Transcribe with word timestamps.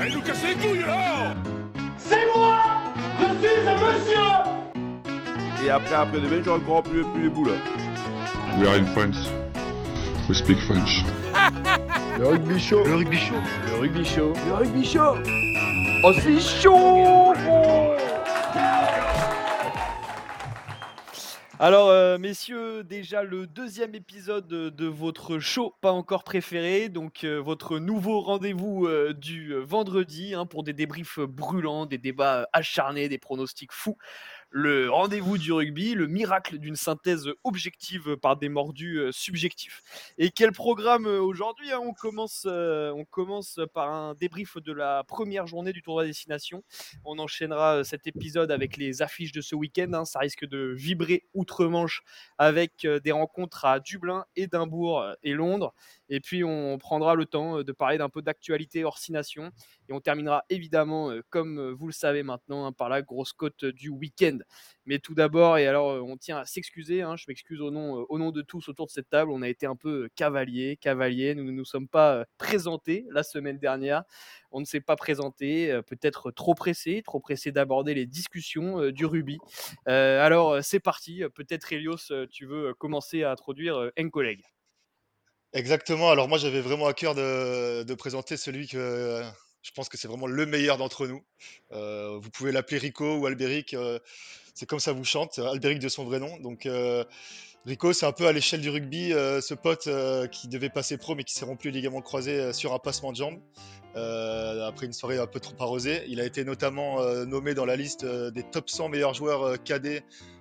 Allez 0.00 0.14
nous 0.14 0.22
casser 0.22 0.46
les 0.48 0.54
couilles 0.54 0.80
là 0.80 1.34
C'est 1.98 2.26
moi 2.34 2.58
Je 3.18 3.46
suis 3.46 3.68
un 3.68 3.74
monsieur 3.74 5.64
Et 5.66 5.70
après, 5.70 5.94
après 5.94 6.20
demain, 6.20 6.42
je 6.42 6.50
encore 6.50 6.82
plus, 6.82 7.04
plus 7.04 7.24
les 7.24 7.28
boules. 7.28 7.50
We 8.58 8.66
are 8.66 8.76
in 8.76 8.86
France. 8.86 9.28
We 10.28 10.38
speak 10.38 10.58
French. 10.60 11.04
Le 12.18 12.26
rugby 12.28 12.58
chaud. 12.58 12.82
Le 12.84 12.94
rugby 12.94 13.18
chaud. 13.18 13.34
Le 13.66 13.78
rugby 13.78 14.04
chaud. 14.04 14.32
Le 14.46 14.54
rugby 14.54 14.84
chaud 14.84 15.16
Oh, 16.02 16.12
c'est 16.14 16.40
chaud 16.40 17.34
Alors, 21.62 21.90
euh, 21.90 22.16
messieurs, 22.16 22.84
déjà 22.84 23.22
le 23.22 23.46
deuxième 23.46 23.94
épisode 23.94 24.48
de, 24.48 24.86
votre 24.86 25.40
show 25.40 25.76
pas 25.82 25.92
encore 25.92 26.24
préféré, 26.24 26.88
donc 26.88 27.22
euh, 27.22 27.36
votre 27.36 27.78
nouveau 27.78 28.22
rendez-vous 28.22 28.86
euh, 28.86 29.12
du 29.12 29.52
vendredi 29.52 30.32
hein, 30.32 30.46
pour 30.46 30.62
des 30.62 30.72
débriefs 30.72 31.18
brûlants, 31.20 31.84
des 31.84 31.98
débats 31.98 32.48
acharnés, 32.54 33.10
des 33.10 33.18
pronostics 33.18 33.72
fous. 33.74 33.98
Le 34.52 34.90
rendez-vous 34.90 35.38
du 35.38 35.52
rugby, 35.52 35.94
le 35.94 36.08
miracle 36.08 36.58
d'une 36.58 36.74
synthèse 36.74 37.28
objective 37.44 38.16
par 38.16 38.36
des 38.36 38.48
mordus 38.48 38.98
euh, 38.98 39.12
subjectifs. 39.12 39.80
Et 40.18 40.32
quel 40.32 40.50
programme 40.50 41.06
euh, 41.06 41.20
aujourd'hui 41.20 41.70
hein 41.70 41.78
on, 41.80 41.92
commence, 41.92 42.48
euh, 42.50 42.90
on 42.90 43.04
commence 43.04 43.60
par 43.72 43.92
un 43.92 44.14
débrief 44.14 44.56
de 44.56 44.72
la 44.72 45.04
première 45.04 45.46
journée 45.46 45.72
du 45.72 45.82
tournoi 45.82 46.04
destination. 46.04 46.64
On 47.04 47.20
enchaînera 47.20 47.84
cet 47.84 48.08
épisode 48.08 48.50
avec 48.50 48.76
les 48.76 49.02
affiches 49.02 49.30
de 49.30 49.40
ce 49.40 49.54
week-end. 49.54 49.92
hein. 49.92 50.04
Ça 50.04 50.18
risque 50.18 50.44
de 50.44 50.74
vibrer 50.76 51.28
outre-Manche 51.32 52.02
avec 52.36 52.84
des 53.04 53.12
rencontres 53.12 53.64
à 53.66 53.78
Dublin, 53.78 54.24
Édimbourg 54.34 55.04
et 55.22 55.32
Londres. 55.32 55.74
Et 56.08 56.18
puis 56.18 56.42
on 56.42 56.76
prendra 56.78 57.14
le 57.14 57.24
temps 57.24 57.62
de 57.62 57.72
parler 57.72 57.98
d'un 57.98 58.08
peu 58.08 58.20
d'actualité 58.20 58.82
hors 58.82 58.98
six 58.98 59.12
nations. 59.12 59.52
Et 59.90 59.92
on 59.92 60.00
terminera 60.00 60.44
évidemment, 60.50 61.10
euh, 61.10 61.22
comme 61.30 61.58
euh, 61.58 61.72
vous 61.72 61.88
le 61.88 61.92
savez 61.92 62.22
maintenant, 62.22 62.64
hein, 62.64 62.72
par 62.72 62.88
la 62.88 63.02
grosse 63.02 63.32
cote 63.32 63.64
du 63.64 63.88
week-end. 63.88 64.38
Mais 64.86 65.00
tout 65.00 65.14
d'abord, 65.14 65.58
et 65.58 65.66
alors 65.66 65.90
euh, 65.90 66.00
on 66.00 66.16
tient 66.16 66.38
à 66.38 66.44
s'excuser, 66.44 67.02
hein, 67.02 67.16
je 67.16 67.24
m'excuse 67.26 67.60
au 67.60 67.72
nom, 67.72 67.98
euh, 68.00 68.04
au 68.08 68.18
nom 68.18 68.30
de 68.30 68.40
tous 68.40 68.68
autour 68.68 68.86
de 68.86 68.92
cette 68.92 69.08
table, 69.08 69.32
on 69.32 69.42
a 69.42 69.48
été 69.48 69.66
un 69.66 69.74
peu 69.74 70.04
euh, 70.04 70.08
cavalier, 70.14 70.76
cavalier, 70.76 71.34
nous 71.34 71.42
ne 71.42 71.50
nous 71.50 71.64
sommes 71.64 71.88
pas 71.88 72.14
euh, 72.14 72.24
présentés 72.38 73.04
la 73.10 73.24
semaine 73.24 73.58
dernière, 73.58 74.04
on 74.52 74.60
ne 74.60 74.64
s'est 74.64 74.80
pas 74.80 74.94
présenté, 74.94 75.72
euh, 75.72 75.82
peut-être 75.82 76.30
trop 76.30 76.54
pressé, 76.54 77.02
trop 77.04 77.18
pressé 77.18 77.50
d'aborder 77.50 77.92
les 77.94 78.06
discussions 78.06 78.80
euh, 78.80 78.92
du 78.92 79.06
rugby. 79.06 79.38
Euh, 79.88 80.24
alors 80.24 80.52
euh, 80.52 80.60
c'est 80.62 80.80
parti, 80.80 81.24
peut-être 81.34 81.72
Elios, 81.72 82.12
euh, 82.12 82.28
tu 82.30 82.46
veux 82.46 82.68
euh, 82.68 82.74
commencer 82.74 83.24
à 83.24 83.32
introduire 83.32 83.76
euh, 83.76 83.90
un 83.98 84.08
collègue. 84.08 84.44
Exactement. 85.52 86.10
Alors 86.10 86.28
moi, 86.28 86.38
j'avais 86.38 86.60
vraiment 86.60 86.86
à 86.86 86.94
cœur 86.94 87.14
de, 87.14 87.94
présenter 87.94 88.36
celui 88.36 88.68
que 88.68 88.78
euh, 88.78 89.28
je 89.62 89.70
pense 89.72 89.88
que 89.88 89.96
c'est 89.96 90.08
vraiment 90.08 90.26
le 90.26 90.46
meilleur 90.46 90.78
d'entre 90.78 91.06
nous. 91.06 91.22
Euh, 91.72 92.18
vous 92.20 92.30
pouvez 92.30 92.52
l'appeler 92.52 92.78
Rico 92.78 93.16
ou 93.16 93.26
Albéric. 93.26 93.74
euh, 93.74 93.98
c'est 94.54 94.66
comme 94.66 94.80
ça 94.80 94.92
vous 94.92 95.04
chante. 95.04 95.38
Albéric 95.38 95.78
de 95.78 95.88
son 95.88 96.04
vrai 96.04 96.18
nom. 96.18 96.38
Donc 96.38 96.66
euh, 96.66 97.04
Rico, 97.66 97.92
c'est 97.92 98.06
un 98.06 98.12
peu 98.12 98.26
à 98.26 98.32
l'échelle 98.32 98.60
du 98.62 98.70
rugby, 98.70 99.12
euh, 99.12 99.40
ce 99.40 99.54
pote 99.54 99.86
euh, 99.86 100.26
qui 100.26 100.48
devait 100.48 100.70
passer 100.70 100.96
pro 100.96 101.14
mais 101.14 101.24
qui 101.24 101.34
s'est 101.34 101.44
rompu 101.44 101.72
croisés 102.02 102.40
euh, 102.40 102.52
sur 102.52 102.72
un 102.72 102.78
passement 102.78 103.12
de 103.12 103.16
jambe. 103.16 103.40
euh, 103.96 104.66
après 104.66 104.86
une 104.86 104.92
soirée 104.92 105.18
un 105.18 105.26
peu 105.26 105.40
trop 105.40 105.54
arrosée. 105.60 106.04
Il 106.08 106.20
a 106.20 106.24
été 106.24 106.44
notamment 106.44 107.00
euh, 107.00 107.24
nommé 107.24 107.54
dans 107.54 107.66
la 107.66 107.76
liste 107.76 108.04
euh, 108.04 108.30
des 108.30 108.42
top 108.42 108.70
100 108.70 108.88
meilleurs 108.88 109.14
joueurs 109.14 109.42
euh, 109.42 109.56
cadets 109.56 110.02
euh, 110.02 110.39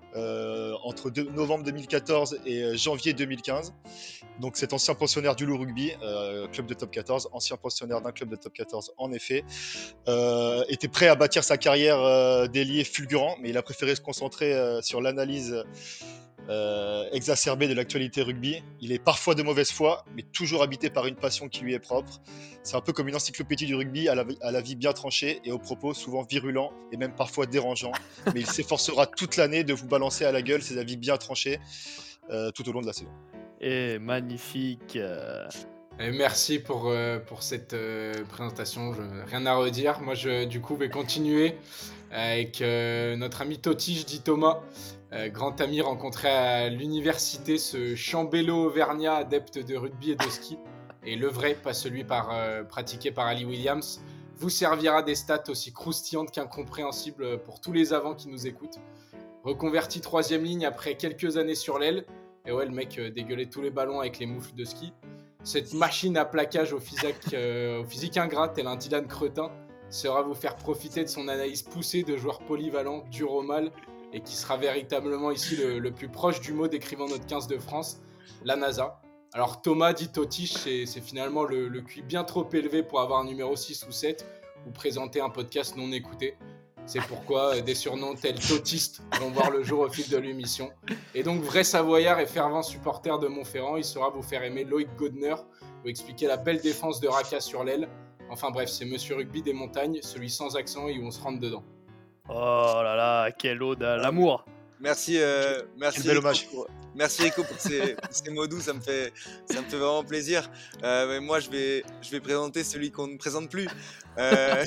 entre 0.83 1.09
deux- 1.09 1.29
novembre 1.31 1.63
2014 1.63 2.39
et 2.45 2.63
euh, 2.63 2.77
janvier 2.77 3.13
2015. 3.13 3.73
Donc 4.39 4.57
cet 4.57 4.73
ancien 4.73 4.95
pensionnaire 4.95 5.35
du 5.35 5.45
Loup 5.45 5.57
Rugby, 5.57 5.91
euh, 6.01 6.47
club 6.47 6.65
de 6.65 6.73
top 6.73 6.91
14, 6.91 7.29
ancien 7.33 7.57
pensionnaire 7.57 8.01
d'un 8.01 8.11
club 8.11 8.29
de 8.29 8.35
top 8.35 8.53
14 8.53 8.91
en 8.97 9.11
effet, 9.11 9.43
euh, 10.07 10.63
était 10.69 10.87
prêt 10.87 11.07
à 11.07 11.15
bâtir 11.15 11.43
sa 11.43 11.57
carrière 11.57 11.99
euh, 11.99 12.47
d'ailier 12.47 12.83
fulgurant, 12.83 13.35
mais 13.41 13.49
il 13.49 13.57
a 13.57 13.61
préféré 13.61 13.95
se 13.95 14.01
concentrer 14.01 14.53
euh, 14.53 14.81
sur 14.81 15.01
l'analyse 15.01 15.63
euh, 16.49 17.05
exacerbée 17.11 17.67
de 17.67 17.73
l'actualité 17.73 18.21
rugby. 18.21 18.63
Il 18.81 18.91
est 18.91 18.99
parfois 19.03 19.35
de 19.35 19.43
mauvaise 19.43 19.71
foi, 19.71 20.03
mais 20.15 20.23
toujours 20.23 20.63
habité 20.63 20.89
par 20.89 21.05
une 21.05 21.15
passion 21.15 21.47
qui 21.47 21.61
lui 21.61 21.73
est 21.73 21.79
propre. 21.79 22.19
C'est 22.63 22.75
un 22.75 22.81
peu 22.81 22.91
comme 22.91 23.07
une 23.07 23.15
encyclopédie 23.15 23.65
du 23.67 23.75
rugby 23.75 24.09
à 24.09 24.15
la, 24.15 24.25
à 24.41 24.51
la 24.51 24.61
vie 24.61 24.75
bien 24.75 24.91
tranchée 24.93 25.39
et 25.45 25.51
aux 25.51 25.59
propos 25.59 25.93
souvent 25.93 26.23
virulents 26.23 26.71
et 26.91 26.97
même 26.97 27.13
parfois 27.13 27.45
dérangeants. 27.45 27.91
Mais 28.33 28.41
il 28.41 28.47
s'efforcera 28.47 29.05
toute 29.05 29.37
l'année 29.37 29.63
de 29.63 29.73
vous 29.73 29.87
balancer 29.87 30.25
à 30.25 30.31
la 30.31 30.41
gueule 30.41 30.61
ses 30.61 30.77
avis 30.77 30.97
bien 30.97 31.17
tranchés 31.17 31.59
euh, 32.31 32.51
tout 32.51 32.67
au 32.67 32.71
long 32.73 32.81
de 32.81 32.87
la 32.87 32.93
saison. 32.93 33.11
Et 33.61 33.99
magnifique. 33.99 34.95
euh, 34.95 35.47
Et 35.99 36.11
merci 36.11 36.59
pour, 36.59 36.87
euh, 36.87 37.19
pour 37.19 37.43
cette 37.43 37.73
euh, 37.73 38.13
présentation. 38.29 38.93
Je, 38.93 39.01
rien 39.29 39.45
à 39.45 39.55
redire. 39.55 39.99
Moi, 40.01 40.13
je, 40.15 40.45
du 40.45 40.61
coup, 40.61 40.75
vais 40.75 40.89
continuer 40.89 41.55
avec 42.11 42.61
euh, 42.61 43.15
notre 43.17 43.41
ami 43.41 43.59
Totiche, 43.59 44.05
dit 44.05 44.21
Thomas, 44.21 44.61
grand 45.11 45.59
ami 45.59 45.81
rencontré 45.81 46.29
à 46.29 46.69
l'université, 46.69 47.57
ce 47.57 47.95
chambello 47.95 48.65
auvergnat 48.65 49.15
adepte 49.15 49.57
de 49.57 49.75
rugby 49.75 50.11
et 50.11 50.15
de 50.15 50.29
ski. 50.29 50.57
Et 51.03 51.15
le 51.15 51.27
vrai, 51.27 51.55
pas 51.55 51.73
celui 51.73 52.03
par, 52.03 52.29
euh, 52.31 52.63
pratiqué 52.63 53.11
par 53.11 53.25
Ali 53.25 53.45
Williams, 53.45 54.01
vous 54.37 54.49
servira 54.49 55.01
des 55.01 55.15
stats 55.15 55.43
aussi 55.49 55.73
croustillantes 55.73 56.31
qu'incompréhensibles 56.31 57.39
pour 57.39 57.59
tous 57.59 57.71
les 57.71 57.93
avants 57.93 58.13
qui 58.13 58.27
nous 58.27 58.47
écoutent. 58.47 58.79
Reconverti 59.43 60.01
troisième 60.01 60.43
ligne 60.43 60.65
après 60.65 60.95
quelques 60.95 61.37
années 61.37 61.55
sur 61.55 61.79
l'aile. 61.79 62.05
Et 62.45 62.51
ouais, 62.51 62.65
le 62.65 62.71
mec 62.71 62.97
euh, 62.99 63.09
dégueulait 63.09 63.47
tous 63.47 63.61
les 63.61 63.71
ballons 63.71 63.99
avec 63.99 64.19
les 64.19 64.25
moufles 64.25 64.55
de 64.55 64.65
ski. 64.65 64.93
Cette 65.43 65.73
machine 65.73 66.17
à 66.17 66.25
plaquage 66.25 66.73
au 66.73 66.79
physique, 66.79 67.33
euh, 67.33 67.81
au 67.81 67.85
physique 67.85 68.17
ingrat, 68.17 68.49
tel 68.49 68.67
un 68.67 68.75
Dylan 68.75 69.07
Cretin, 69.07 69.51
sera 69.89 70.21
vous 70.21 70.33
faire 70.35 70.55
profiter 70.55 71.03
de 71.03 71.09
son 71.09 71.27
analyse 71.27 71.63
poussée 71.63 72.03
de 72.03 72.17
joueurs 72.17 72.39
polyvalents, 72.39 73.03
durs 73.09 73.31
au 73.31 73.41
mal, 73.41 73.71
et 74.13 74.21
qui 74.21 74.35
sera 74.35 74.57
véritablement 74.57 75.31
ici 75.31 75.55
le, 75.55 75.79
le 75.79 75.91
plus 75.91 76.09
proche 76.09 76.41
du 76.41 76.53
mot 76.53 76.67
décrivant 76.67 77.07
notre 77.07 77.25
15 77.25 77.47
de 77.47 77.57
France, 77.57 78.01
la 78.43 78.55
NASA. 78.55 79.01
Alors 79.33 79.61
Thomas 79.61 79.93
dit 79.93 80.11
Totiche, 80.11 80.53
c'est 80.53 81.01
finalement 81.01 81.43
le, 81.43 81.67
le 81.67 81.81
QI 81.81 82.01
bien 82.01 82.23
trop 82.23 82.47
élevé 82.51 82.81
pour 82.81 83.01
avoir 83.01 83.19
un 83.19 83.25
numéro 83.25 83.55
6 83.55 83.85
ou 83.87 83.91
7 83.91 84.25
ou 84.67 84.71
présenter 84.71 85.21
un 85.21 85.29
podcast 85.29 85.75
non 85.75 85.91
écouté. 85.91 86.35
C'est 86.87 87.01
pourquoi 87.01 87.61
des 87.61 87.75
surnoms 87.75 88.15
tels 88.15 88.39
Totiste 88.39 89.01
vont 89.19 89.29
voir 89.29 89.51
le 89.51 89.61
jour 89.61 89.81
au 89.81 89.89
fil 89.89 90.09
de 90.09 90.17
l'émission. 90.17 90.71
Et 91.13 91.21
donc, 91.21 91.43
vrai 91.43 91.63
savoyard 91.63 92.19
et 92.19 92.25
fervent 92.25 92.63
supporter 92.63 93.19
de 93.19 93.27
Montferrand, 93.27 93.77
il 93.77 93.83
saura 93.83 94.09
vous 94.09 94.23
faire 94.23 94.43
aimer 94.43 94.63
Loïc 94.63 94.89
Godner, 94.97 95.35
vous 95.83 95.89
expliquer 95.89 96.25
la 96.25 96.37
belle 96.37 96.61
défense 96.61 96.99
de 96.99 97.07
Raka 97.07 97.39
sur 97.39 97.63
l'aile. 97.63 97.87
Enfin 98.31 98.49
bref, 98.49 98.69
c'est 98.69 98.85
Monsieur 98.85 99.15
Rugby 99.15 99.43
des 99.43 99.53
montagnes, 99.53 99.99
celui 100.01 100.31
sans 100.31 100.55
accent 100.55 100.87
et 100.87 100.97
où 100.97 101.05
on 101.05 101.11
se 101.11 101.21
rentre 101.21 101.39
dedans. 101.39 101.63
Oh 102.29 102.81
là 102.83 102.95
là, 102.95 103.31
quelle 103.31 103.61
ode 103.63 103.83
à 103.83 103.97
l'amour. 103.97 104.45
Merci, 104.79 105.17
euh, 105.19 105.61
merci, 105.77 105.97
Quel 106.03 106.07
bel 106.11 106.17
hommage. 106.19 106.47
pour, 106.47 106.67
merci 106.95 107.23
Rico 107.23 107.43
pour 107.43 107.59
ces, 107.59 107.95
pour 107.95 108.11
ces 108.13 108.29
mots 108.31 108.47
doux, 108.47 108.61
ça 108.61 108.71
me 108.73 108.79
fait, 108.79 109.11
ça 109.49 109.61
me 109.61 109.67
fait 109.67 109.75
vraiment 109.77 110.03
plaisir. 110.03 110.49
Euh, 110.83 111.07
mais 111.07 111.19
moi, 111.19 111.39
je 111.41 111.49
vais, 111.49 111.83
je 112.01 112.09
vais 112.11 112.19
présenter 112.21 112.63
celui 112.63 112.91
qu'on 112.91 113.07
ne 113.07 113.17
présente 113.17 113.49
plus, 113.49 113.67
Euh, 114.17 114.63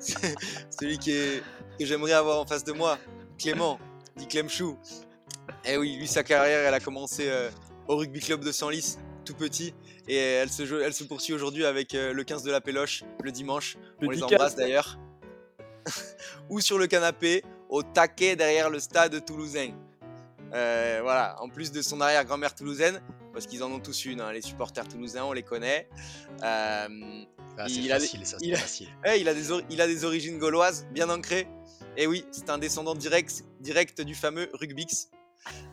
c'est- 0.00 0.34
celui 0.80 0.98
qui 0.98 1.12
est, 1.12 1.42
que 1.78 1.84
j'aimerais 1.86 2.12
avoir 2.12 2.40
en 2.40 2.46
face 2.46 2.64
de 2.64 2.72
moi, 2.72 2.98
Clément, 3.38 3.78
dit 4.16 4.26
Clemchou. 4.26 4.76
Et 5.64 5.76
oui, 5.76 5.96
lui, 5.96 6.06
sa 6.08 6.22
carrière, 6.24 6.66
elle 6.66 6.74
a 6.74 6.80
commencé 6.80 7.28
euh, 7.28 7.50
au 7.86 7.96
rugby 7.96 8.20
club 8.20 8.44
de 8.44 8.50
Senlis, 8.52 8.96
tout 9.24 9.34
petit, 9.34 9.74
et 10.08 10.16
elle 10.16 10.50
se, 10.50 10.64
joue- 10.66 10.80
elle 10.80 10.94
se 10.94 11.04
poursuit 11.04 11.32
aujourd'hui 11.34 11.64
avec 11.64 11.94
euh, 11.94 12.12
le 12.12 12.24
15 12.24 12.42
de 12.42 12.50
la 12.50 12.60
Péloche 12.60 13.04
le 13.22 13.30
dimanche. 13.30 13.76
On 14.02 14.08
les 14.10 14.22
embrasse 14.22 14.54
d'ailleurs. 14.56 14.98
Ou 16.50 16.60
sur 16.60 16.78
le 16.78 16.86
canapé, 16.86 17.42
au 17.68 17.82
taquet 17.82 18.36
derrière 18.36 18.70
le 18.70 18.80
stade 18.80 19.24
toulousain. 19.24 19.70
Euh, 20.54 21.00
voilà, 21.02 21.36
en 21.42 21.48
plus 21.48 21.70
de 21.72 21.82
son 21.82 22.00
arrière-grand-mère 22.00 22.54
toulousaine, 22.54 23.02
parce 23.32 23.46
qu'ils 23.46 23.62
en 23.62 23.70
ont 23.70 23.80
tous 23.80 24.06
une, 24.06 24.20
hein, 24.20 24.32
les 24.32 24.40
supporters 24.42 24.88
toulousains, 24.88 25.24
on 25.24 25.32
les 25.32 25.42
connaît. 25.42 25.88
Euh, 26.42 26.88
Ah, 27.60 27.66
Il 27.68 27.90
a 27.92 27.98
des- 27.98 28.04
facile, 28.06 28.24
ça, 28.26 28.36
il 28.40 28.50
c'est 28.50 28.54
a- 28.54 28.58
facile. 28.60 28.88
eh, 29.04 29.18
il, 29.20 29.28
a 29.28 29.34
des 29.34 29.50
or- 29.50 29.62
il 29.68 29.80
a 29.80 29.86
des 29.88 30.04
origines 30.04 30.38
gauloises 30.38 30.86
bien 30.92 31.10
ancrées. 31.10 31.48
Et 31.96 32.06
oui, 32.06 32.24
c'est 32.30 32.50
un 32.50 32.58
descendant 32.58 32.94
direct, 32.94 33.42
direct 33.60 34.00
du 34.00 34.14
fameux 34.14 34.48
Rugbix. 34.52 35.10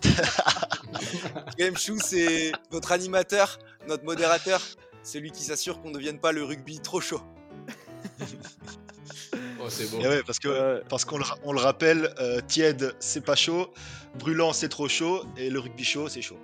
Game 1.57 1.77
Chou, 1.77 1.99
c'est 2.03 2.51
notre 2.71 2.91
animateur, 2.91 3.59
notre 3.87 4.03
modérateur, 4.03 4.61
celui 5.03 5.31
qui 5.31 5.43
s'assure 5.43 5.79
qu'on 5.81 5.89
ne 5.89 5.93
devienne 5.93 6.19
pas 6.19 6.31
le 6.31 6.43
rugby 6.43 6.79
trop 6.79 7.01
chaud. 7.01 7.21
Oh, 9.65 9.69
c'est 9.69 9.89
beau. 9.91 9.99
Et 10.01 10.07
ouais, 10.07 10.21
parce 10.25 10.39
que 10.39 10.47
Ouais. 10.47 10.81
parce 10.89 11.05
qu'on 11.05 11.17
le, 11.17 11.25
on 11.43 11.51
le 11.53 11.59
rappelle, 11.59 12.13
euh, 12.19 12.39
tiède 12.47 12.93
c'est 12.99 13.23
pas 13.25 13.35
chaud, 13.35 13.71
brûlant 14.19 14.53
c'est 14.53 14.69
trop 14.69 14.87
chaud, 14.87 15.23
et 15.37 15.49
le 15.49 15.59
rugby 15.59 15.83
chaud 15.83 16.07
c'est 16.07 16.21
chaud. 16.21 16.37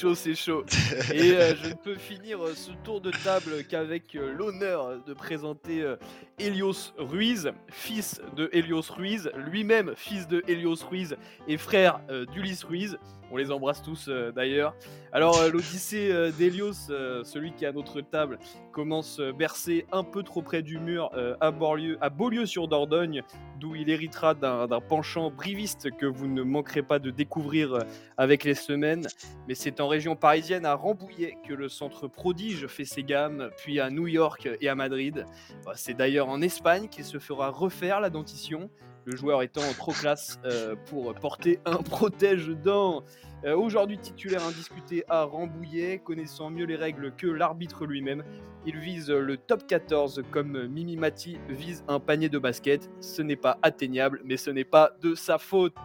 Chaud, 0.00 0.14
c'est 0.14 0.34
chaud. 0.34 0.64
Et 1.12 1.32
euh, 1.32 1.54
je 1.62 1.68
ne 1.68 1.74
peux 1.74 1.94
finir 1.96 2.42
euh, 2.42 2.54
ce 2.54 2.70
tour 2.84 3.00
de 3.00 3.10
table 3.22 3.64
qu'avec 3.64 4.14
euh, 4.16 4.32
l'honneur 4.32 4.98
de 5.06 5.12
présenter 5.14 5.82
euh, 5.82 5.96
Helios 6.38 6.92
Ruiz, 6.98 7.52
fils 7.70 8.20
de 8.34 8.48
Helios 8.52 8.90
Ruiz, 8.90 9.30
lui-même 9.36 9.92
fils 9.94 10.26
de 10.26 10.42
Helios 10.48 10.76
Ruiz 10.88 11.16
et 11.48 11.58
frère 11.58 12.00
euh, 12.10 12.24
d'Ulysse 12.26 12.64
Ruiz. 12.64 12.96
On 13.34 13.36
les 13.36 13.50
embrasse 13.50 13.82
tous 13.82 14.06
euh, 14.06 14.30
d'ailleurs. 14.30 14.76
Alors 15.10 15.38
euh, 15.38 15.50
l'Odyssée 15.50 16.12
euh, 16.12 16.30
d'Hélios, 16.30 16.90
euh, 16.90 17.24
celui 17.24 17.52
qui 17.52 17.64
est 17.64 17.68
à 17.68 17.72
notre 17.72 18.00
table, 18.00 18.38
commence 18.70 19.20
bercé 19.20 19.86
un 19.90 20.04
peu 20.04 20.22
trop 20.22 20.40
près 20.40 20.62
du 20.62 20.78
mur 20.78 21.10
à, 21.40 21.50
Beaulieu, 21.50 21.98
à 22.00 22.10
Beaulieu-sur-Dordogne, 22.10 23.22
d'où 23.58 23.74
il 23.74 23.90
héritera 23.90 24.34
d'un 24.34 24.80
penchant 24.80 25.32
briviste 25.32 25.90
que 25.96 26.06
vous 26.06 26.28
ne 26.28 26.42
manquerez 26.42 26.82
pas 26.82 27.00
de 27.00 27.10
découvrir 27.10 27.78
avec 28.16 28.44
les 28.44 28.54
semaines. 28.54 29.06
Mais 29.48 29.54
c'est 29.54 29.80
en 29.80 29.88
région 29.88 30.14
parisienne, 30.16 30.64
à 30.66 30.74
Rambouillet, 30.74 31.38
que 31.46 31.54
le 31.54 31.68
centre 31.68 32.08
prodige 32.08 32.66
fait 32.66 32.84
ses 32.84 33.04
gammes, 33.04 33.50
puis 33.56 33.78
à 33.78 33.90
New 33.90 34.06
York 34.06 34.48
et 34.60 34.68
à 34.68 34.74
Madrid. 34.74 35.26
Bah, 35.64 35.72
C'est 35.76 35.94
d'ailleurs 35.94 36.28
en 36.28 36.40
Espagne 36.40 36.88
qu'il 36.88 37.04
se 37.04 37.18
fera 37.18 37.50
refaire 37.50 38.00
la 38.00 38.10
dentition, 38.10 38.70
le 39.04 39.16
joueur 39.16 39.42
étant 39.42 39.72
trop 39.76 39.92
classe 39.92 40.38
euh, 40.44 40.74
pour 40.86 41.14
porter 41.14 41.58
un 41.64 41.76
protège-dents. 41.76 43.04
Euh, 43.44 43.56
Aujourd'hui 43.56 43.98
titulaire 43.98 44.44
indiscuté 44.44 45.04
à 45.08 45.24
Rambouillet, 45.24 45.98
connaissant 45.98 46.50
mieux 46.50 46.64
les 46.64 46.76
règles 46.76 47.14
que 47.14 47.26
l'arbitre 47.26 47.84
lui-même, 47.84 48.24
il 48.66 48.78
vise 48.78 49.10
le 49.10 49.36
top 49.36 49.66
14 49.66 50.22
comme 50.30 50.66
Mimi 50.68 50.96
Mati 50.96 51.38
vise 51.48 51.84
un 51.86 52.00
panier 52.00 52.30
de 52.30 52.38
basket. 52.38 52.90
Ce 53.00 53.20
n'est 53.20 53.36
pas 53.36 53.58
atteignable, 53.62 54.22
mais 54.24 54.38
ce 54.38 54.50
n'est 54.50 54.64
pas 54.64 54.92
de 55.02 55.14
sa 55.14 55.38
faute. 55.38 55.76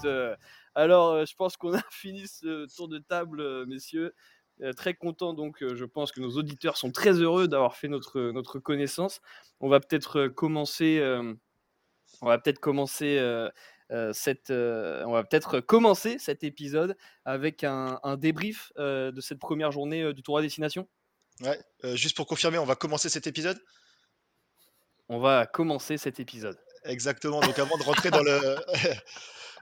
Alors, 0.75 1.09
euh, 1.09 1.25
je 1.25 1.35
pense 1.35 1.57
qu'on 1.57 1.73
a 1.73 1.81
fini 1.91 2.27
ce 2.27 2.73
tour 2.73 2.87
de 2.87 2.99
table, 2.99 3.65
messieurs. 3.65 4.13
Très 4.75 4.93
content, 4.93 5.33
donc 5.33 5.63
je 5.65 5.85
pense 5.85 6.11
que 6.11 6.19
nos 6.19 6.31
auditeurs 6.31 6.75
sont 6.75 6.91
très 6.91 7.13
heureux 7.13 7.47
d'avoir 7.47 7.77
fait 7.77 7.87
notre, 7.87 8.59
connaissance. 8.59 9.21
On 9.61 9.69
va 9.69 9.79
peut-être 9.79 10.27
commencer. 10.27 10.99
On 12.21 12.27
va 12.27 12.37
peut-être 12.37 12.59
commencer. 12.59 13.17
euh, 13.17 13.49
euh, 13.91 14.13
cette, 14.13 14.51
euh, 14.51 15.03
on 15.05 15.13
va 15.13 15.23
peut-être 15.23 15.61
commencer 15.61 16.19
cet 16.19 16.43
épisode 16.43 16.95
avec 17.25 17.63
un, 17.63 17.99
un 18.03 18.17
débrief 18.17 18.71
de 18.77 19.19
cette 19.19 19.39
première 19.39 19.71
journée 19.71 20.13
du 20.13 20.21
tour 20.21 20.37
à 20.37 20.41
destination. 20.41 20.87
Ouais, 21.41 21.59
juste 21.95 22.15
pour 22.15 22.27
confirmer, 22.27 22.59
on 22.59 22.65
va 22.65 22.75
commencer 22.75 23.09
cet 23.09 23.25
épisode? 23.25 23.59
On 25.07 25.19
va 25.19 25.47
commencer 25.47 25.97
cet 25.97 26.19
épisode. 26.19 26.57
Exactement. 26.83 27.39
Donc 27.39 27.57
avant 27.57 27.77
de 27.77 27.83
rentrer 27.83 28.11
dans 28.11 28.21
le 28.21 28.57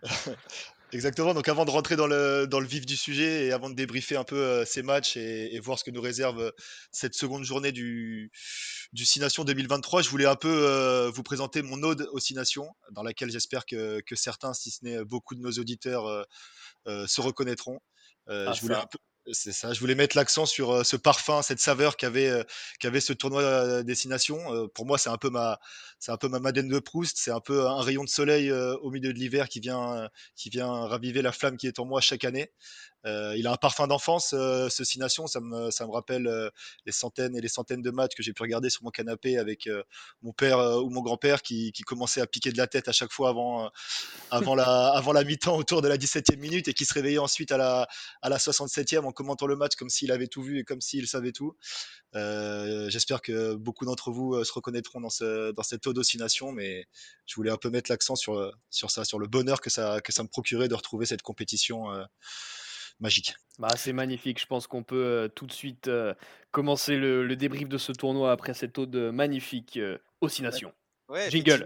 Exactement. 0.94 1.34
Donc 1.34 1.50
avant 1.50 1.66
de 1.66 1.69
rentrer 1.69 1.98
dans 1.98 2.07
le, 2.07 2.45
dans 2.48 2.62
le 2.62 2.66
vif 2.68 2.86
du 2.86 2.95
sujet 2.95 3.45
et 3.48 3.51
avant 3.51 3.69
de 3.69 3.75
débriefer 3.75 4.16
un 4.16 4.24
peu 4.24 4.38
euh, 4.38 4.63
ces 4.66 4.84
matchs 4.84 5.18
et, 5.18 5.54
et 5.54 5.60
voir 5.60 5.78
ce 5.78 5.84
que 5.84 5.92
nous 5.92 6.00
réserve 6.01 6.39
euh, 6.39 6.51
cette 6.92 7.13
seconde 7.13 7.44
journée 7.44 7.74
du, 7.74 8.31
du 8.94 9.06
Six 9.06 9.19
Nations 9.19 9.44
2023, 9.44 10.01
je 10.01 10.10
voulais 10.10 10.25
un 10.25 10.38
peu 10.38 10.48
euh, 10.50 11.10
vous 11.13 11.24
présenter 11.24 11.62
mon 11.62 11.84
ode 11.84 12.07
aux 12.13 12.19
Six 12.19 12.36
Nations, 12.36 12.69
dans 12.92 13.04
laquelle 13.04 13.30
j'espère 13.31 13.66
que, 13.66 14.00
que 14.06 14.16
certains, 14.16 14.54
si 14.54 14.72
ce 14.72 14.86
n'est 14.86 15.04
beaucoup 15.04 15.36
de 15.36 15.42
nos 15.42 15.51
auditeurs, 15.51 16.07
euh, 16.88 17.06
se 17.06 17.19
reconnaîtront. 17.19 17.80
Euh, 18.30 18.45
Ah, 18.50 18.54
je 18.54 18.62
voulais 18.62 18.75
un 18.75 18.86
peu- 18.86 18.98
c'est 19.31 19.51
ça, 19.51 19.74
je 19.74 19.79
voulais 19.79 19.95
mettre 19.95 20.15
l'accent 20.15 20.45
sur 20.45 20.85
ce 20.85 20.95
parfum, 20.95 21.41
cette 21.41 21.59
saveur 21.59 21.97
qu'avait 21.97 22.31
qu'avait 22.79 23.01
ce 23.01 23.13
tournoi 23.13 23.41
euh, 23.41 23.83
Destination. 23.83 24.68
Pour 24.74 24.85
moi, 24.85 24.97
c'est 24.97 25.09
un 25.09 25.18
peu 25.18 25.29
ma 25.29 25.59
c'est 26.00 26.12
un 26.12 26.18
peu 26.18 26.27
ma 26.27 26.39
Madeleine 26.39 26.69
de 26.69 26.79
Proust, 26.79 27.18
c'est 27.18 27.31
un 27.31 27.39
peu 27.39 27.68
un 27.68 27.81
rayon 27.81 28.03
de 28.03 28.09
soleil 28.09 28.51
au 28.51 28.91
milieu 28.91 29.13
de 29.13 29.18
l'hiver 29.18 29.50
qui 29.50 29.59
vient 29.59 30.09
qui 30.35 30.50
vient 30.50 30.71
raviver 30.88 31.21
la 31.21 31.31
flamme 31.31 31.57
qui 31.57 31.68
est 31.68 31.79
en 31.79 31.85
moi 31.85 32.01
chaque 32.01 32.24
année. 32.24 32.51
Euh, 33.05 33.35
il 33.38 33.47
a 33.47 33.51
un 33.51 33.57
parfum 33.57 33.88
d'enfance, 33.88 34.33
euh, 34.33 34.69
ce 34.69 34.83
Six 34.83 34.99
Nations. 34.99 35.27
Ça 35.27 35.39
me, 35.39 35.91
rappelle 35.91 36.27
euh, 36.27 36.49
les 36.85 36.91
centaines 36.91 37.35
et 37.35 37.41
les 37.41 37.47
centaines 37.47 37.81
de 37.81 37.91
matchs 37.91 38.15
que 38.15 38.23
j'ai 38.23 38.33
pu 38.33 38.41
regarder 38.41 38.69
sur 38.69 38.83
mon 38.83 38.89
canapé 38.89 39.38
avec 39.38 39.69
mon 40.21 40.33
père 40.33 40.59
ou 40.83 40.89
mon 40.89 41.01
grand-père 41.01 41.41
qui, 41.41 41.71
commençait 41.85 42.21
à 42.21 42.27
piquer 42.27 42.51
de 42.51 42.57
la 42.57 42.67
tête 42.67 42.88
à 42.88 42.91
chaque 42.91 43.11
fois 43.11 43.29
avant, 43.29 44.55
la, 44.55 45.23
mi-temps 45.23 45.55
autour 45.55 45.81
de 45.81 45.88
la 45.88 45.97
17e 45.97 46.38
minute 46.38 46.67
et 46.67 46.73
qui 46.73 46.85
se 46.85 46.94
réveillait 46.94 47.17
ensuite 47.17 47.51
à 47.51 47.57
la, 47.57 47.88
à 48.21 48.29
la 48.29 48.38
67e 48.38 49.05
en 49.05 49.11
commentant 49.11 49.47
le 49.47 49.55
match 49.55 49.75
comme 49.75 49.89
s'il 49.89 50.11
avait 50.11 50.27
tout 50.27 50.41
vu 50.41 50.59
et 50.59 50.63
comme 50.63 50.81
s'il 50.81 51.07
savait 51.07 51.31
tout. 51.31 51.55
J'espère 52.13 53.21
que 53.21 53.55
beaucoup 53.55 53.85
d'entre 53.85 54.11
vous 54.11 54.44
se 54.44 54.51
reconnaîtront 54.51 55.01
dans, 55.01 55.09
ce, 55.09 55.51
dans 55.51 55.63
cette 55.63 55.85
Nations, 56.17 56.51
mais 56.51 56.85
je 57.25 57.35
voulais 57.35 57.51
un 57.51 57.57
peu 57.57 57.69
mettre 57.69 57.91
l'accent 57.91 58.15
sur, 58.15 58.51
ça, 58.69 59.05
sur 59.05 59.19
le 59.19 59.27
bonheur 59.27 59.61
que 59.61 59.69
ça, 59.69 60.01
me 60.19 60.27
procurait 60.27 60.67
de 60.67 60.75
retrouver 60.75 61.05
cette 61.05 61.21
compétition 61.21 61.88
magique. 62.99 63.35
Bah, 63.59 63.69
c'est 63.75 63.94
magnifique. 63.94 64.39
Je 64.39 64.45
pense 64.45 64.67
qu'on 64.67 64.83
peut 64.83 64.95
euh, 65.03 65.27
tout 65.27 65.45
de 65.47 65.53
suite 65.53 65.88
euh, 65.88 66.13
commencer 66.51 66.95
le, 66.95 67.25
le 67.25 67.35
débrief 67.35 67.67
de 67.67 67.77
ce 67.77 67.91
tournoi 67.91 68.31
après 68.31 68.53
cette 68.53 68.77
ode 68.77 68.95
magnifique 68.95 69.77
euh, 69.77 69.97
aux 70.21 70.29
Nations. 70.41 70.73
Ouais, 71.09 71.29
Jingle. 71.29 71.65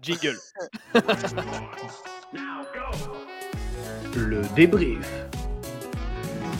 Jingle. 0.00 0.38
Le 4.14 4.42
débrief. 4.54 5.06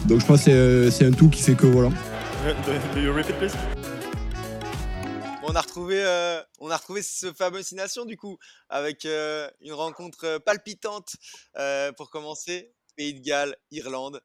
Donc 0.07 0.21
je 0.21 0.27
pense 0.27 0.45
que 0.45 0.91
c'est, 0.91 1.05
euh, 1.05 1.09
un 1.09 1.13
tout 1.13 1.29
qui 1.31 1.43
fait 1.43 1.55
que 1.55 1.67
voilà. 1.67 1.89
Bon, 5.41 5.49
on 5.49 5.55
a 5.55 5.61
retrouvé, 5.61 6.03
euh, 6.05 6.43
on 6.61 6.71
a 6.71 6.77
retrouvé 6.77 7.03
ce 7.03 7.33
fameux 7.33 7.63
Six 7.63 7.75
Nations 7.75 8.05
du 8.05 8.17
coup 8.17 8.39
avec 8.69 9.05
euh, 9.05 9.49
une 9.61 9.73
rencontre 9.73 10.25
euh, 10.25 10.39
palpitante 10.39 11.17
euh, 11.57 11.93
pour 11.93 12.11
commencer. 12.11 12.73
Pays 12.97 13.15
de 13.15 13.21
Galles, 13.21 13.57
Irlande. 13.71 14.21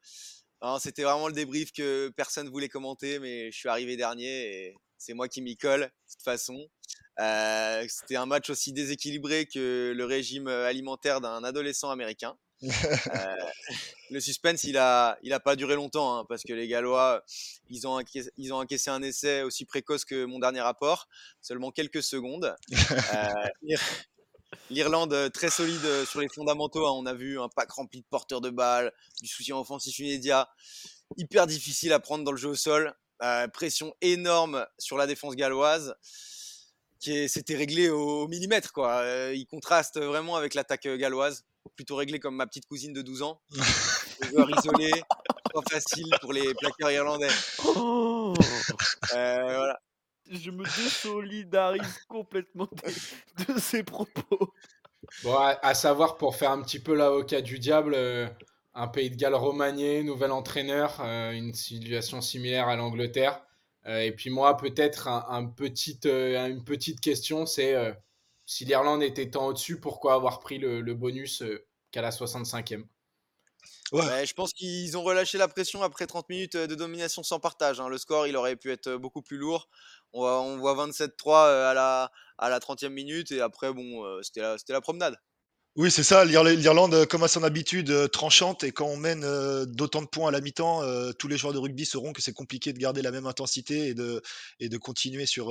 Alors, 0.61 0.79
C'était 0.79 1.03
vraiment 1.03 1.27
le 1.27 1.33
débrief 1.33 1.71
que 1.71 2.11
personne 2.15 2.49
voulait 2.49 2.69
commenter, 2.69 3.19
mais 3.19 3.51
je 3.51 3.57
suis 3.57 3.69
arrivé 3.69 3.97
dernier 3.97 4.67
et 4.67 4.75
c'est 4.97 5.13
moi 5.13 5.27
qui 5.27 5.41
m'y 5.41 5.57
colle 5.57 5.81
de 5.81 6.11
toute 6.11 6.23
façon. 6.23 6.67
Euh, 7.19 7.85
C'était 7.89 8.15
un 8.15 8.25
match 8.25 8.49
aussi 8.49 8.71
déséquilibré 8.71 9.47
que 9.47 9.93
le 9.95 10.05
régime 10.05 10.47
euh, 10.47 10.67
alimentaire 10.67 11.19
d'un 11.21 11.43
adolescent 11.43 11.89
américain. 11.89 12.37
Euh, 12.67 13.35
le 14.11 14.19
suspense, 14.19 14.63
il 14.65 14.77
a, 14.77 15.17
il 15.23 15.33
a 15.33 15.39
pas 15.39 15.55
duré 15.55 15.75
longtemps 15.75 16.19
hein, 16.19 16.25
parce 16.29 16.43
que 16.43 16.53
les 16.53 16.67
Gallois, 16.67 17.23
ils 17.69 17.87
ont, 17.87 17.97
encaissé, 17.97 18.29
ils 18.37 18.53
ont 18.53 18.57
encaissé 18.57 18.89
un 18.89 19.01
essai 19.01 19.41
aussi 19.41 19.65
précoce 19.65 20.05
que 20.05 20.25
mon 20.25 20.37
dernier 20.37 20.61
rapport, 20.61 21.07
seulement 21.41 21.71
quelques 21.71 22.03
secondes. 22.03 22.55
Euh, 23.13 23.77
L'Irlande 24.71 25.13
euh, 25.13 25.29
très 25.29 25.49
solide 25.49 25.83
euh, 25.85 26.05
sur 26.05 26.21
les 26.21 26.29
fondamentaux. 26.29 26.87
hein. 26.87 26.91
On 26.95 27.05
a 27.05 27.13
vu 27.13 27.39
un 27.39 27.49
pack 27.49 27.69
rempli 27.71 27.99
de 28.01 28.05
porteurs 28.09 28.39
de 28.41 28.49
balles, 28.49 28.91
du 29.21 29.27
soutien 29.27 29.57
offensif 29.57 29.99
immédiat, 29.99 30.49
hyper 31.17 31.45
difficile 31.45 31.91
à 31.93 31.99
prendre 31.99 32.23
dans 32.23 32.31
le 32.31 32.37
jeu 32.37 32.49
au 32.49 32.55
sol. 32.55 32.93
Euh, 33.21 33.47
pression 33.49 33.93
énorme 34.01 34.65
sur 34.79 34.97
la 34.97 35.05
défense 35.05 35.35
galloise 35.35 35.93
qui 36.99 37.27
s'était 37.29 37.55
réglée 37.55 37.89
au, 37.89 38.21
au 38.23 38.27
millimètre. 38.27 38.71
Quoi. 38.71 38.93
Euh, 39.01 39.33
il 39.35 39.45
contraste 39.45 39.99
vraiment 39.99 40.35
avec 40.37 40.53
l'attaque 40.53 40.87
galloise, 40.87 41.43
plutôt 41.75 41.95
réglée 41.97 42.19
comme 42.19 42.35
ma 42.35 42.47
petite 42.47 42.65
cousine 42.65 42.93
de 42.93 43.01
12 43.01 43.21
ans. 43.23 43.41
Les 44.21 44.29
joueurs 44.29 44.49
isolés, 44.57 45.03
pas 45.53 45.61
facile 45.69 46.09
pour 46.21 46.31
les 46.33 46.53
plaqueurs 46.55 46.91
irlandais. 46.91 47.27
Oh 47.65 48.33
Euh, 49.13 49.37
voilà. 49.43 49.79
Je 50.29 50.51
me 50.51 50.63
désolidarise 50.63 51.99
complètement 52.07 52.69
de, 52.71 53.53
de 53.53 53.59
ces 53.59 53.83
propos. 53.83 54.53
Bon, 55.23 55.35
à, 55.35 55.59
à 55.63 55.73
savoir, 55.73 56.17
pour 56.17 56.35
faire 56.35 56.51
un 56.51 56.61
petit 56.61 56.79
peu 56.79 56.93
l'avocat 56.95 57.41
du 57.41 57.59
diable, 57.59 57.93
euh, 57.95 58.27
un 58.73 58.87
pays 58.87 59.09
de 59.09 59.15
Galles 59.15 59.35
remanié, 59.35 60.03
nouvel 60.03 60.31
entraîneur, 60.31 61.01
euh, 61.01 61.31
une 61.31 61.53
situation 61.53 62.21
similaire 62.21 62.67
à 62.67 62.75
l'Angleterre. 62.75 63.43
Euh, 63.87 63.99
et 64.01 64.11
puis 64.11 64.29
moi, 64.29 64.57
peut-être 64.57 65.07
un, 65.07 65.25
un 65.29 65.45
petit, 65.47 65.99
euh, 66.05 66.47
une 66.47 66.63
petite 66.63 67.01
question, 67.01 67.45
c'est 67.45 67.73
euh, 67.75 67.93
si 68.45 68.63
l'Irlande 68.65 69.03
était 69.03 69.29
tant 69.31 69.47
au-dessus, 69.47 69.79
pourquoi 69.79 70.13
avoir 70.13 70.39
pris 70.39 70.59
le, 70.59 70.81
le 70.81 70.93
bonus 70.93 71.41
euh, 71.41 71.65
qu'à 71.91 72.01
la 72.01 72.11
65e 72.11 72.85
Ouais. 73.91 74.05
Ouais, 74.05 74.25
je 74.25 74.33
pense 74.33 74.53
qu'ils 74.53 74.97
ont 74.97 75.03
relâché 75.03 75.37
la 75.37 75.49
pression 75.49 75.83
après 75.83 76.07
30 76.07 76.29
minutes 76.29 76.55
de 76.55 76.75
domination 76.75 77.23
sans 77.23 77.41
partage. 77.41 77.81
hein. 77.81 77.89
Le 77.89 77.97
score, 77.97 78.25
il 78.25 78.37
aurait 78.37 78.55
pu 78.55 78.71
être 78.71 78.95
beaucoup 78.95 79.21
plus 79.21 79.35
lourd. 79.37 79.67
On, 80.13 80.19
voit- 80.19 80.41
on 80.41 80.57
voit 80.57 80.75
27-3 80.75 81.47
euh, 81.47 81.69
à 81.71 81.73
la, 81.73 82.11
à 82.37 82.49
la 82.49 82.59
30e 82.59 82.89
minute 82.89 83.31
et 83.31 83.41
après, 83.41 83.73
bon, 83.73 84.05
euh, 84.05 84.21
c'était 84.21 84.41
la, 84.41 84.57
la 84.69 84.81
promenade. 84.81 85.15
Oui, 85.77 85.89
c'est 85.89 86.03
ça. 86.03 86.25
l'Irla- 86.25 86.53
L'Irlande, 86.53 86.93
euh, 86.93 87.05
comme 87.05 87.23
à 87.23 87.27
son 87.29 87.43
habitude, 87.43 88.11
tranchante. 88.11 88.63
Et 88.65 88.71
quand 88.71 88.87
on 88.87 88.97
mène 88.97 89.21
d'autant 89.65 90.01
de 90.01 90.07
points 90.07 90.27
à 90.27 90.31
la 90.31 90.41
mi-temps, 90.41 90.81
tous 91.13 91.27
les 91.29 91.37
joueurs 91.37 91.53
de 91.53 91.59
rugby 91.59 91.85
sauront 91.85 92.11
que 92.13 92.21
c'est 92.21 92.33
compliqué 92.33 92.73
de 92.73 92.77
garder 92.77 93.01
la 93.01 93.11
même 93.11 93.25
intensité 93.25 93.87
et 93.87 93.93
de, 93.93 94.21
et 94.59 94.67
de 94.69 94.77
continuer 94.77 95.25
sur, 95.25 95.49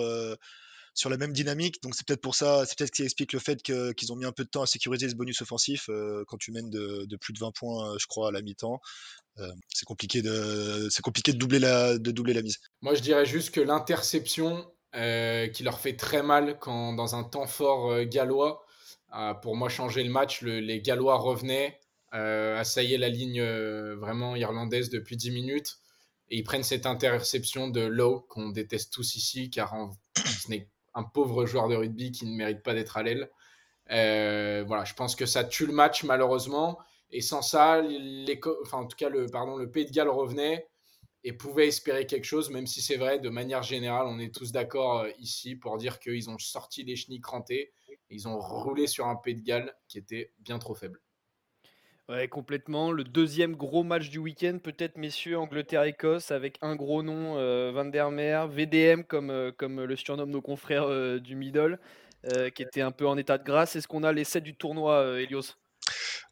sur 1.00 1.08
la 1.08 1.16
même 1.16 1.32
dynamique. 1.32 1.82
Donc 1.82 1.94
c'est 1.94 2.06
peut-être 2.06 2.20
pour 2.20 2.34
ça, 2.34 2.64
c'est 2.66 2.76
peut-être 2.76 2.94
ce 2.94 3.00
qui 3.00 3.02
explique 3.02 3.32
le 3.32 3.38
fait 3.38 3.62
qu'ils 3.62 4.12
ont 4.12 4.16
mis 4.16 4.26
un 4.26 4.32
peu 4.32 4.44
de 4.44 4.50
temps 4.50 4.60
à 4.62 4.66
sécuriser 4.66 5.08
ce 5.08 5.14
bonus 5.14 5.40
offensif. 5.40 5.88
euh, 5.88 6.24
quand 6.28 6.36
tu 6.36 6.52
mènes 6.52 6.68
de, 6.68 7.16
plus 7.16 7.32
de 7.32 7.38
20 7.38 7.52
points, 7.52 7.92
euh, 7.92 7.96
je 7.98 8.06
crois, 8.06 8.28
à 8.28 8.30
la 8.32 8.42
mi-temps, 8.42 8.80
euh, 9.38 9.50
c'est 9.68 9.86
compliqué 9.86 10.20
de, 10.20 10.88
c'est 10.90 11.00
compliqué 11.00 11.32
de 11.32 11.38
doubler 11.38 11.58
la, 11.58 11.96
de 11.98 12.10
doubler 12.10 12.34
la 12.34 12.42
mise. 12.42 12.58
Moi, 12.82 12.94
je 12.94 13.00
dirais 13.00 13.24
juste 13.24 13.50
que 13.50 13.60
l'interception 13.62 14.70
qui 14.92 15.62
leur 15.62 15.78
fait 15.80 15.96
très 15.96 16.22
mal 16.22 16.58
quand, 16.58 16.92
dans 16.92 17.14
un 17.14 17.24
temps 17.24 17.46
fort 17.46 18.04
gallois, 18.04 18.66
pour 19.40 19.56
moi 19.56 19.68
changé 19.70 20.04
le 20.04 20.10
match. 20.10 20.42
Le- 20.42 20.60
les 20.60 20.82
Gallois 20.82 21.16
revenaient, 21.16 21.78
assaillaient 22.12 22.98
la 22.98 23.08
ligne 23.08 23.42
vraiment 23.94 24.36
irlandaise 24.36 24.90
depuis 24.90 25.16
10 25.16 25.30
minutes. 25.30 25.78
Et 26.28 26.38
ils 26.38 26.44
prennent 26.44 26.62
cette 26.62 26.86
interception 26.86 27.68
de 27.68 27.80
Lowe, 27.80 28.20
qu'on 28.28 28.50
déteste 28.50 28.92
tous 28.92 29.14
ici, 29.16 29.48
car 29.50 29.74
en- 29.74 29.92
ce 30.16 30.48
n'est 30.50 30.68
un 30.94 31.04
pauvre 31.04 31.46
joueur 31.46 31.68
de 31.68 31.76
rugby 31.76 32.12
qui 32.12 32.26
ne 32.26 32.36
mérite 32.36 32.62
pas 32.62 32.74
d'être 32.74 32.96
à 32.96 33.02
l'aile. 33.02 33.30
Euh, 33.90 34.64
voilà, 34.66 34.84
je 34.84 34.94
pense 34.94 35.16
que 35.16 35.26
ça 35.26 35.44
tue 35.44 35.66
le 35.66 35.72
match, 35.72 36.04
malheureusement. 36.04 36.78
Et 37.10 37.20
sans 37.20 37.42
ça, 37.42 37.82
en 38.72 38.86
tout 38.86 38.96
cas, 38.96 39.08
le, 39.08 39.26
pardon, 39.26 39.56
le 39.56 39.70
Pays 39.70 39.86
de 39.86 39.90
Galles 39.90 40.08
revenait 40.08 40.68
et 41.24 41.32
pouvait 41.32 41.68
espérer 41.68 42.06
quelque 42.06 42.24
chose, 42.24 42.50
même 42.50 42.66
si 42.66 42.80
c'est 42.80 42.96
vrai, 42.96 43.18
de 43.18 43.28
manière 43.28 43.62
générale, 43.62 44.06
on 44.06 44.18
est 44.18 44.34
tous 44.34 44.52
d'accord 44.52 45.00
euh, 45.00 45.10
ici 45.18 45.54
pour 45.54 45.76
dire 45.76 45.98
qu'ils 45.98 46.30
ont 46.30 46.38
sorti 46.38 46.82
les 46.82 46.96
chenilles 46.96 47.20
crantées, 47.20 47.72
ils 48.08 48.26
ont 48.26 48.38
roulé 48.38 48.86
sur 48.86 49.06
un 49.06 49.16
Pays 49.16 49.34
de 49.34 49.42
Galles 49.42 49.74
qui 49.88 49.98
était 49.98 50.32
bien 50.38 50.58
trop 50.58 50.74
faible. 50.74 51.00
Ouais, 52.10 52.26
complètement. 52.26 52.90
Le 52.90 53.04
deuxième 53.04 53.54
gros 53.54 53.84
match 53.84 54.08
du 54.10 54.18
week-end, 54.18 54.58
peut-être, 54.60 54.96
messieurs, 54.96 55.38
Angleterre-Écosse, 55.38 56.32
avec 56.32 56.58
un 56.60 56.74
gros 56.74 57.04
nom, 57.04 57.38
euh, 57.38 57.70
Van 57.72 57.84
der 57.84 58.10
Meer, 58.10 58.48
VDM, 58.48 59.04
comme, 59.04 59.30
euh, 59.30 59.52
comme 59.56 59.80
le 59.84 59.94
surnomment 59.94 60.32
nos 60.32 60.40
confrères 60.40 60.88
euh, 60.88 61.20
du 61.20 61.36
middle, 61.36 61.78
qui 62.54 62.62
était 62.62 62.80
un 62.80 62.90
peu 62.90 63.06
en 63.06 63.16
état 63.16 63.38
de 63.38 63.44
grâce. 63.44 63.76
Est-ce 63.76 63.86
qu'on 63.86 64.02
a 64.02 64.12
les 64.12 64.24
7 64.24 64.42
du 64.42 64.56
tournoi, 64.56 65.20
Elios? 65.20 65.54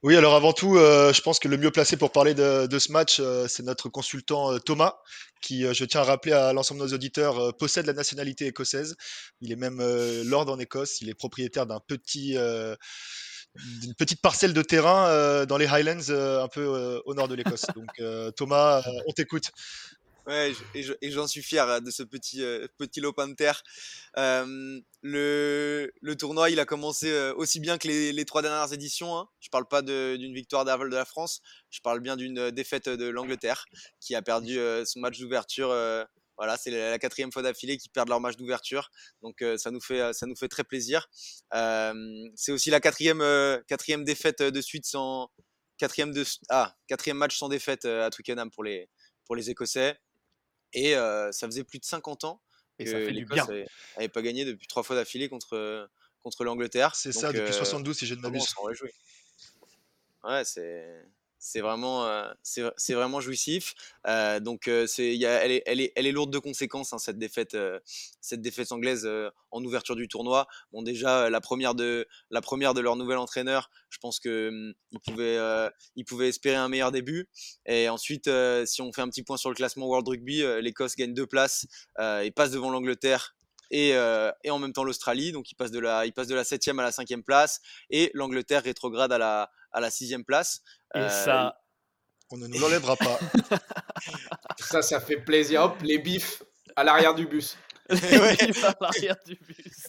Oui, 0.02 0.16
alors 0.16 0.34
avant 0.34 0.52
tout, 0.52 0.74
je 0.74 1.20
pense 1.22 1.38
que 1.38 1.48
le 1.48 1.56
mieux 1.56 1.70
placé 1.70 1.96
pour 1.96 2.12
parler 2.12 2.34
de, 2.34 2.66
de 2.66 2.78
ce 2.78 2.92
match, 2.92 3.22
c'est 3.46 3.62
notre 3.62 3.88
consultant 3.88 4.58
Thomas, 4.58 4.98
qui, 5.40 5.62
je 5.72 5.84
tiens 5.86 6.02
à 6.02 6.04
rappeler 6.04 6.32
à 6.32 6.52
l'ensemble 6.52 6.80
de 6.80 6.86
nos 6.86 6.92
auditeurs, 6.92 7.56
possède 7.56 7.86
la 7.86 7.94
nationalité 7.94 8.46
écossaise. 8.46 8.96
Il 9.40 9.50
est 9.50 9.56
même 9.56 9.78
lord 10.26 10.50
en 10.50 10.58
Écosse. 10.58 11.00
Il 11.00 11.08
est 11.08 11.14
propriétaire 11.14 11.64
d'un 11.64 11.80
petit 11.80 12.36
d'une 13.80 13.94
petite 13.94 14.20
parcelle 14.20 14.52
de 14.52 14.62
terrain 14.62 15.08
euh, 15.08 15.46
dans 15.46 15.56
les 15.56 15.66
Highlands, 15.66 16.10
euh, 16.10 16.42
un 16.42 16.48
peu 16.48 16.60
euh, 16.60 17.00
au 17.04 17.14
nord 17.14 17.28
de 17.28 17.34
l'Écosse. 17.34 17.66
Donc 17.74 18.00
Thomas, 18.36 18.82
on 19.06 19.12
t'écoute. 19.12 19.50
Ouais, 20.26 20.52
et 20.74 21.10
j'en 21.10 21.26
suis 21.26 21.40
fier 21.40 21.80
de 21.80 21.90
ce 21.90 22.02
petit, 22.02 22.42
petit 22.76 23.00
lopin 23.00 23.28
de 23.28 23.34
terre. 23.34 23.62
le, 24.14 24.82
le, 25.02 26.16
tournoi, 26.16 26.50
il 26.50 26.60
a 26.60 26.66
commencé 26.66 27.10
aussi 27.30 27.60
bien 27.60 27.78
que 27.78 27.88
les, 27.88 28.12
les 28.12 28.24
trois 28.26 28.42
dernières 28.42 28.70
éditions. 28.74 29.16
Hein. 29.16 29.28
Je 29.40 29.48
parle 29.48 29.66
pas 29.66 29.80
d'une 29.80 30.34
victoire 30.34 30.66
d'aval 30.66 30.90
de 30.90 30.96
la 30.96 31.06
France, 31.06 31.40
je 31.70 31.80
parle 31.80 32.00
bien 32.00 32.16
d'une 32.16 32.50
défaite 32.50 32.90
de 32.90 33.06
l'Angleterre, 33.06 33.64
qui 34.00 34.14
a 34.14 34.20
perdu 34.20 34.58
son 34.84 35.00
match 35.00 35.18
d'ouverture 35.18 35.72
voilà, 36.38 36.56
c'est 36.56 36.70
la 36.70 36.98
quatrième 36.98 37.32
fois 37.32 37.42
d'affilée 37.42 37.76
qu'ils 37.76 37.90
perdent 37.90 38.08
leur 38.08 38.20
match 38.20 38.36
d'ouverture. 38.36 38.90
Donc 39.22 39.42
euh, 39.42 39.58
ça, 39.58 39.72
nous 39.72 39.80
fait, 39.80 40.00
euh, 40.00 40.12
ça 40.12 40.24
nous 40.26 40.36
fait 40.36 40.48
très 40.48 40.62
plaisir. 40.62 41.08
Euh, 41.52 41.92
c'est 42.36 42.52
aussi 42.52 42.70
la 42.70 42.80
quatrième, 42.80 43.22
quatrième 43.66 44.04
défaite 44.04 44.42
de 44.42 44.60
suite 44.60 44.86
sans. 44.86 45.30
Quatrième, 45.76 46.12
de, 46.12 46.24
ah, 46.48 46.74
quatrième 46.88 47.18
match 47.18 47.38
sans 47.38 47.48
défaite 47.48 47.84
à 47.84 48.10
Twickenham 48.10 48.50
pour 48.50 48.64
les, 48.64 48.88
pour 49.24 49.36
les 49.36 49.48
Écossais. 49.50 49.96
Et 50.72 50.94
ça 50.94 51.46
faisait 51.46 51.62
plus 51.62 51.78
de 51.78 51.84
50 51.84 52.24
ans 52.24 52.42
que 52.80 52.84
l'Écosse 52.84 53.48
n'avait 53.96 54.08
pas 54.08 54.22
gagné 54.22 54.44
depuis 54.44 54.66
trois 54.66 54.82
fois 54.82 54.96
d'affilée 54.96 55.28
contre, 55.28 55.88
contre 56.20 56.42
l'Angleterre. 56.42 56.96
C'est 56.96 57.12
ça, 57.12 57.32
depuis 57.32 57.52
72 57.54 57.96
si 57.96 58.06
je 58.06 58.16
ne 58.16 58.20
m'abuse. 58.20 58.54
Ouais, 60.24 60.44
c'est 60.44 61.04
c'est 61.38 61.60
vraiment, 61.60 62.06
euh, 62.06 62.32
vraiment 62.90 63.20
jouissif. 63.20 63.74
Euh, 64.06 64.40
donc, 64.40 64.68
euh, 64.68 64.86
elle, 64.98 65.52
est, 65.52 65.62
elle, 65.66 66.06
est, 66.06 66.12
lourde 66.12 66.32
de 66.32 66.38
conséquences, 66.38 66.92
hein, 66.92 66.98
cette, 66.98 67.18
défaite, 67.18 67.56
cette 68.20 68.40
défaite 68.40 68.72
anglaise 68.72 69.08
en 69.50 69.64
ouverture 69.64 69.96
du 69.96 70.08
tournoi. 70.08 70.46
Bon, 70.72 70.82
déjà, 70.82 71.30
la 71.30 71.40
première 71.40 71.74
de, 71.74 72.06
la 72.30 72.40
première 72.40 72.74
de 72.74 72.80
leur 72.80 72.96
nouvel 72.96 73.18
entraîneur, 73.18 73.70
je 73.88 73.98
pense 73.98 74.20
qu'ils 74.20 74.30
hum, 74.30 74.74
pouvaient, 75.04 75.38
il 75.96 76.04
pouvait 76.04 76.28
espérer 76.28 76.56
un 76.56 76.68
meilleur 76.68 76.92
début. 76.92 77.28
Et 77.66 77.88
ensuite, 77.88 78.30
si 78.64 78.82
on 78.82 78.92
fait 78.92 79.02
un 79.02 79.08
petit 79.08 79.22
point 79.22 79.36
sur 79.36 79.50
le 79.50 79.54
classement 79.54 79.86
World 79.86 80.08
Rugby, 80.08 80.42
l'Écosse 80.60 80.96
gagne 80.96 81.14
deux 81.14 81.26
places 81.26 81.66
et 81.98 82.30
passe 82.30 82.50
devant 82.50 82.70
l'Angleterre 82.70 83.36
et, 83.70 83.90
et, 84.44 84.50
en 84.50 84.58
même 84.58 84.72
temps 84.72 84.84
l'Australie. 84.84 85.32
Donc 85.32 85.50
il 85.50 85.54
passe 85.54 85.70
de 85.70 85.78
la, 85.78 86.06
il 86.06 86.12
passe 86.12 86.28
de 86.28 86.34
la 86.34 86.44
septième 86.44 86.78
à 86.78 86.82
la 86.82 86.92
cinquième 86.92 87.22
place 87.22 87.60
et 87.90 88.10
l'Angleterre 88.14 88.62
rétrograde 88.62 89.12
à 89.12 89.18
la, 89.18 89.50
à 89.72 89.80
la 89.80 89.90
sixième 89.90 90.24
place. 90.24 90.62
Et 90.94 90.98
euh, 90.98 91.08
ça. 91.08 91.60
On 92.30 92.36
ne 92.36 92.46
nous 92.46 92.58
l'enlèvera 92.58 92.96
pas. 92.96 93.18
ça, 94.58 94.82
ça 94.82 95.00
fait 95.00 95.16
plaisir. 95.16 95.62
Hop, 95.62 95.80
les 95.82 95.98
bifs 95.98 96.42
à 96.76 96.84
l'arrière 96.84 97.14
du 97.14 97.26
bus. 97.26 97.56
les 97.88 98.36
bifs 98.36 98.64
à 98.64 98.74
l'arrière 98.80 99.16
du 99.26 99.34
bus. 99.34 99.86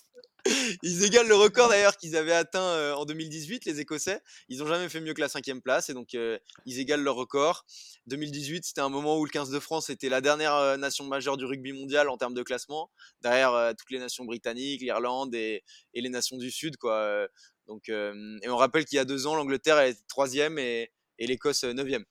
Ils 0.84 1.03
égalent 1.03 1.27
le 1.27 1.36
record 1.36 1.69
d'ailleurs 1.69 1.98
qu'ils 1.98 2.15
avaient 2.15 2.34
atteint 2.34 2.93
en 2.96 3.05
2018, 3.05 3.65
les 3.65 3.79
Écossais. 3.79 4.22
Ils 4.48 4.60
n'ont 4.60 4.67
jamais 4.67 4.89
fait 4.89 5.01
mieux 5.01 5.13
que 5.13 5.22
la 5.22 5.29
cinquième 5.29 5.62
place 5.62 5.89
et 5.89 5.93
donc 5.93 6.13
ils 6.13 6.79
égalent 6.79 7.03
leur 7.03 7.15
record. 7.15 7.65
2018, 8.08 8.65
c'était 8.65 8.81
un 8.81 8.89
moment 8.89 9.17
où 9.17 9.25
le 9.25 9.29
15 9.29 9.50
de 9.50 9.60
France 9.60 9.89
était 9.89 10.10
la 10.10 10.22
dernière 10.22 10.77
nation 10.77 11.05
majeure 11.05 11.38
du 11.38 11.46
rugby 11.46 11.74
mondial 11.74 12.10
en 12.10 12.17
termes 12.17 12.34
de 12.34 12.43
classement, 12.43 12.89
derrière 13.22 13.74
toutes 13.77 13.91
les 13.91 14.00
nations 14.00 14.25
britanniques, 14.25 14.81
l'Irlande 14.81 15.36
et, 15.36 15.63
les 15.93 16.10
nations 16.10 16.38
du 16.38 16.51
Sud. 16.51 16.77
Quoi. 16.77 17.27
Donc, 17.67 17.89
et 17.89 18.50
on 18.50 18.58
rappelle 18.58 18.86
qu'il 18.86 18.96
y 18.96 19.00
a 19.00 19.05
deux 19.05 19.27
ans, 19.27 19.36
l'Angleterre 19.36 19.79
est 19.79 19.98
troisième 20.08 20.58
et 20.58 20.91
l'Écosse 21.19 21.63
neuvième. 21.63 22.05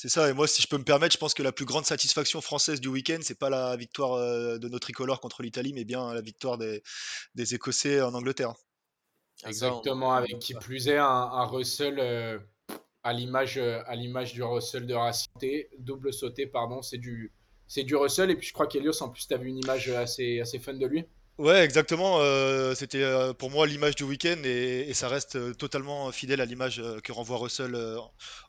C'est 0.00 0.08
ça, 0.08 0.30
et 0.30 0.32
moi, 0.32 0.48
si 0.48 0.62
je 0.62 0.66
peux 0.66 0.78
me 0.78 0.82
permettre, 0.82 1.12
je 1.12 1.18
pense 1.18 1.34
que 1.34 1.42
la 1.42 1.52
plus 1.52 1.66
grande 1.66 1.84
satisfaction 1.84 2.40
française 2.40 2.80
du 2.80 2.88
week-end, 2.88 3.18
c'est 3.20 3.38
pas 3.38 3.50
la 3.50 3.76
victoire 3.76 4.16
de 4.58 4.66
nos 4.66 4.78
tricolores 4.78 5.20
contre 5.20 5.42
l'Italie, 5.42 5.74
mais 5.74 5.84
bien 5.84 6.14
la 6.14 6.22
victoire 6.22 6.56
des, 6.56 6.82
des 7.34 7.54
Écossais 7.54 8.00
en 8.00 8.14
Angleterre. 8.14 8.54
Exactement, 9.44 10.14
avec 10.14 10.38
qui 10.38 10.54
plus 10.54 10.88
est 10.88 10.96
un, 10.96 11.44
Russell 11.44 12.40
à 13.02 13.12
l'image 13.12 13.58
à 13.58 13.94
l'image 13.94 14.32
du 14.32 14.42
Russell 14.42 14.86
de 14.86 14.94
Racing, 14.94 15.66
double 15.80 16.14
sauté, 16.14 16.46
pardon, 16.46 16.80
c'est 16.80 16.96
du 16.96 17.30
c'est 17.66 17.82
du 17.82 17.94
Russell, 17.94 18.30
et 18.30 18.36
puis 18.36 18.48
je 18.48 18.54
crois 18.54 18.68
qu'Elios, 18.68 19.02
en 19.02 19.10
plus, 19.10 19.28
tu 19.28 19.34
as 19.34 19.36
vu 19.36 19.48
une 19.48 19.58
image 19.58 19.90
assez, 19.90 20.40
assez 20.40 20.58
fun 20.58 20.72
de 20.72 20.86
lui. 20.86 21.04
Ouais, 21.40 21.64
exactement. 21.64 22.18
Euh, 22.20 22.74
c'était 22.74 23.02
euh, 23.02 23.32
pour 23.32 23.50
moi 23.50 23.66
l'image 23.66 23.94
du 23.94 24.02
week-end 24.02 24.36
et, 24.44 24.92
ça 24.92 25.08
reste 25.08 25.36
euh, 25.36 25.54
totalement 25.54 26.12
fidèle 26.12 26.42
à 26.42 26.44
l'image 26.44 26.82
que 27.02 27.12
renvoie 27.12 27.38
Russell 27.38 27.74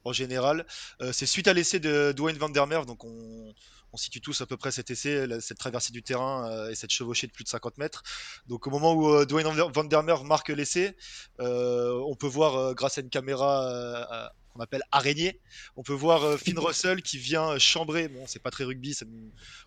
en 0.03 0.11
général. 0.11 0.65
c'est 1.13 1.25
suite 1.25 1.47
à 1.47 1.53
l'essai 1.53 1.79
de 1.79 2.11
Dwayne 2.11 2.37
Van 2.37 2.49
Der 2.49 2.67
Merwe, 2.67 2.85
donc 2.85 3.05
on, 3.05 3.53
situe 3.95 4.19
tous 4.19 4.41
à 4.41 4.45
peu 4.45 4.57
près 4.57 4.71
cet 4.71 4.91
essai, 4.91 5.25
cette 5.39 5.57
traversée 5.57 5.93
du 5.93 6.03
terrain 6.03 6.67
et 6.69 6.75
cette 6.75 6.91
chevauchée 6.91 7.27
de 7.27 7.31
plus 7.31 7.45
de 7.45 7.49
50 7.49 7.77
mètres. 7.77 8.03
Donc 8.47 8.67
au 8.67 8.69
moment 8.69 8.93
où 8.93 9.25
Dwayne 9.25 9.47
Van 9.47 9.83
Der 9.85 10.03
Merwe 10.03 10.25
marque 10.25 10.49
l'essai, 10.49 10.97
on 11.39 12.15
peut 12.19 12.27
voir 12.27 12.75
grâce 12.75 12.97
à 12.97 13.01
une 13.01 13.09
caméra 13.09 14.33
qu'on 14.53 14.59
appelle 14.59 14.83
araignée. 14.91 15.39
On 15.75 15.83
peut 15.83 15.93
voir 15.93 16.23
euh, 16.23 16.37
Finn 16.37 16.57
Russell 16.57 17.01
qui 17.01 17.17
vient 17.17 17.57
chambrer. 17.57 18.07
Bon, 18.07 18.25
c'est 18.27 18.41
pas 18.41 18.51
très 18.51 18.63
rugby, 18.63 18.97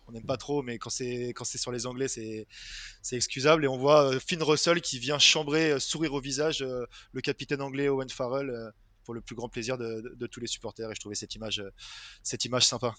on 0.07 0.11
n'aime 0.11 0.25
pas 0.25 0.37
trop, 0.37 0.61
mais 0.61 0.77
quand 0.77 0.89
c'est 0.89 1.33
sur 1.57 1.71
les 1.71 1.85
Anglais, 1.85 2.07
c'est 2.07 2.47
excusable. 3.11 3.65
Et 3.65 3.67
on 3.67 3.77
voit 3.77 4.11
euh, 4.13 4.19
Finn 4.19 4.41
Russell 4.41 4.81
qui 4.81 4.99
vient 4.99 5.19
chambrer, 5.19 5.71
euh, 5.71 5.79
sourire 5.79 6.13
au 6.13 6.21
visage, 6.21 6.63
le 6.63 7.21
capitaine 7.21 7.61
anglais 7.61 7.89
Owen 7.89 8.09
Farrell 8.09 8.71
pour 9.03 9.13
le 9.13 9.21
plus 9.21 9.35
grand 9.35 9.49
plaisir 9.49 9.77
de, 9.77 10.27
tous 10.27 10.39
les 10.39 10.47
supporters. 10.47 10.91
Et 10.91 10.95
je 10.95 10.99
trouvais 10.99 11.15
cette 11.15 11.35
image 11.35 11.63
cette 12.23 12.45
image 12.45 12.65
sympa. 12.65 12.95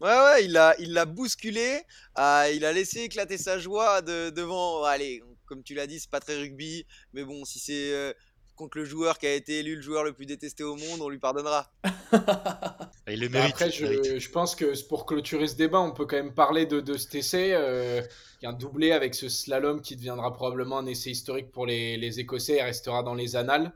Ouais, 0.00 0.08
ouais, 0.08 0.44
il 0.44 0.52
l'a 0.52 0.74
il 0.78 0.92
l'a 0.92 1.04
bousculé, 1.04 1.82
il 2.16 2.64
a 2.64 2.72
laissé 2.72 3.00
éclater 3.00 3.38
sa 3.38 3.58
joie 3.58 4.02
devant. 4.02 4.84
Allez, 4.84 5.22
comme 5.46 5.62
tu 5.62 5.74
l'as 5.74 5.86
dit, 5.86 6.00
c'est 6.00 6.10
pas 6.10 6.20
très 6.20 6.38
rugby, 6.38 6.86
mais 7.12 7.24
bon, 7.24 7.44
si 7.44 7.58
c'est 7.58 8.14
contre 8.56 8.78
le 8.78 8.84
joueur 8.84 9.18
qui 9.18 9.26
a 9.26 9.34
été 9.34 9.60
élu 9.60 9.76
le 9.76 9.82
joueur 9.82 10.04
le 10.04 10.12
plus 10.12 10.26
détesté 10.26 10.62
au 10.62 10.76
monde, 10.76 11.00
on 11.00 11.08
lui 11.08 11.18
pardonnera. 11.18 11.70
il 13.08 13.20
le 13.20 13.28
mérite. 13.28 13.50
Après, 13.50 13.70
je, 13.70 14.30
pense 14.30 14.54
que 14.54 14.86
pour 14.88 15.06
clôturer 15.06 15.48
ce 15.48 15.56
débat, 15.56 15.80
on 15.80 15.92
peut 15.92 16.06
quand 16.06 16.16
même 16.16 16.34
parler 16.34 16.66
de, 16.66 16.80
de 16.80 16.96
cet 16.96 17.14
essai, 17.14 17.52
euh, 17.52 18.02
qui 18.38 18.46
est 18.46 18.48
un 18.48 18.52
doublé 18.52 18.92
avec 18.92 19.14
ce 19.14 19.28
slalom 19.28 19.80
qui 19.80 19.96
deviendra 19.96 20.32
probablement 20.32 20.78
un 20.78 20.86
essai 20.86 21.10
historique 21.10 21.50
pour 21.50 21.66
les, 21.66 21.96
les 21.96 22.20
Écossais 22.20 22.56
et 22.56 22.62
restera 22.62 23.02
dans 23.02 23.14
les 23.14 23.36
annales. 23.36 23.72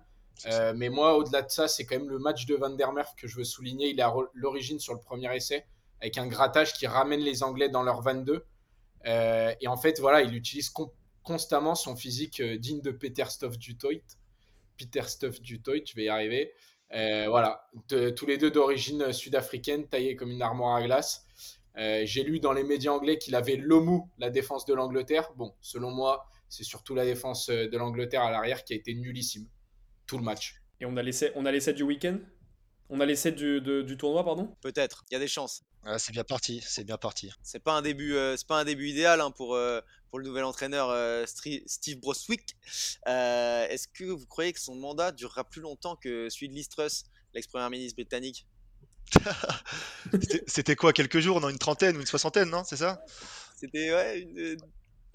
Euh, 0.47 0.75
mais 0.77 0.89
moi, 0.89 1.17
au-delà 1.17 1.43
de 1.43 1.51
ça, 1.51 1.67
c'est 1.69 1.87
quand 1.87 1.97
même 1.97 2.11
le 2.11 2.19
match 2.19 2.47
de 2.47 2.55
Van 2.55 2.71
der 2.71 2.93
Merwe 2.93 3.15
que 3.17 3.27
je 3.27 3.37
veux 3.37 3.45
souligner. 3.45 3.89
Il 3.91 3.99
est 3.99 4.03
à 4.03 4.15
l'origine 4.35 4.79
sur 4.79 4.95
le 4.95 5.01
premier 5.01 5.35
essai, 5.35 5.65
avec 6.01 6.19
un 6.19 6.27
grattage 6.27 6.75
qui 6.75 6.87
ramène 6.87 7.21
les 7.21 7.43
Anglais 7.43 7.69
dans 7.69 7.83
leur 7.83 8.03
22. 8.03 8.45
Euh, 9.07 9.55
et 9.61 9.69
en 9.69 9.77
fait, 9.77 10.01
voilà, 10.01 10.23
il 10.23 10.35
utilise 10.35 10.73
constamment 11.23 11.75
son 11.75 11.97
physique 11.97 12.41
euh, 12.41 12.59
digne 12.59 12.81
de 12.81 12.91
Peter 12.91 13.25
Stoff 13.29 13.59
du 13.59 13.77
Toit. 13.77 14.03
Peter 14.77 15.03
Stuff 15.03 15.41
du 15.41 15.63
Toy, 15.63 15.83
tu 15.83 15.97
vas 15.97 16.03
y 16.03 16.09
arriver. 16.09 16.53
Euh, 16.93 17.27
voilà, 17.29 17.69
tous 17.89 18.27
les 18.27 18.39
deux 18.39 18.51
d'origine 18.51 19.13
sud-africaine, 19.13 19.89
taillés 19.89 20.17
comme 20.17 20.31
une 20.31 20.43
armoire 20.43 20.77
à 20.77 20.83
glace. 20.83 21.27
Euh, 21.79 22.03
j'ai 22.05 22.23
lu 22.23 22.41
dans 22.41 22.53
les 22.53 22.65
médias 22.65 22.93
anglais 22.93 23.19
qu'il 23.19 23.35
avait 23.35 23.57
l'OMU, 23.57 24.01
la 24.19 24.31
défense 24.31 24.65
de 24.65 24.75
l'Angleterre. 24.75 25.31
Bon, 25.37 25.55
selon 25.61 25.91
moi, 25.91 26.27
c'est 26.49 26.65
surtout 26.65 26.95
la 26.95 27.05
défense 27.05 27.51
euh, 27.51 27.69
de 27.69 27.77
l'Angleterre 27.77 28.23
à 28.23 28.31
l'arrière 28.31 28.65
qui 28.65 28.73
a 28.73 28.77
été 28.77 28.95
nullissime. 28.95 29.47
Tout 30.07 30.17
le 30.17 30.25
match. 30.25 30.63
Et 30.81 30.87
on 30.87 30.97
a 30.97 31.03
laissé, 31.03 31.33
on 31.35 31.45
a 31.45 31.53
laissé 31.53 31.73
du 31.73 31.83
week-end? 31.83 32.19
On 32.89 33.01
a 33.01 33.07
laissé 33.07 33.33
du, 33.33 33.61
du 33.61 33.97
tournoi, 33.97 34.25
pardon 34.25 34.55
Peut-être, 34.61 35.05
il 35.11 35.15
y 35.15 35.17
a 35.17 35.21
des 35.21 35.29
chances. 35.29 35.63
Ah, 35.85 35.99
c'est 35.99 36.13
bien 36.13 36.25
parti, 36.25 36.63
c'est 36.65 36.85
bien 36.85 36.97
parti. 36.97 37.31
C'est 37.43 37.63
pas 37.63 37.75
un 37.75 37.83
début, 37.83 38.15
c'est 38.37 38.47
pas 38.47 38.61
un 38.61 38.65
début 38.65 38.89
idéal 38.89 39.21
hein, 39.21 39.31
pour, 39.31 39.57
pour 40.11 40.19
le 40.19 40.25
nouvel 40.25 40.45
entraîneur 40.45 40.91
euh, 40.91 41.25
Steve 41.27 42.01
Broswick. 42.01 42.57
Euh, 43.09 43.67
est-ce 43.69 43.89
que 43.89 44.05
vous 44.05 44.27
croyez 44.27 44.53
que 44.53 44.61
son 44.61 44.75
mandat 44.75 45.13
durera 45.13 45.45
plus 45.45 45.61
longtemps 45.61 45.97
que 45.97 46.29
celui 46.31 46.49
de 46.49 46.55
Liz 46.55 46.69
Truss, 46.69 47.05
l'ex-premier 47.35 47.69
ministre 47.71 47.97
britannique? 47.97 48.47
C'était 50.47 50.77
quoi, 50.77 50.93
quelques 50.93 51.21
jours, 51.21 51.41
non? 51.41 51.49
Une 51.49 51.59
trentaine 51.59 51.97
ou 51.97 52.01
une 52.01 52.07
soixantaine, 52.07 52.51
non? 52.51 52.65
C'est 52.65 52.77
ça? 52.77 53.05
C'était 53.57 53.93
ouais, 53.93 54.57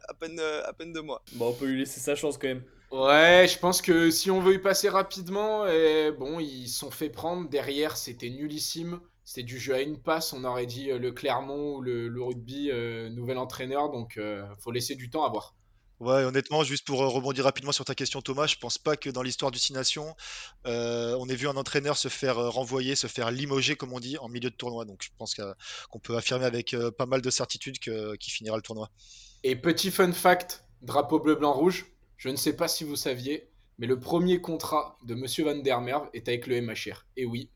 à, 0.07 0.13
peine, 0.13 0.39
à 0.39 0.73
peine 0.73 0.93
deux 0.93 1.01
mois. 1.01 1.23
Bon, 1.33 1.49
on 1.49 1.53
peut 1.53 1.65
lui 1.65 1.79
laisser 1.79 1.99
sa 1.99 2.15
chance 2.15 2.37
quand 2.37 2.47
même. 2.47 2.63
Ouais, 2.91 3.47
je 3.47 3.57
pense 3.57 3.81
que 3.81 4.11
si 4.11 4.29
on 4.29 4.41
veut 4.41 4.55
y 4.55 4.59
passer 4.59 4.89
rapidement, 4.89 5.65
eh, 5.67 6.11
bon, 6.11 6.39
ils 6.39 6.67
se 6.67 6.79
sont 6.79 6.91
fait 6.91 7.09
prendre. 7.09 7.49
Derrière, 7.49 7.95
c'était 7.97 8.29
nullissime. 8.29 8.99
C'était 9.23 9.43
du 9.43 9.59
jeu 9.59 9.73
à 9.75 9.81
une 9.81 9.97
passe. 10.01 10.33
On 10.33 10.43
aurait 10.43 10.65
dit 10.65 10.91
euh, 10.91 10.99
le 10.99 11.11
Clermont 11.11 11.77
ou 11.77 11.81
le, 11.81 12.09
le 12.09 12.23
rugby, 12.23 12.69
euh, 12.69 13.09
nouvel 13.09 13.37
entraîneur. 13.37 13.91
Donc, 13.91 14.17
euh, 14.17 14.45
faut 14.59 14.71
laisser 14.71 14.95
du 14.95 15.09
temps 15.09 15.23
à 15.23 15.29
voir. 15.29 15.55
Ouais, 16.01 16.23
honnêtement, 16.23 16.63
juste 16.63 16.87
pour 16.87 17.03
euh, 17.03 17.07
rebondir 17.07 17.43
rapidement 17.43 17.71
sur 17.71 17.85
ta 17.85 17.93
question, 17.93 18.23
Thomas, 18.23 18.47
je 18.47 18.55
pense 18.55 18.79
pas 18.79 18.97
que 18.97 19.07
dans 19.11 19.21
l'histoire 19.21 19.51
du 19.51 19.59
Six 19.59 19.71
Nations, 19.73 20.15
euh, 20.65 21.15
on 21.19 21.29
ait 21.29 21.35
vu 21.35 21.47
un 21.47 21.55
entraîneur 21.57 21.95
se 21.95 22.07
faire 22.07 22.39
euh, 22.39 22.49
renvoyer, 22.49 22.95
se 22.95 23.05
faire 23.05 23.29
limoger, 23.29 23.75
comme 23.75 23.93
on 23.93 23.99
dit, 23.99 24.17
en 24.17 24.27
milieu 24.27 24.49
de 24.49 24.55
tournoi. 24.55 24.83
Donc, 24.85 25.03
je 25.03 25.09
pense 25.19 25.35
qu'on 25.35 25.99
peut 25.99 26.17
affirmer 26.17 26.45
avec 26.45 26.75
pas 26.97 27.05
mal 27.05 27.21
de 27.21 27.29
certitude 27.29 27.77
qu'il 27.77 28.17
finira 28.33 28.55
le 28.55 28.63
tournoi. 28.63 28.89
Et 29.43 29.55
petit 29.55 29.91
fun 29.91 30.11
fact, 30.11 30.65
drapeau 30.81 31.19
bleu, 31.19 31.35
blanc, 31.35 31.53
rouge. 31.53 31.85
Je 32.21 32.29
ne 32.29 32.35
sais 32.35 32.55
pas 32.55 32.67
si 32.67 32.83
vous 32.83 32.95
saviez, 32.95 33.49
mais 33.79 33.87
le 33.87 33.99
premier 33.99 34.41
contrat 34.41 34.95
de 35.03 35.15
Monsieur 35.15 35.43
Van 35.43 35.55
der 35.55 35.81
Merwe 35.81 36.07
est 36.13 36.27
avec 36.27 36.45
le 36.45 36.61
MHR. 36.61 37.07
Et 37.17 37.25
oui, 37.25 37.49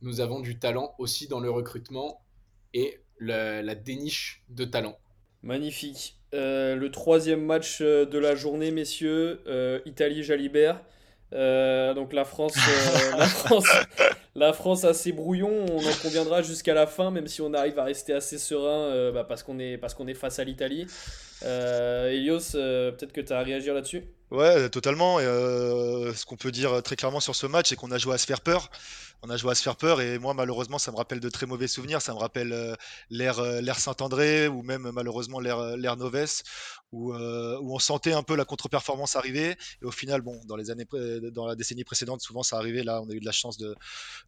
nous 0.00 0.20
avons 0.20 0.40
du 0.40 0.58
talent 0.58 0.94
aussi 0.96 1.28
dans 1.28 1.40
le 1.40 1.50
recrutement 1.50 2.22
et 2.72 3.02
le- 3.18 3.60
la 3.60 3.74
déniche 3.74 4.42
de 4.48 4.64
talent. 4.64 4.96
Magnifique. 5.42 6.16
Euh, 6.32 6.74
le 6.74 6.90
troisième 6.90 7.44
match 7.44 7.82
euh, 7.82 8.06
de 8.06 8.16
la 8.18 8.34
journée, 8.34 8.70
messieurs, 8.70 9.42
euh, 9.46 9.80
Italie-Jalibert. 9.84 10.80
Euh, 11.34 11.92
donc 11.92 12.14
la 12.14 12.24
France, 12.24 12.56
euh, 12.56 13.10
la 13.18 13.26
France, 13.26 13.68
la 14.34 14.52
France 14.54 14.84
assez 14.84 15.12
brouillon. 15.12 15.66
On 15.70 15.86
en 15.86 15.92
conviendra 16.02 16.40
jusqu'à 16.40 16.72
la 16.72 16.86
fin, 16.86 17.10
même 17.10 17.26
si 17.26 17.42
on 17.42 17.52
arrive 17.52 17.78
à 17.78 17.84
rester 17.84 18.14
assez 18.14 18.38
serein 18.38 18.84
euh, 18.90 19.12
bah, 19.12 19.24
parce 19.24 19.42
qu'on 19.42 19.58
est, 19.58 19.76
parce 19.76 19.92
qu'on 19.92 20.06
est 20.06 20.14
face 20.14 20.38
à 20.38 20.44
l'Italie. 20.44 20.86
Euh, 21.42 22.10
Elios, 22.10 22.54
euh, 22.54 22.92
peut-être 22.92 23.12
que 23.12 23.20
tu 23.20 23.32
as 23.32 23.38
à 23.38 23.42
réagir 23.42 23.74
là-dessus. 23.74 24.04
Ouais, 24.30 24.68
totalement. 24.68 25.18
Euh, 25.20 26.12
ce 26.12 26.26
qu'on 26.26 26.36
peut 26.36 26.52
dire 26.52 26.82
très 26.82 26.96
clairement 26.96 27.20
sur 27.20 27.34
ce 27.34 27.46
match, 27.46 27.70
c'est 27.70 27.76
qu'on 27.76 27.90
a 27.90 27.98
joué 27.98 28.14
à 28.14 28.18
se 28.18 28.26
faire 28.26 28.42
peur. 28.42 28.70
On 29.22 29.30
a 29.30 29.36
joué 29.36 29.50
à 29.50 29.54
se 29.54 29.62
faire 29.62 29.76
peur 29.76 30.00
et 30.00 30.18
moi, 30.18 30.32
malheureusement, 30.32 30.78
ça 30.78 30.92
me 30.92 30.96
rappelle 30.96 31.18
de 31.18 31.28
très 31.28 31.46
mauvais 31.46 31.66
souvenirs. 31.66 32.00
Ça 32.02 32.12
me 32.12 32.18
rappelle 32.18 32.52
euh, 32.52 32.74
l'ère 33.10 33.78
Saint-André 33.78 34.48
ou 34.48 34.62
même 34.62 34.90
malheureusement 34.92 35.40
l'ère 35.40 35.76
l'ère 35.76 35.96
Novès 35.96 36.42
où, 36.92 37.12
où 37.14 37.74
on 37.74 37.78
sentait 37.78 38.12
un 38.12 38.22
peu 38.22 38.36
la 38.36 38.44
contre-performance 38.44 39.16
arriver. 39.16 39.56
Et 39.82 39.84
au 39.84 39.90
final, 39.90 40.20
bon, 40.20 40.40
dans 40.46 40.56
les 40.56 40.70
années, 40.70 40.86
dans 41.32 41.46
la 41.46 41.56
décennie 41.56 41.84
précédente, 41.84 42.20
souvent 42.20 42.42
ça 42.42 42.58
arrivait. 42.58 42.84
Là, 42.84 43.00
on 43.02 43.10
a 43.10 43.12
eu 43.12 43.20
de 43.20 43.26
la 43.26 43.32
chance 43.32 43.56
de, 43.58 43.74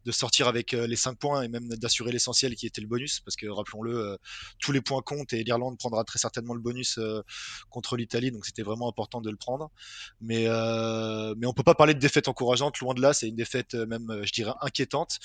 de 0.03 0.11
sortir 0.11 0.47
avec 0.47 0.73
les 0.73 0.95
5 0.95 1.17
points 1.17 1.43
et 1.43 1.47
même 1.47 1.69
d'assurer 1.69 2.11
l'essentiel 2.11 2.55
qui 2.55 2.65
était 2.67 2.81
le 2.81 2.87
bonus. 2.87 3.21
Parce 3.21 3.35
que 3.35 3.47
rappelons-le, 3.47 4.17
tous 4.59 4.71
les 4.73 4.81
points 4.81 5.01
comptent 5.01 5.33
et 5.33 5.43
l'Irlande 5.43 5.77
prendra 5.77 6.03
très 6.03 6.19
certainement 6.19 6.53
le 6.53 6.61
bonus 6.61 6.99
euh, 7.01 7.21
contre 7.69 7.97
l'Italie. 7.97 8.31
Donc 8.31 8.45
c'était 8.45 8.63
vraiment 8.63 8.89
important 8.89 9.21
de 9.21 9.29
le 9.29 9.37
prendre. 9.37 9.71
Mais, 10.19 10.45
euh, 10.47 11.33
mais 11.37 11.47
on 11.47 11.53
peut 11.53 11.63
pas 11.63 11.75
parler 11.75 11.93
de 11.93 11.99
défaite 11.99 12.27
encourageante, 12.27 12.79
loin 12.79 12.93
de 12.93 13.01
là, 13.01 13.13
c'est 13.13 13.27
une 13.27 13.35
défaite 13.35 13.75
euh, 13.75 13.85
même, 13.85 14.21
je 14.23 14.31
dirais, 14.31 14.53
inquiétante. 14.61 15.19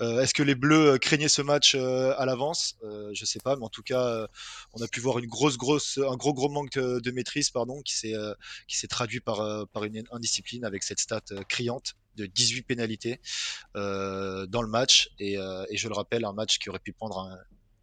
Est-ce 0.00 0.34
que 0.34 0.42
les 0.42 0.54
Bleus 0.54 0.98
craignaient 0.98 1.28
ce 1.28 1.42
match 1.42 1.74
à 1.74 2.26
l'avance? 2.26 2.76
Je 2.82 3.24
sais 3.24 3.38
pas, 3.38 3.56
mais 3.56 3.64
en 3.64 3.68
tout 3.68 3.82
cas, 3.82 4.26
on 4.72 4.82
a 4.82 4.88
pu 4.88 5.00
voir 5.00 5.18
une 5.18 5.26
grosse, 5.26 5.56
grosse, 5.56 5.98
un 5.98 6.16
gros, 6.16 6.34
gros 6.34 6.48
manque 6.48 6.72
de, 6.72 7.10
maîtrise, 7.12 7.50
pardon, 7.50 7.80
qui 7.82 7.96
s'est 7.96 8.86
traduit 8.88 9.20
par, 9.20 9.68
par 9.68 9.84
une 9.84 10.02
indiscipline 10.10 10.64
avec 10.64 10.82
cette 10.82 10.98
stat 10.98 11.22
criante 11.48 11.94
de 12.16 12.26
18 12.26 12.62
pénalités 12.62 13.20
dans 13.74 14.62
le 14.62 14.68
match. 14.68 15.10
Et, 15.20 15.34
et 15.34 15.76
je 15.76 15.88
le 15.88 15.94
rappelle, 15.94 16.24
un 16.24 16.32
match 16.32 16.58
qui 16.58 16.70
aurait 16.70 16.80
pu 16.80 16.92
prendre 16.92 17.20
un, 17.20 17.38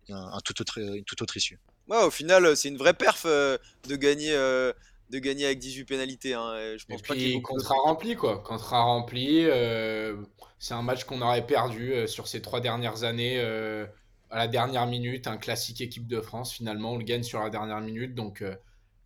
un, 0.10 0.16
un 0.34 0.40
tout 0.42 0.60
autre, 0.62 0.80
une 0.80 1.04
toute 1.06 1.22
autre 1.22 1.38
issue. 1.38 1.60
Ouais, 1.88 2.04
au 2.04 2.12
final, 2.12 2.46
euh, 2.46 2.56
c'est 2.56 2.70
une 2.70 2.78
vraie 2.78 2.94
perf 2.94 3.24
euh, 3.26 3.58
de 3.88 3.96
gagner. 3.96 4.34
euh, 4.34 4.74
de 5.10 5.20
gagner 5.20 5.46
avec 5.46 5.60
18 5.60 5.84
pénalités. 5.86 6.34
hein, 6.34 6.54
et 6.58 6.98
pas 7.02 7.16
qu'il 7.16 7.30
puis, 7.30 7.34
beaucoup 7.34 7.54
contrat 7.56 7.76
rempli, 7.84 8.16
quoi. 8.16 8.40
Contrat 8.44 8.82
rempli. 8.82 9.46
euh, 9.46 10.16
c'est 10.60 10.74
un 10.74 10.82
match 10.82 11.04
qu'on 11.04 11.22
aurait 11.22 11.46
perdu 11.46 11.94
euh, 11.94 12.08
sur 12.08 12.28
ces 12.28 12.42
trois 12.42 12.62
dernières 12.62 13.04
années. 13.04 13.40
euh, 13.40 13.86
à 14.30 14.38
la 14.38 14.48
dernière 14.48 14.88
minute, 14.88 15.28
un 15.28 15.36
classique 15.38 15.82
équipe 15.82 16.08
de 16.08 16.22
France. 16.22 16.54
Finalement, 16.54 16.94
on 16.94 16.98
le 16.98 17.04
gagne 17.04 17.24
sur 17.24 17.42
la 17.42 17.50
dernière 17.50 17.82
minute. 17.82 18.16
Donc, 18.16 18.42
euh, 18.42 18.56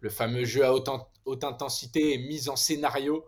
le 0.02 0.10
fameux 0.10 0.46
jeu 0.46 0.64
à 0.64 0.74
haute, 0.74 0.88
in- 0.90 1.06
haute 1.25 1.44
intensité 1.44 2.14
et 2.14 2.18
mise 2.20 2.50
en 2.50 2.56
scénario 2.56 3.25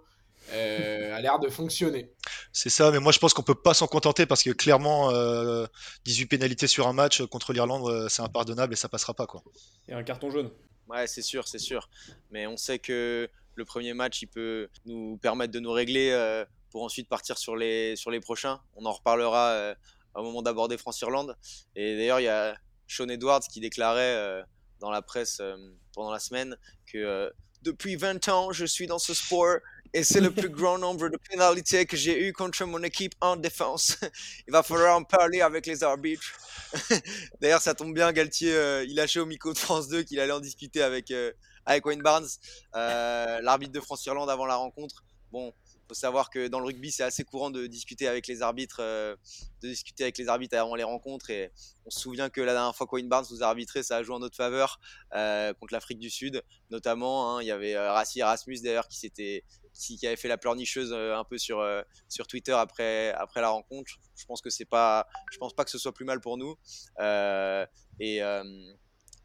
euh, 0.51 1.15
a 1.15 1.21
l'air 1.21 1.39
de 1.39 1.49
fonctionner. 1.49 2.11
C'est 2.51 2.69
ça, 2.69 2.91
mais 2.91 2.99
moi 2.99 3.11
je 3.11 3.19
pense 3.19 3.33
qu'on 3.33 3.43
peut 3.43 3.55
pas 3.55 3.73
s'en 3.73 3.87
contenter 3.87 4.25
parce 4.25 4.43
que 4.43 4.51
clairement, 4.51 5.11
euh, 5.11 5.65
18 6.05 6.27
pénalités 6.27 6.67
sur 6.67 6.87
un 6.87 6.93
match 6.93 7.21
contre 7.23 7.53
l'Irlande, 7.53 7.89
euh, 7.89 8.09
c'est 8.09 8.21
impardonnable 8.21 8.73
et 8.73 8.77
ça 8.77 8.89
passera 8.89 9.13
pas 9.13 9.27
quoi. 9.27 9.43
Et 9.87 9.93
un 9.93 10.03
carton 10.03 10.29
jaune. 10.29 10.51
Ouais, 10.87 11.07
c'est 11.07 11.21
sûr, 11.21 11.47
c'est 11.47 11.59
sûr. 11.59 11.89
Mais 12.31 12.47
on 12.47 12.57
sait 12.57 12.79
que 12.79 13.29
le 13.55 13.65
premier 13.65 13.93
match, 13.93 14.21
il 14.21 14.27
peut 14.27 14.69
nous 14.85 15.17
permettre 15.17 15.51
de 15.51 15.59
nous 15.59 15.71
régler 15.71 16.11
euh, 16.11 16.45
pour 16.69 16.83
ensuite 16.83 17.09
partir 17.09 17.37
sur 17.37 17.55
les, 17.55 17.95
sur 17.95 18.11
les 18.11 18.19
prochains. 18.19 18.61
On 18.75 18.85
en 18.85 18.93
reparlera 18.93 19.49
euh, 19.49 19.75
au 20.15 20.23
moment 20.23 20.41
d'aborder 20.41 20.77
France-Irlande. 20.77 21.35
Et 21.75 21.97
d'ailleurs, 21.97 22.19
il 22.19 22.23
y 22.23 22.29
a 22.29 22.57
Sean 22.87 23.09
Edwards 23.09 23.41
qui 23.41 23.59
déclarait 23.59 24.15
euh, 24.15 24.43
dans 24.79 24.91
la 24.91 25.01
presse 25.01 25.39
euh, 25.41 25.55
pendant 25.93 26.11
la 26.11 26.19
semaine 26.19 26.55
que 26.91 26.97
euh, 26.97 27.29
depuis 27.63 27.95
20 27.95 28.29
ans, 28.29 28.51
je 28.51 28.65
suis 28.65 28.87
dans 28.87 28.99
ce 28.99 29.13
sport 29.13 29.57
et 29.93 30.03
c'est 30.03 30.21
le 30.21 30.31
plus 30.31 30.49
grand 30.49 30.77
nombre 30.77 31.09
de 31.09 31.17
pénalités 31.29 31.85
que 31.85 31.97
j'ai 31.97 32.27
eu 32.27 32.33
contre 32.33 32.63
mon 32.65 32.81
équipe 32.83 33.13
en 33.21 33.35
défense. 33.35 33.97
Il 34.47 34.51
va 34.51 34.63
falloir 34.63 34.97
en 34.97 35.03
parler 35.03 35.41
avec 35.41 35.65
les 35.65 35.83
arbitres. 35.83 36.25
D'ailleurs, 37.41 37.61
ça 37.61 37.73
tombe 37.73 37.93
bien, 37.93 38.11
Galtier, 38.11 38.53
euh, 38.53 38.83
il 38.83 38.95
lâchait 38.95 39.19
au 39.19 39.25
micro 39.25 39.53
de 39.53 39.57
France 39.57 39.87
2 39.87 40.03
qu'il 40.03 40.19
allait 40.19 40.33
en 40.33 40.39
discuter 40.39 40.81
avec, 40.81 41.11
euh, 41.11 41.31
avec 41.65 41.85
Wayne 41.85 42.01
Barnes, 42.01 42.27
euh, 42.75 43.41
l'arbitre 43.41 43.71
de 43.71 43.79
France-Irlande 43.79 44.29
avant 44.29 44.45
la 44.45 44.55
rencontre. 44.55 45.03
Bon, 45.31 45.53
faut 45.87 45.93
savoir 45.93 46.29
que 46.29 46.47
dans 46.47 46.59
le 46.59 46.65
rugby, 46.65 46.91
c'est 46.91 47.03
assez 47.03 47.23
courant 47.23 47.49
de 47.49 47.65
discuter 47.67 48.07
avec 48.07 48.27
les 48.27 48.41
arbitres, 48.41 48.79
euh, 48.81 49.15
de 49.61 49.69
discuter 49.69 50.03
avec 50.03 50.17
les 50.17 50.27
arbitres 50.27 50.57
avant 50.57 50.75
les 50.75 50.83
rencontres. 50.83 51.29
Et 51.29 51.51
on 51.85 51.89
se 51.89 51.99
souvient 51.99 52.29
que 52.29 52.41
la 52.41 52.53
dernière 52.53 52.75
fois 52.75 52.87
que 52.87 52.95
Wayne 52.95 53.07
Barnes 53.09 53.25
nous 53.31 53.43
a 53.43 53.47
arbitré, 53.47 53.83
ça 53.83 53.97
a 53.97 54.03
joué 54.03 54.15
en 54.15 54.19
notre 54.19 54.35
faveur 54.35 54.79
euh, 55.15 55.53
contre 55.53 55.73
l'Afrique 55.73 55.99
du 55.99 56.09
Sud, 56.09 56.43
notamment. 56.69 57.37
hein. 57.37 57.41
il 57.41 57.47
y 57.47 57.51
avait 57.51 57.75
euh, 57.75 57.91
Rassi 57.91 58.19
Erasmus 58.19 58.59
d'ailleurs 58.61 58.87
qui 58.87 58.97
s'était 58.97 59.43
qui, 59.77 60.05
avait 60.05 60.15
fait 60.15 60.27
la 60.27 60.37
pleurnicheuse 60.37 60.91
euh, 60.93 61.15
un 61.15 61.23
peu 61.23 61.37
sur, 61.37 61.59
euh, 61.59 61.81
sur 62.09 62.27
Twitter 62.27 62.51
après, 62.51 63.11
après 63.13 63.41
la 63.41 63.49
rencontre. 63.49 63.91
Je 64.15 64.25
pense 64.25 64.41
que 64.41 64.49
c'est 64.49 64.65
pas, 64.65 65.07
je 65.31 65.37
pense 65.37 65.53
pas 65.53 65.63
que 65.63 65.71
ce 65.71 65.77
soit 65.77 65.93
plus 65.93 66.05
mal 66.05 66.19
pour 66.19 66.37
nous. 66.37 66.55
Euh, 66.99 67.65
et, 67.99 68.21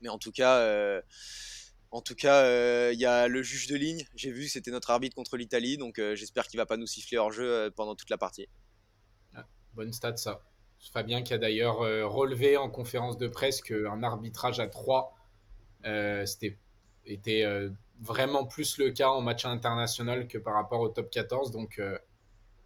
mais 0.00 0.08
en 0.08 0.18
tout 0.18 0.32
cas, 0.32 1.00
en 1.90 2.00
tout 2.00 2.14
cas, 2.14 2.90
il 2.90 2.98
y 2.98 3.06
a 3.06 3.28
le 3.28 3.42
juge 3.42 3.66
de 3.68 3.76
ligne. 3.76 4.04
J'ai 4.14 4.32
vu 4.32 4.48
c'était 4.48 4.70
notre 4.70 4.90
arbitre 4.90 5.14
contre 5.14 5.36
l'Italie, 5.36 5.76
donc 5.76 6.00
j'espère 6.14 6.46
qu'il 6.46 6.58
va 6.58 6.66
pas 6.66 6.76
nous 6.76 6.86
siffler 6.86 7.18
hors 7.18 7.32
jeu 7.32 7.70
pendant 7.76 7.94
toute 7.94 8.10
la 8.10 8.18
partie. 8.18 8.48
Bonne 9.74 9.92
stat, 9.92 10.16
ça. 10.16 10.42
Fabien 10.92 11.22
qui 11.22 11.32
a 11.32 11.38
d'ailleurs 11.38 11.78
relevé 11.78 12.56
en 12.56 12.68
conférence 12.68 13.16
de 13.16 13.28
presse 13.28 13.62
qu'un 13.62 14.02
arbitrage 14.02 14.58
à 14.58 14.66
3 14.66 15.14
euh, 15.84 16.24
c'était, 16.26 16.58
était 17.06 17.44
euh, 17.44 17.70
vraiment 18.00 18.44
plus 18.44 18.78
le 18.78 18.90
cas 18.90 19.08
en 19.08 19.20
match 19.20 19.44
international 19.44 20.26
que 20.26 20.38
par 20.38 20.54
rapport 20.54 20.80
au 20.80 20.88
top 20.88 21.10
14. 21.10 21.50
Donc, 21.50 21.78
euh, 21.78 21.98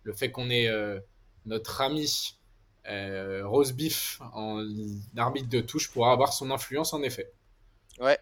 le 0.03 0.13
fait 0.13 0.31
qu'on 0.31 0.51
ait 0.51 0.69
euh, 0.69 0.99
notre 1.45 1.81
ami 1.81 2.39
euh, 2.89 3.47
Rose 3.47 3.73
Beef 3.73 4.21
en 4.33 4.65
arbitre 5.17 5.49
de 5.49 5.61
touche 5.61 5.91
pourra 5.91 6.13
avoir 6.13 6.33
son 6.33 6.51
influence 6.51 6.93
en 6.93 7.03
effet. 7.03 7.33
Ouais. 7.99 8.19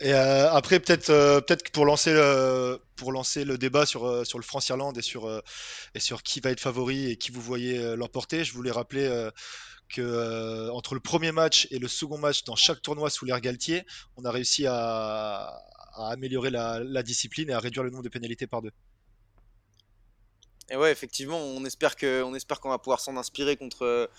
Et 0.00 0.12
euh, 0.12 0.50
après, 0.52 0.78
peut-être 0.78 1.08
euh, 1.10 1.40
peut-être 1.40 1.62
que 1.62 1.70
pour 1.70 1.86
lancer 1.86 2.12
le, 2.12 2.80
pour 2.96 3.12
lancer 3.12 3.44
le 3.44 3.56
débat 3.56 3.86
sur, 3.86 4.26
sur 4.26 4.38
le 4.38 4.44
France-Irlande 4.44 4.98
et 4.98 5.02
sur, 5.02 5.42
et 5.94 6.00
sur 6.00 6.22
qui 6.22 6.40
va 6.40 6.50
être 6.50 6.60
favori 6.60 7.10
et 7.10 7.16
qui 7.16 7.30
vous 7.30 7.40
voyez 7.40 7.96
l'emporter, 7.96 8.44
je 8.44 8.52
voulais 8.52 8.70
rappeler 8.70 9.06
euh, 9.06 9.30
que 9.88 10.00
euh, 10.00 10.72
entre 10.72 10.94
le 10.94 11.00
premier 11.00 11.32
match 11.32 11.68
et 11.70 11.78
le 11.78 11.88
second 11.88 12.18
match 12.18 12.44
dans 12.44 12.56
chaque 12.56 12.82
tournoi 12.82 13.10
sous 13.10 13.24
l'ère 13.24 13.40
Galtier, 13.40 13.84
on 14.16 14.24
a 14.24 14.30
réussi 14.30 14.66
à, 14.66 15.62
améliorer 15.96 16.50
la, 16.50 17.02
discipline 17.02 17.50
et 17.50 17.52
à 17.52 17.58
réduire 17.58 17.82
le 17.82 17.90
nombre 17.90 18.02
de 18.02 18.08
pénalités 18.08 18.46
par 18.46 18.62
deux. 18.62 18.72
Et 20.68 20.76
ouais, 20.76 20.90
effectivement, 20.90 21.38
on 21.38 21.64
espère 21.64 21.96
qu'on 21.96 22.68
va 22.68 22.78
pouvoir 22.78 23.00
s'en 23.00 23.16
inspirer 23.16 23.56
contre, 23.56 24.10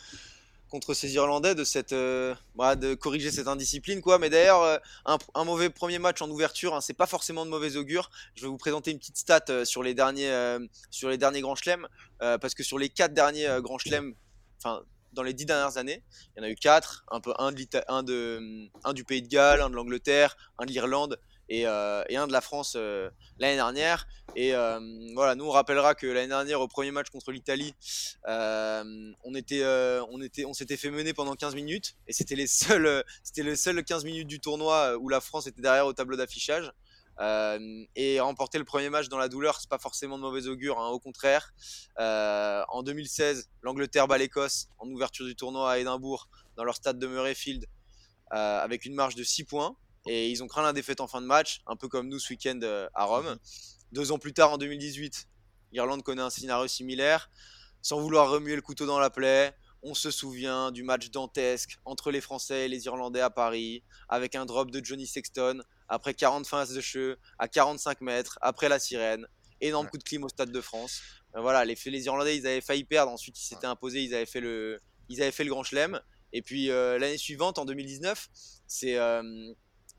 ces 0.93 1.13
Irlandais 1.13 1.56
euh, 1.91 2.36
bah, 2.56 2.75
de 2.75 2.95
corriger 2.95 3.32
cette 3.32 3.49
indiscipline, 3.49 4.01
quoi. 4.01 4.17
Mais 4.17 4.30
d'ailleurs, 4.30 4.62
euh, 4.63 4.77
un, 5.06 5.43
mauvais 5.43 5.69
premier 5.69 5.99
match 5.99 6.21
en 6.21 6.30
ouverture, 6.30 6.73
hein, 6.73 6.82
c'est 6.82 6.93
pas 6.93 7.06
forcément 7.06 7.45
de 7.45 7.51
mauvais 7.51 7.75
augure. 7.75 8.10
Je 8.36 8.43
vais 8.43 8.47
vous 8.47 8.58
présenter 8.58 8.91
une 8.91 8.97
petite 8.97 9.17
stat 9.17 9.65
sur 9.65 9.84
les 9.84 9.93
derniers, 9.93 10.58
sur 10.89 11.10
les 11.10 11.17
derniers 11.17 11.41
grands 11.41 11.56
chelems, 11.56 11.88
parce 12.19 12.56
que 12.56 12.63
sur 12.63 12.80
les 12.80 12.88
quatre 12.88 13.13
derniers 13.13 13.60
grands 13.62 13.77
chelems, 13.77 14.15
enfin 14.60 14.84
dans 15.17 15.23
les 15.23 15.34
dix 15.34 15.45
dernières 15.45 15.77
années, 15.77 16.03
il 16.36 16.39
y 16.39 16.45
en 16.45 16.47
a 16.47 16.49
eu 16.49 16.56
quatre, 16.56 17.03
un 17.10 17.19
peu 17.19 17.34
un 17.39 17.51
de, 17.51 17.65
un 17.88 18.03
de, 18.03 18.69
un 18.84 18.93
du 18.93 19.03
Pays 19.03 19.21
de 19.21 19.27
Galles, 19.27 19.62
un 19.62 19.69
de 19.69 19.75
l'Angleterre, 19.75 20.38
un 20.60 20.65
de 20.65 20.71
l'Irlande 20.71 21.19
et, 21.49 21.65
euh, 21.65 22.03
et 22.08 22.17
un 22.17 22.27
de 22.27 22.32
la 22.32 22.41
France 22.41 22.73
euh, 22.77 23.10
l'année 23.39 23.56
dernière. 23.56 24.08
Et 24.36 24.53
euh, 24.53 24.80
voilà, 25.15 25.34
nous 25.34 25.45
on 25.45 25.49
rappellera 25.49 25.95
que 25.95 26.06
l'année 26.06 26.27
dernière 26.27 26.62
au 26.62 26.67
premier 26.67 26.91
match 26.91 27.10
contre 27.10 27.32
l'Italie, 27.32 27.73
on 28.27 29.34
était, 29.36 29.65
on 30.12 30.21
était, 30.21 30.45
on 30.45 30.53
s'était 30.53 30.77
fait 30.77 30.91
mener 30.91 31.13
pendant 31.13 31.36
15 31.36 31.56
minutes 31.56 31.95
et 32.08 32.13
c'était 32.13 32.36
les 32.36 32.47
seuls, 32.47 33.03
c'était 33.23 33.43
les 33.43 33.56
seuls 33.56 33.84
15 33.84 34.06
minutes 34.06 34.27
du 34.27 34.39
tournoi 34.39 34.97
où 34.97 35.10
la 35.10 35.19
France 35.19 35.47
était 35.47 35.62
derrière 35.62 35.88
au 35.88 35.93
tableau 35.93 36.15
d'affichage. 36.15 36.71
Euh, 37.19 37.86
et 37.95 38.19
remporter 38.19 38.60
le 38.60 38.63
premier 38.63 38.89
match 38.89 39.10
dans 39.10 39.17
la 39.17 39.27
douleur, 39.27 39.60
c'est 39.60 39.69
pas 39.69 39.80
forcément 39.80 40.17
de 40.17 40.21
mauvais 40.21 40.47
augure, 40.47 40.80
hein, 40.80 40.89
au 40.89 40.99
contraire. 40.99 41.53
Euh, 41.99 42.63
en 42.69 42.84
2016, 42.84 43.49
l'Angleterre 43.63 44.08
bat 44.08 44.17
l'Écosse 44.17 44.67
en 44.77 44.88
ouverture 44.89 45.25
du 45.25 45.36
tournoi 45.36 45.71
à 45.71 45.77
Édimbourg, 45.80 46.30
dans 46.56 46.63
leur 46.63 46.75
stade 46.75 46.99
de 46.99 47.08
Murrayfield, 47.08 47.65
euh, 48.34 48.60
avec 48.60 48.86
une 48.86 48.93
marge 48.93 49.15
de 49.15 49.23
6 49.23 49.45
points. 49.45 49.75
Et 50.06 50.30
ils 50.30 50.43
ont 50.43 50.47
craint 50.47 50.62
la 50.62 50.73
défaite 50.73 51.01
en 51.01 51.08
fin 51.08 51.21
de 51.21 51.25
match, 51.25 51.62
un 51.67 51.75
peu 51.75 51.88
comme 51.88 52.08
nous 52.08 52.19
ce 52.19 52.32
week-end 52.32 52.60
euh, 52.63 52.88
à 52.93 53.06
Rome. 53.06 53.38
Deux 53.91 54.12
ans 54.12 54.19
plus 54.19 54.34
tard, 54.34 54.53
en 54.53 54.58
2018, 54.58 55.27
l'Irlande 55.71 56.03
connaît 56.03 56.21
un 56.21 56.30
scénario 56.30 56.67
similaire. 56.67 57.30
Sans 57.82 57.99
vouloir 57.99 58.30
remuer 58.30 58.56
le 58.56 58.62
couteau 58.62 58.86
dans 58.86 58.99
la 58.99 59.10
plaie, 59.10 59.56
on 59.84 59.93
se 59.93 60.12
souvient 60.12 60.71
du 60.71 60.84
match 60.84 61.10
dantesque 61.10 61.77
entre 61.86 62.12
les 62.12 62.21
Français 62.21 62.65
et 62.65 62.67
les 62.67 62.86
Irlandais 62.86 63.21
à 63.21 63.30
Paris, 63.30 63.84
avec 64.10 64.36
un 64.36 64.45
drop 64.45 64.71
de 64.71 64.84
Johnny 64.84 65.08
Sexton 65.08 65.62
après 65.89 66.13
40 66.13 66.45
phases 66.47 66.73
de 66.73 66.82
jeu 66.82 67.17
à 67.39 67.47
45 67.47 68.02
mètres, 68.02 68.38
après 68.41 68.69
la 68.69 68.80
sirène. 68.80 69.28
Énorme 69.60 69.89
coup 69.89 69.97
de 69.97 70.04
clim 70.04 70.23
au 70.23 70.30
Stade 70.30 70.52
de 70.52 70.62
France. 70.62 71.02
Euh, 71.36 71.41
voilà, 71.41 71.65
les, 71.65 71.76
les 71.88 72.06
Irlandais, 72.06 72.38
ils 72.38 72.45
avaient 72.45 72.62
failli 72.62 72.84
perdre. 72.84 73.12
Ensuite, 73.12 73.39
ils 73.41 73.45
s'étaient 73.45 73.65
imposés, 73.65 74.04
ils 74.04 74.13
avaient 74.13 74.26
fait 74.28 74.39
le, 74.39 74.80
ils 75.10 75.19
avaient 75.21 75.32
fait 75.32 75.43
le 75.43 75.50
Grand 75.50 75.63
Chelem. 75.63 76.00
Et 76.34 76.41
puis 76.43 76.69
euh, 76.69 77.00
l'année 77.00 77.17
suivante, 77.17 77.58
en 77.58 77.65
2019, 77.65 78.28
c'est 78.67 78.97
euh, 78.97 79.23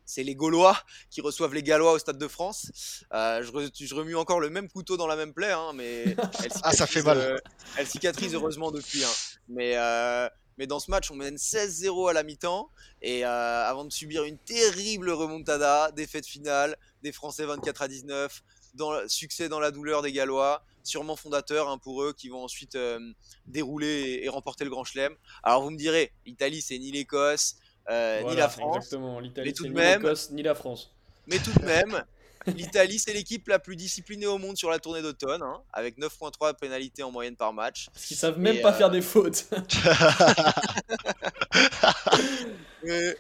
c'est 0.05 0.22
les 0.22 0.35
Gaulois 0.37 0.81
qui 1.11 1.20
reçoivent 1.20 1.55
les 1.55 1.62
Gallois 1.64 1.92
au 1.92 1.98
Stade 1.98 2.18
de 2.18 2.29
France. 2.29 2.70
Euh, 3.12 3.42
je, 3.42 3.51
re- 3.51 3.70
je 3.87 3.94
remue 3.94 4.14
encore 4.14 4.38
le 4.40 4.48
même 4.48 4.68
couteau 4.68 4.96
dans 4.96 5.07
la 5.09 5.16
même 5.16 5.35
plaie, 5.35 5.51
hein, 5.53 5.72
mais 5.74 6.05
elle 6.44 6.51
Ah, 6.62 6.72
ça 6.72 6.87
fait 6.87 7.03
mal. 7.03 7.18
euh, 7.18 7.38
elle 7.77 7.87
cicatrise 7.88 8.35
heureusement 8.35 8.70
depuis. 8.70 9.03
hein. 9.03 9.11
Mais, 9.48 9.72
euh, 9.77 10.29
mais 10.59 10.66
dans 10.66 10.81
ce 10.81 10.90
match, 10.90 11.11
on 11.11 11.14
mène 11.14 11.37
16-0 11.37 12.11
à 12.11 12.12
la 12.12 12.23
mi-temps. 12.23 12.68
Et 13.01 13.25
euh, 13.25 13.29
avant 13.64 13.85
de 13.85 13.92
subir 13.92 14.25
une 14.25 14.38
terrible 14.38 15.11
remontada, 15.11 15.90
défaite 15.92 16.27
finale 16.27 16.77
des 17.03 17.12
Français 17.12 17.44
24 17.47 17.83
à 17.83 17.88
19, 17.88 18.42
dans, 18.75 18.92
le- 18.92 19.09
succès 19.09 19.49
dans 19.49 19.61
la 19.61 19.71
douleur 19.71 20.03
des 20.03 20.12
Gallois, 20.12 20.62
sûrement 20.83 21.16
fondateur 21.16 21.68
hein, 21.68 21.79
pour 21.79 22.03
eux 22.03 22.12
qui 22.12 22.29
vont 22.29 22.42
ensuite 22.44 22.75
euh, 22.75 22.99
dérouler 23.47 23.87
et, 23.87 24.25
et 24.25 24.29
remporter 24.29 24.64
le 24.64 24.71
Grand 24.71 24.85
Chelem. 24.85 25.14
Alors 25.42 25.62
vous 25.62 25.71
me 25.71 25.77
direz, 25.79 26.12
l'Italie 26.27 26.61
c'est 26.62 26.79
ni 26.79 26.90
l'Écosse, 26.90 27.57
euh, 27.90 28.23
ni 28.23 28.37
la 28.37 28.49
France. 28.49 28.77
Exactement, 28.77 29.21
l'Italie, 29.21 29.53
c'est 29.57 29.68
ni 29.68 29.75
l'Écosse, 30.03 30.31
ni 30.31 30.42
la 30.42 30.55
France. 30.55 30.94
Mais 31.27 31.38
tout 31.38 31.53
de 31.59 31.64
même, 31.64 32.05
l'Italie, 32.56 32.98
c'est 32.98 33.12
l'équipe 33.12 33.46
la 33.48 33.58
plus 33.58 33.76
disciplinée 33.76 34.26
au 34.26 34.38
monde 34.38 34.56
sur 34.56 34.70
la 34.70 34.78
tournée 34.78 35.02
d'automne, 35.02 35.42
hein, 35.42 35.62
avec 35.72 35.98
9.3 35.98 36.54
pénalités 36.58 37.02
en 37.02 37.11
moyenne 37.11 37.37
par 37.37 37.52
match. 37.52 37.88
Parce 37.92 38.06
qu'ils 38.06 38.16
savent 38.16 38.38
même 38.38 38.56
Et, 38.56 38.61
pas 38.61 38.72
euh, 38.72 38.78
faire 38.78 38.90
des 38.90 39.02
fautes. 39.02 39.46
Euh, 42.87 43.12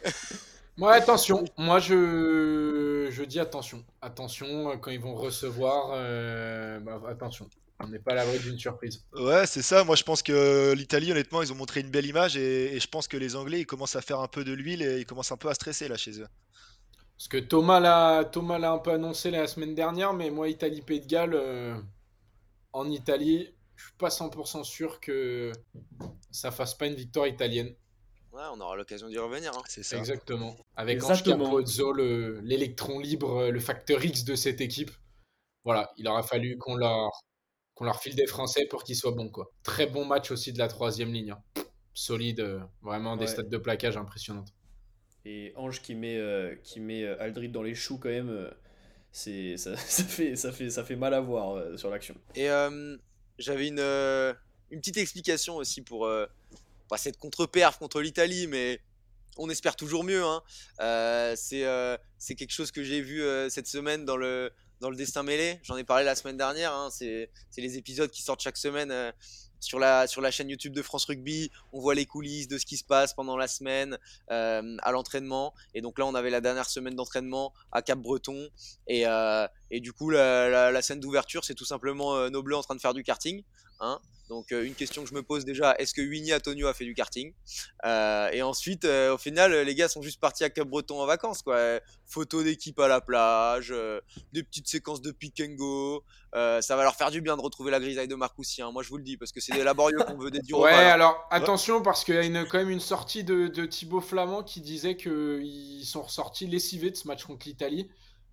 Moi, 0.76 0.94
attention. 0.94 1.44
Moi, 1.56 1.80
je, 1.80 3.08
je 3.10 3.22
dis 3.24 3.40
attention. 3.40 3.84
Attention 4.00 4.70
euh, 4.70 4.76
quand 4.76 4.90
ils 4.90 5.00
vont 5.00 5.14
recevoir. 5.14 5.90
euh, 5.94 6.78
bah, 6.80 7.00
attention. 7.08 7.48
On 7.80 7.88
n'est 7.88 7.98
pas 8.00 8.12
à 8.12 8.14
l'abri 8.16 8.38
d'une 8.40 8.58
surprise. 8.58 9.04
Ouais, 9.14 9.46
c'est 9.46 9.62
ça. 9.62 9.84
Moi, 9.84 9.94
je 9.96 10.02
pense 10.02 10.22
que 10.22 10.72
l'Italie, 10.76 11.12
honnêtement, 11.12 11.42
ils 11.42 11.52
ont 11.52 11.56
montré 11.56 11.80
une 11.80 11.90
belle 11.90 12.06
image 12.06 12.36
et, 12.36 12.74
et 12.74 12.80
je 12.80 12.88
pense 12.88 13.06
que 13.08 13.16
les 13.16 13.36
Anglais, 13.36 13.60
ils 13.60 13.66
commencent 13.66 13.94
à 13.96 14.00
faire 14.02 14.20
un 14.20 14.26
peu 14.28 14.42
de 14.44 14.52
l'huile 14.52 14.82
et 14.82 14.98
ils 14.98 15.06
commencent 15.06 15.30
un 15.32 15.36
peu 15.36 15.48
à 15.48 15.54
stresser 15.54 15.86
là 15.88 15.96
chez 15.96 16.20
eux. 16.20 16.26
Parce 17.18 17.28
que 17.28 17.36
Thomas 17.38 17.80
l'a 17.80 18.24
Thomas 18.24 18.58
l'a 18.58 18.70
un 18.72 18.78
peu 18.78 18.92
annoncé 18.92 19.30
la 19.30 19.46
semaine 19.48 19.74
dernière, 19.74 20.12
mais 20.14 20.30
moi, 20.30 20.48
Italie-Pays 20.48 21.00
de 21.00 21.06
Galles, 21.06 21.34
euh, 21.34 21.76
en 22.72 22.88
Italie, 22.90 23.52
je 23.76 23.84
suis 23.86 23.94
pas 23.98 24.08
100% 24.10 24.62
sûr 24.64 25.00
que 25.00 25.52
ça 26.30 26.50
fasse 26.52 26.74
pas 26.74 26.86
une 26.86 26.94
victoire 26.94 27.26
italienne. 27.26 27.74
Ouais, 28.32 28.42
on 28.52 28.60
aura 28.60 28.76
l'occasion 28.76 29.08
d'y 29.08 29.18
revenir. 29.18 29.50
hein. 29.56 29.62
C'est 29.66 29.82
ça. 29.82 29.96
Exactement. 29.96 30.54
Avec 30.76 31.02
Ange 31.02 31.10
Exactement. 31.20 31.44
Capozzo, 31.46 31.92
le- 31.92 32.40
l'électron 32.40 33.00
libre, 33.00 33.36
euh, 33.46 33.50
le 33.50 33.58
facteur 33.58 34.04
X 34.04 34.22
de 34.24 34.36
cette 34.36 34.60
équipe. 34.60 34.92
Voilà, 35.64 35.90
il 35.96 36.06
aura 36.06 36.22
fallu 36.22 36.56
qu'on 36.56 36.76
leur, 36.76 37.10
qu'on 37.74 37.84
leur 37.84 38.00
file 38.00 38.14
des 38.14 38.26
Français 38.26 38.66
pour 38.66 38.84
qu'ils 38.84 38.94
soient 38.96 39.10
bons. 39.12 39.28
Quoi. 39.30 39.50
Très 39.64 39.86
bon 39.86 40.04
match 40.04 40.30
aussi 40.30 40.52
de 40.52 40.58
la 40.58 40.68
troisième 40.68 41.12
ligne. 41.12 41.32
hein. 41.32 41.42
Solide, 41.94 42.40
euh, 42.40 42.60
vraiment 42.80 43.16
des 43.16 43.24
Ouais. 43.24 43.30
stats 43.32 43.42
de 43.42 43.56
plaquage 43.58 43.96
impressionnantes. 43.96 44.52
Et 45.24 45.52
Ange 45.56 45.82
qui 45.82 45.94
met, 45.94 46.16
euh, 46.16 46.54
qui 46.62 46.80
met 46.80 47.02
euh, 47.04 47.20
Aldrid 47.20 47.52
dans 47.52 47.62
les 47.62 47.74
choux 47.74 47.98
quand 47.98 48.08
même, 48.08 48.30
euh, 48.30 48.50
c'est 49.12 49.56
ça, 49.58 49.76
fait, 49.76 50.36
ça, 50.36 50.52
fait, 50.52 50.70
ça 50.70 50.84
fait 50.84 50.96
mal 50.96 51.12
à 51.14 51.20
voir 51.20 51.56
euh, 51.56 51.76
sur 51.76 51.90
l'action. 51.90 52.14
Et 52.34 52.48
j'avais 53.38 53.68
une, 53.68 53.80
une 54.70 54.80
petite 54.80 54.96
explication 54.96 55.56
aussi 55.56 55.82
pour 55.82 56.08
pas 56.88 56.96
cette 56.98 57.18
contre-perf 57.18 57.78
contre 57.78 58.00
l'Italie, 58.00 58.46
mais 58.48 58.80
on 59.36 59.48
espère 59.50 59.76
toujours 59.76 60.02
mieux. 60.04 60.24
hein. 60.24 60.42
C'est 61.36 62.34
quelque 62.34 62.50
chose 62.52 62.72
que 62.72 62.82
j'ai 62.82 63.00
vu 63.00 63.22
cette 63.50 63.66
semaine 63.68 64.04
dans 64.04 64.16
le, 64.16 64.50
dans 64.80 64.90
le 64.90 64.96
Destin 64.96 65.22
Mêlé. 65.22 65.60
J'en 65.62 65.76
ai 65.76 65.84
parlé 65.84 66.04
la 66.04 66.14
semaine 66.16 66.36
dernière. 66.36 66.72
hein. 66.72 66.88
C'est 66.90 67.30
les 67.56 67.76
épisodes 67.76 68.10
qui 68.10 68.22
sortent 68.22 68.40
chaque 68.40 68.56
semaine 68.56 69.12
sur, 69.60 69.78
la, 69.78 70.06
chaîne 70.30 70.48
YouTube 70.48 70.72
de 70.72 70.82
France 70.82 71.04
Rugby. 71.04 71.50
On 71.72 71.80
voit 71.80 71.94
les 71.94 72.06
coulisses 72.06 72.48
de 72.48 72.58
ce 72.58 72.66
qui 72.66 72.76
se 72.76 72.84
passe 72.84 73.14
pendant 73.14 73.36
la 73.36 73.48
semaine 73.48 73.98
euh, 74.30 74.76
à 74.82 74.92
l'entraînement. 74.92 75.54
Et 75.74 75.80
donc 75.80 75.98
là, 75.98 76.06
on 76.06 76.14
avait 76.14 76.30
la 76.30 76.40
dernière 76.40 76.68
semaine 76.68 76.94
d'entraînement 76.94 77.52
à 77.72 77.82
Cap-Breton. 77.82 78.48
Et, 78.86 79.06
euh, 79.06 79.46
et 79.70 79.80
du 79.80 79.92
coup, 79.92 80.10
la, 80.10 80.82
scène 80.82 81.00
d'ouverture, 81.00 81.44
c'est 81.44 81.54
tout 81.54 81.64
simplement 81.64 82.16
euh, 82.16 82.30
en 82.30 82.62
train 82.62 82.74
de 82.74 82.80
faire 82.80 82.94
du 82.94 83.02
karting. 83.02 83.42
Hein 83.80 84.00
donc 84.28 84.52
euh, 84.52 84.62
une 84.64 84.74
question 84.74 85.02
que 85.02 85.08
je 85.08 85.14
me 85.14 85.22
pose 85.22 85.44
déjà, 85.46 85.74
est-ce 85.78 85.94
que 85.94 86.02
Winnie 86.02 86.34
Antonio 86.34 86.66
a 86.66 86.74
fait 86.74 86.84
du 86.84 86.94
karting? 86.94 87.32
Euh, 87.86 88.28
Et 88.30 88.42
ensuite, 88.42 88.84
euh, 88.84 89.14
au 89.14 89.18
final, 89.18 89.52
les 89.62 89.74
gars 89.74 89.88
sont 89.88 90.02
juste 90.02 90.20
partis 90.20 90.44
à 90.44 90.50
Cap-Breton 90.50 91.00
en 91.00 91.06
vacances. 91.06 91.40
Quoi. 91.40 91.80
Photos 92.06 92.44
d'équipe 92.44 92.78
à 92.78 92.88
la 92.88 93.00
plage, 93.00 93.72
des 94.32 94.42
petites 94.42 94.68
séquences 94.68 95.00
de 95.00 95.12
pick 95.12 95.40
and 95.40 95.54
go. 95.54 96.04
Ça 96.34 96.76
va 96.76 96.82
leur 96.82 96.94
faire 96.94 97.10
du 97.10 97.22
bien 97.22 97.36
de 97.36 97.42
retrouver 97.42 97.70
la 97.70 97.80
grisaille 97.80 98.08
de 98.08 98.14
Marcoussi. 98.14 98.60
hein. 98.60 98.70
Moi, 98.70 98.82
je 98.82 98.90
vous 98.90 98.98
le 98.98 99.02
dis, 99.02 99.16
parce 99.16 99.32
que 99.32 99.40
c'est 99.40 99.54
des 99.54 99.64
laborieux 99.64 99.98
qu'on 100.06 100.18
veut 100.18 100.30
des 100.30 100.40
durs 100.42 100.58
Ouais, 100.58 100.72
alors 100.72 101.26
attention 101.30 101.82
parce 101.82 102.04
qu'il 102.04 102.14
y 102.14 102.18
a 102.18 102.24
une, 102.24 102.46
quand 102.46 102.58
même 102.58 102.70
une 102.70 102.80
sortie 102.80 103.24
de, 103.24 103.48
de 103.48 103.64
Thibaut 103.64 104.02
Flamand 104.02 104.42
qui 104.42 104.60
disait 104.60 104.96
qu'ils 104.96 105.86
sont 105.86 106.02
ressortis 106.02 106.46
lessivés 106.46 106.90
de 106.90 106.96
ce 106.96 107.08
match 107.08 107.24
contre 107.24 107.46
l'Italie. 107.48 107.88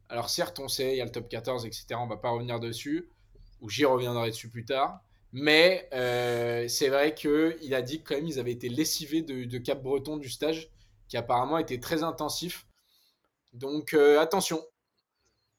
Alors 0.10 0.30
certes, 0.30 0.60
on 0.60 0.68
sait, 0.68 0.92
il 0.94 0.98
y 0.98 1.02
a 1.02 1.06
le 1.06 1.12
top 1.12 1.30
14, 1.30 1.66
etc. 1.66 1.86
On 2.00 2.08
va 2.08 2.18
pas 2.18 2.32
revenir 2.32 2.60
dessus, 2.60 3.08
ou 3.62 3.70
j'y 3.70 3.86
reviendrai 3.86 4.30
dessus 4.32 4.50
plus 4.50 4.66
tard. 4.66 5.00
Mais 5.38 5.90
euh, 5.92 6.66
c'est 6.70 6.88
vrai 6.88 7.14
qu'il 7.14 7.76
a 7.76 7.82
dit 7.82 8.02
que 8.02 8.08
quand 8.08 8.16
même 8.16 8.26
ils 8.26 8.40
avaient 8.40 8.54
été 8.54 8.70
lessivés 8.70 9.22
de, 9.22 9.44
de 9.44 9.58
Cap 9.58 9.84
Breton 9.84 10.16
du 10.16 10.30
stage, 10.30 10.72
qui 11.10 11.18
apparemment 11.18 11.58
était 11.58 11.82
très 11.82 12.04
intensif. 12.04 12.66
Donc 13.52 13.94
euh, 13.94 14.18
attention. 14.22 14.66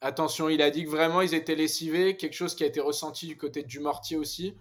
Attention, 0.01 0.49
il 0.49 0.63
a 0.63 0.71
dit 0.71 0.87
que 0.87 0.89
vraiment 0.89 1.21
ils 1.21 1.35
étaient 1.35 1.55
lessivés, 1.55 2.17
quelque 2.17 2.33
chose 2.33 2.55
qui 2.55 2.65
a 2.65 2.67
été 2.67 2.81
ressenti 2.81 3.27
du 3.27 3.37
côté 3.37 3.65
du 3.65 3.79
Mortier 3.81 4.17
aussi. 4.17 4.55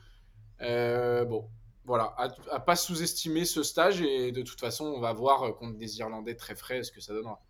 Euh, 0.59 1.23
bon, 1.23 1.49
voilà, 1.85 2.13
à, 2.17 2.35
à 2.51 2.59
pas 2.59 2.75
sous-estimer 2.75 3.45
ce 3.45 3.63
stage 3.63 4.01
et 4.01 4.33
de 4.33 4.41
toute 4.41 4.59
façon, 4.59 4.83
on 4.83 4.99
va 4.99 5.13
voir 5.13 5.55
contre 5.55 5.77
des 5.77 5.97
Irlandais 5.99 6.35
très 6.35 6.55
frais 6.55 6.83
ce 6.83 6.91
que 6.91 6.99
ça 6.99 7.13
donnera. 7.13 7.41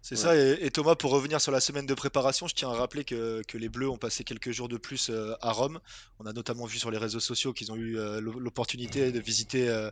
C'est 0.00 0.16
ça, 0.16 0.36
et, 0.36 0.64
et 0.64 0.70
Thomas, 0.70 0.94
pour 0.94 1.10
revenir 1.10 1.38
sur 1.40 1.52
la 1.52 1.60
semaine 1.60 1.84
de 1.84 1.92
préparation, 1.92 2.46
je 2.46 2.54
tiens 2.54 2.70
à 2.70 2.74
rappeler 2.74 3.04
que, 3.04 3.42
que 3.46 3.58
les 3.58 3.68
Bleus 3.68 3.90
ont 3.90 3.98
passé 3.98 4.24
quelques 4.24 4.52
jours 4.52 4.68
de 4.68 4.78
plus 4.78 5.10
euh, 5.10 5.34
à 5.42 5.52
Rome. 5.52 5.80
On 6.18 6.24
a 6.24 6.32
notamment 6.32 6.64
vu 6.64 6.78
sur 6.78 6.90
les 6.90 6.96
réseaux 6.96 7.20
sociaux 7.20 7.52
qu'ils 7.52 7.72
ont 7.72 7.76
eu 7.76 7.98
euh, 7.98 8.18
l'o- 8.20 8.38
l'opportunité 8.38 9.12
de 9.12 9.20
visiter 9.20 9.68
euh, 9.68 9.90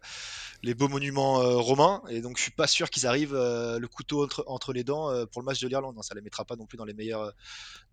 les 0.62 0.74
beaux 0.74 0.88
monuments 0.88 1.42
euh, 1.42 1.56
romains, 1.56 2.02
et 2.08 2.22
donc 2.22 2.38
je 2.38 2.42
suis 2.42 2.52
pas 2.52 2.66
sûr 2.66 2.88
qu'ils 2.88 3.06
arrivent 3.06 3.34
euh, 3.34 3.78
le 3.78 3.88
couteau 3.88 4.24
entre, 4.24 4.44
entre 4.46 4.72
les 4.72 4.84
dents 4.84 5.10
euh, 5.10 5.26
pour 5.26 5.42
le 5.42 5.46
match 5.46 5.60
de 5.60 5.68
l'Irlande. 5.68 6.02
Ça 6.02 6.14
les 6.14 6.22
mettra 6.22 6.44
pas 6.46 6.56
non 6.56 6.64
plus 6.64 6.78
dans 6.78 6.86
les 6.86 6.94
meilleures, 6.94 7.32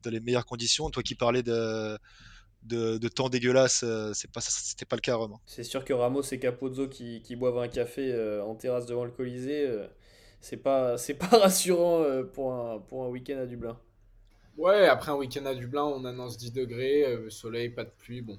dans 0.04 0.12
les 0.12 0.22
meilleures 0.22 0.46
conditions. 0.46 0.90
Toi 0.92 1.04
qui 1.04 1.16
parlais 1.16 1.44
de, 1.44 1.98
de, 2.62 2.98
de 3.00 3.08
temps 3.10 3.28
dégueulasse, 3.28 3.82
euh, 3.84 4.12
c'est 4.14 4.32
pas, 4.32 4.40
c'était 4.40 4.86
pas 4.86 4.96
le 4.96 5.02
cas 5.02 5.14
à 5.14 5.16
Rome. 5.16 5.34
hein. 5.34 5.40
C'est 5.46 5.64
sûr 5.64 5.84
que 5.84 5.92
Ramos 5.94 6.22
et 6.32 6.40
Capozzo 6.40 6.88
qui, 6.88 7.22
qui 7.22 7.36
boivent 7.36 7.58
un 7.58 7.68
café 7.68 8.14
euh, 8.14 8.44
en 8.44 8.56
terrasse 8.56 8.86
devant 8.86 9.04
le 9.04 9.12
Colisée, 9.12 9.66
euh, 9.68 9.88
c'est 10.44 10.58
pas, 10.58 10.98
c'est 10.98 11.14
pas 11.14 11.28
rassurant 11.40 12.02
euh, 12.04 12.24
pour 12.24 12.54
un, 12.54 12.80
pour 12.80 13.04
un 13.06 13.08
week-end 13.08 13.38
à 13.38 13.46
Dublin. 13.46 13.80
Ouais, 14.58 14.88
après 14.88 15.12
un 15.12 15.16
week-end 15.16 15.46
à 15.46 15.56
Dublin, 15.56 15.84
on 15.86 16.04
annonce 16.06 16.38
10 16.38 16.52
degrés, 16.52 17.06
euh, 17.06 17.30
soleil, 17.30 17.70
pas 17.70 17.86
de 17.86 17.90
pluie, 17.92 18.22
bon. 18.22 18.38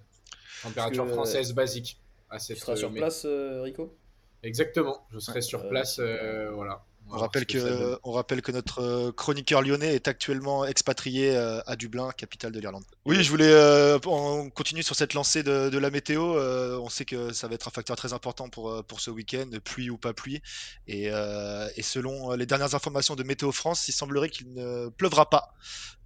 Température 0.63 1.07
que, 1.07 1.11
française 1.13 1.53
basique. 1.55 1.99
À 2.29 2.39
Tu 2.39 2.61
seras 2.61 2.77
sur 2.77 2.91
euh, 2.91 2.95
place, 2.95 3.25
euh, 3.25 3.63
Rico? 3.63 3.97
Exactement, 4.43 5.07
je 5.11 5.19
serai 5.19 5.41
sur 5.41 5.65
Euh, 5.65 5.69
place, 5.69 5.99
euh, 5.99 6.51
voilà. 6.53 6.85
On 7.11 7.19
rappelle, 7.19 7.47
que 7.47 7.99
on 8.03 8.13
rappelle 8.13 8.43
notre 8.51 8.81
euh, 8.81 9.13
chroniqueur 9.13 9.63
lyonnais 9.63 9.95
est 9.95 10.09
actuellement 10.09 10.65
expatrié 10.65 11.37
euh, 11.37 11.61
à 11.67 11.77
Dublin, 11.77 12.11
capitale 12.11 12.51
de 12.51 12.59
l'Irlande. 12.59 12.85
Oui, 13.05 13.23
je 13.23 13.31
voulais, 13.31 13.51
euh, 13.51 13.99
on 14.07 14.51
continue 14.51 14.83
sur 14.83 14.97
cette 14.97 15.15
lancée 15.15 15.43
de, 15.43 15.69
de 15.69 15.79
la 15.79 15.91
météo. 15.91 16.37
euh, 16.37 16.79
on 16.79 16.89
sait 16.89 17.05
que 17.05 17.33
ça 17.33 17.47
va 17.47 17.55
être 17.55 17.69
un 17.69 17.71
facteur 17.71 17.97
très 17.97 18.13
important 18.13 18.49
pour, 18.49 18.83
pour 18.85 19.01
ce 19.01 19.11
week-end, 19.11 19.49
pluie 19.63 19.91
ou 19.91 19.99
pas 19.99 20.13
pluie. 20.13 20.43
Et, 20.89 21.11
euh, 21.11 21.69
et 21.77 21.83
selon 21.83 22.33
les 22.33 22.47
dernières 22.47 22.75
informations 22.75 23.15
de 23.15 23.23
Météo 23.23 23.53
France, 23.53 23.87
il 23.87 23.93
semblerait 23.93 24.31
qu'il 24.31 24.53
ne 24.53 24.89
pleuvra 24.89 25.31
pas 25.31 25.55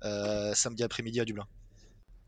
euh, 0.04 0.52
samedi 0.54 0.82
après-midi 0.82 1.20
à 1.20 1.24
Dublin. 1.24 1.46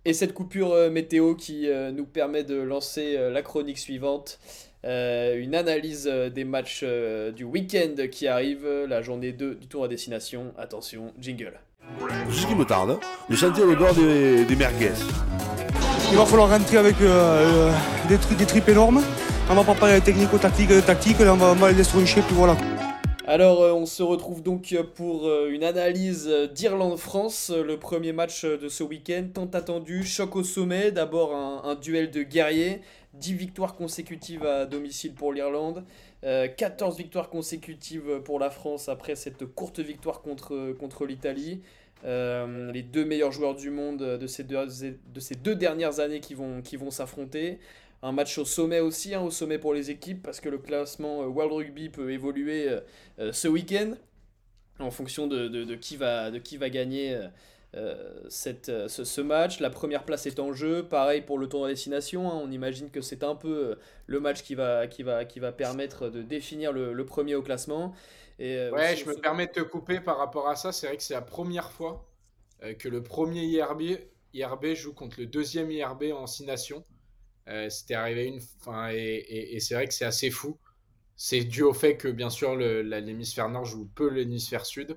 Et 0.07 0.15
cette 0.15 0.33
coupure 0.33 0.91
météo 0.91 1.35
qui 1.35 1.69
nous 1.93 2.07
permet 2.07 2.45
de 2.45 2.55
lancer 2.55 3.19
la 3.31 3.43
chronique 3.43 3.79
suivante, 3.79 4.39
euh, 4.85 5.41
une 5.41 5.55
analyse 5.55 6.09
euh, 6.11 6.31
des 6.31 6.45
matchs 6.45 6.81
euh, 6.83 7.33
du 7.33 7.45
week-end 7.45 7.95
qui 8.11 8.27
arrive, 8.27 8.67
la 8.89 9.03
journée 9.03 9.33
2 9.33 9.57
du 9.57 9.67
tour 9.67 9.85
à 9.85 9.89
destination. 9.89 10.53
Attention, 10.59 11.13
jingle. 11.19 11.61
Tout 12.27 12.33
ce 12.33 12.47
qui 12.47 12.55
me 12.55 12.65
tarde, 12.65 12.99
de 13.29 13.37
sentir 13.37 13.67
l'odeur 13.67 13.95
des, 13.95 14.45
des 14.45 14.57
merguez. 14.57 14.93
Il 16.11 16.17
va 16.17 16.27
falloir 16.27 16.51
rentrer 16.51 16.77
avec 16.77 17.01
euh, 17.01 17.71
euh, 18.11 18.17
des, 18.37 18.47
tripes 18.47 18.69
énormes. 18.69 19.01
On 19.49 19.55
va 19.55 19.63
pas 19.63 19.75
parler 19.75 20.01
technico-tactique, 20.01 20.71
euh, 20.73 20.81
tactique, 20.81 21.21
là 21.21 21.35
on 21.35 21.37
va, 21.37 21.53
on 21.53 21.55
va 21.55 21.71
les 21.71 21.77
déstroncher, 21.77 22.21
puis 22.23 22.35
voilà. 22.35 22.57
Alors, 23.29 23.61
on 23.77 23.87
se 23.87 24.03
retrouve 24.03 24.43
donc 24.43 24.75
pour 24.97 25.31
une 25.47 25.63
analyse 25.63 26.29
d'Irlande-France, 26.53 27.53
le 27.55 27.77
premier 27.77 28.13
match 28.13 28.45
de 28.45 28.69
ce 28.69 28.83
week-end, 28.83 29.27
tant 29.33 29.47
attendu, 29.53 30.03
choc 30.03 30.35
au 30.35 30.43
sommet, 30.43 30.91
d'abord 30.91 31.33
un, 31.37 31.63
un 31.71 31.75
duel 31.77 32.11
de 32.11 32.25
guerriers, 32.25 32.81
10 33.15 33.35
victoires 33.35 33.75
consécutives 33.75 34.45
à 34.47 34.67
domicile 34.67 35.15
pour 35.15 35.33
l'Irlande, 35.33 35.85
euh, 36.25 36.47
14 36.49 36.97
victoires 36.97 37.29
consécutives 37.29 38.21
pour 38.25 38.39
la 38.39 38.51
France 38.51 38.89
après 38.89 39.17
cette 39.17 39.45
courte 39.47 39.81
victoire 39.81 40.21
contre, 40.23 40.73
contre 40.79 41.07
l'Italie. 41.07 41.61
Euh, 42.05 42.73
les 42.73 42.83
deux 42.83 43.05
meilleurs 43.05 43.31
joueurs 43.33 43.55
du 43.55 43.69
monde 43.71 43.99
de 43.99 44.27
ces 44.27 44.43
deux, 44.45 44.57
de 44.65 45.21
ces 45.21 45.35
deux 45.35 45.55
dernières 45.55 46.01
années 46.01 46.21
qui 46.21 46.35
vont, 46.35 46.63
qui 46.63 46.77
vont 46.77 46.91
s'affronter. 46.91 47.59
Un 48.03 48.13
match 48.13 48.39
au 48.39 48.47
sommet 48.47 48.81
aussi, 48.81 49.15
hein, 49.15 49.21
au 49.21 49.31
sommet 49.31 49.59
pour 49.59 49.75
les 49.75 49.91
équipes, 49.91 50.23
parce 50.23 50.41
que 50.41 50.49
le 50.49 50.57
classement 50.57 51.23
euh, 51.23 51.27
World 51.27 51.53
Rugby 51.53 51.91
peut 51.91 52.11
évoluer 52.11 52.67
euh, 52.69 52.81
euh, 53.19 53.33
ce 53.33 53.47
week-end 53.49 53.93
en 54.79 54.91
fonction 54.91 55.27
de, 55.27 55.49
de- 55.49 55.75
qui, 55.75 55.97
va, 55.99 56.31
de 56.31 56.39
qui 56.39 56.57
va 56.57 56.71
gagner 56.71 57.15
euh, 57.15 57.29
euh, 57.77 58.23
cette, 58.29 58.69
euh, 58.69 58.89
ce, 58.89 59.05
ce 59.05 59.21
match. 59.21 59.61
La 59.61 59.71
première 59.71 60.05
place 60.05 60.27
est 60.27 60.41
en 60.41 60.53
jeu, 60.53 60.87
pareil 60.89 61.23
pour 61.23 61.39
le 61.39 61.49
tournoi 61.49 61.69
destination. 61.69 62.31
hein, 62.31 62.41
on 62.43 62.51
imagine 62.51 62.91
que 62.91 63.01
c'est 63.01 63.23
un 63.25 63.35
peu 63.37 63.49
euh, 63.73 63.75
le 64.07 64.21
match 64.21 64.43
qui 64.43 64.55
va, 64.55 64.87
qui 64.87 65.03
va, 65.03 65.25
qui 65.25 65.41
va 65.41 65.53
permettre 65.53 66.09
de 66.09 66.23
définir 66.23 66.73
le, 66.73 66.93
le 66.93 67.07
premier 67.07 67.35
au 67.35 67.43
classement. 67.43 67.95
Et, 68.39 68.57
euh, 68.57 68.73
Ouais, 68.73 68.97
je 68.97 69.09
me 69.09 69.15
permets 69.21 69.47
de 69.49 69.53
te 69.53 69.61
couper 69.61 70.01
par 70.01 70.19
rapport 70.19 70.49
à 70.49 70.57
ça. 70.57 70.73
C'est 70.73 70.87
vrai 70.87 70.97
que 70.97 71.03
c'est 71.03 71.15
la 71.15 71.23
première 71.23 71.71
fois 71.73 72.09
euh, 72.63 72.75
que 72.75 72.89
le 72.89 73.03
premier 73.03 73.45
IRB, 73.45 73.83
IRB 74.35 74.75
joue 74.75 74.95
contre 74.95 75.21
le 75.21 75.27
deuxième 75.27 75.71
IRB 75.71 76.05
en 76.13 76.27
6 76.27 76.45
nations. 76.47 76.85
C'était 77.69 77.95
arrivé 77.95 78.27
une. 78.27 78.41
Enfin, 78.61 78.91
et, 78.93 78.97
et- 78.97 79.57
et 79.57 79.61
c'est 79.61 79.75
vrai 79.75 79.87
que 79.89 79.95
c'est 79.95 80.05
assez 80.05 80.31
fou. 80.31 80.59
C'est 81.17 81.45
dû 81.45 81.63
au 81.63 81.75
fait 81.75 81.97
que, 81.97 82.09
bien 82.09 82.31
sûr, 82.31 82.57
l'hémisphère 82.57 83.49
nord 83.51 83.65
joue 83.67 83.87
peu 83.95 84.09
l'hémisphère 84.11 84.67
sud. 84.67 84.97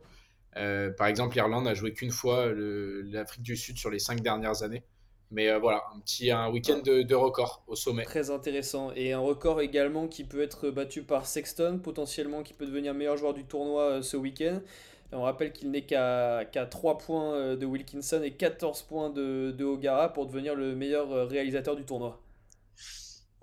Euh, 0.57 0.91
par 0.91 1.07
exemple, 1.07 1.35
l'Irlande 1.35 1.67
a 1.67 1.73
joué 1.73 1.93
qu'une 1.93 2.11
fois 2.11 2.47
le- 2.47 3.01
l'Afrique 3.03 3.43
du 3.43 3.55
Sud 3.57 3.77
sur 3.77 3.89
les 3.89 3.99
cinq 3.99 4.21
dernières 4.21 4.63
années. 4.63 4.83
Mais 5.31 5.49
euh, 5.49 5.57
voilà, 5.59 5.83
un 5.95 5.99
petit 5.99 6.29
un 6.31 6.49
week-end 6.51 6.79
de, 6.79 7.01
de 7.01 7.15
record 7.15 7.63
au 7.67 7.75
sommet. 7.75 8.03
Très 8.03 8.29
intéressant. 8.29 8.91
Et 8.95 9.13
un 9.13 9.19
record 9.19 9.61
également 9.61 10.07
qui 10.07 10.23
peut 10.23 10.41
être 10.41 10.69
battu 10.69 11.03
par 11.03 11.25
Sexton, 11.25 11.79
potentiellement 11.81 12.43
qui 12.43 12.53
peut 12.53 12.65
devenir 12.65 12.93
meilleur 12.93 13.17
joueur 13.17 13.33
du 13.33 13.45
tournoi 13.45 13.81
euh, 13.83 14.01
ce 14.01 14.17
week-end. 14.17 14.61
On 15.11 15.21
rappelle 15.23 15.53
qu'il 15.53 15.69
n'est 15.71 15.85
qu'à 15.85 16.45
qu'à 16.51 16.65
3 16.65 16.97
points 16.97 17.33
euh, 17.35 17.55
de 17.55 17.65
Wilkinson 17.65 18.21
et 18.23 18.31
14 18.31 18.83
points 18.83 19.09
de, 19.09 19.51
de 19.51 19.63
O'Gara 19.65 20.11
pour 20.13 20.25
devenir 20.25 20.55
le 20.55 20.75
meilleur 20.75 21.11
euh, 21.11 21.25
réalisateur 21.25 21.75
du 21.75 21.83
tournoi. 21.85 22.22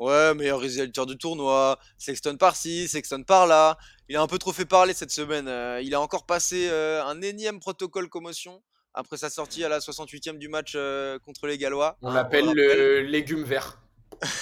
Ouais, 0.00 0.32
meilleur 0.32 0.60
réalisateur 0.60 1.04
du 1.04 1.18
tournoi, 1.18 1.78
Sexton 1.98 2.38
par-ci, 2.38 2.88
Sexton 2.88 3.22
par-là. 3.22 3.76
Il 4.08 4.16
a 4.16 4.22
un 4.22 4.26
peu 4.26 4.38
trop 4.38 4.50
fait 4.50 4.64
parler 4.64 4.94
cette 4.94 5.10
semaine. 5.10 5.46
euh, 5.46 5.82
il 5.82 5.94
a 5.94 6.00
encore 6.00 6.24
passé 6.24 6.68
euh, 6.70 7.04
un 7.04 7.20
énième 7.20 7.60
protocole 7.60 8.08
commotion 8.08 8.62
après 8.94 9.18
sa 9.18 9.28
sortie 9.28 9.62
à 9.62 9.68
la 9.68 9.78
68e 9.78 10.38
du 10.38 10.48
match 10.48 10.72
euh, 10.74 11.18
contre 11.18 11.46
les 11.46 11.58
Gallois. 11.58 11.98
On 12.00 12.12
l'appelle 12.12 12.50
le 12.54 13.02
légume 13.02 13.44
vert, 13.44 13.78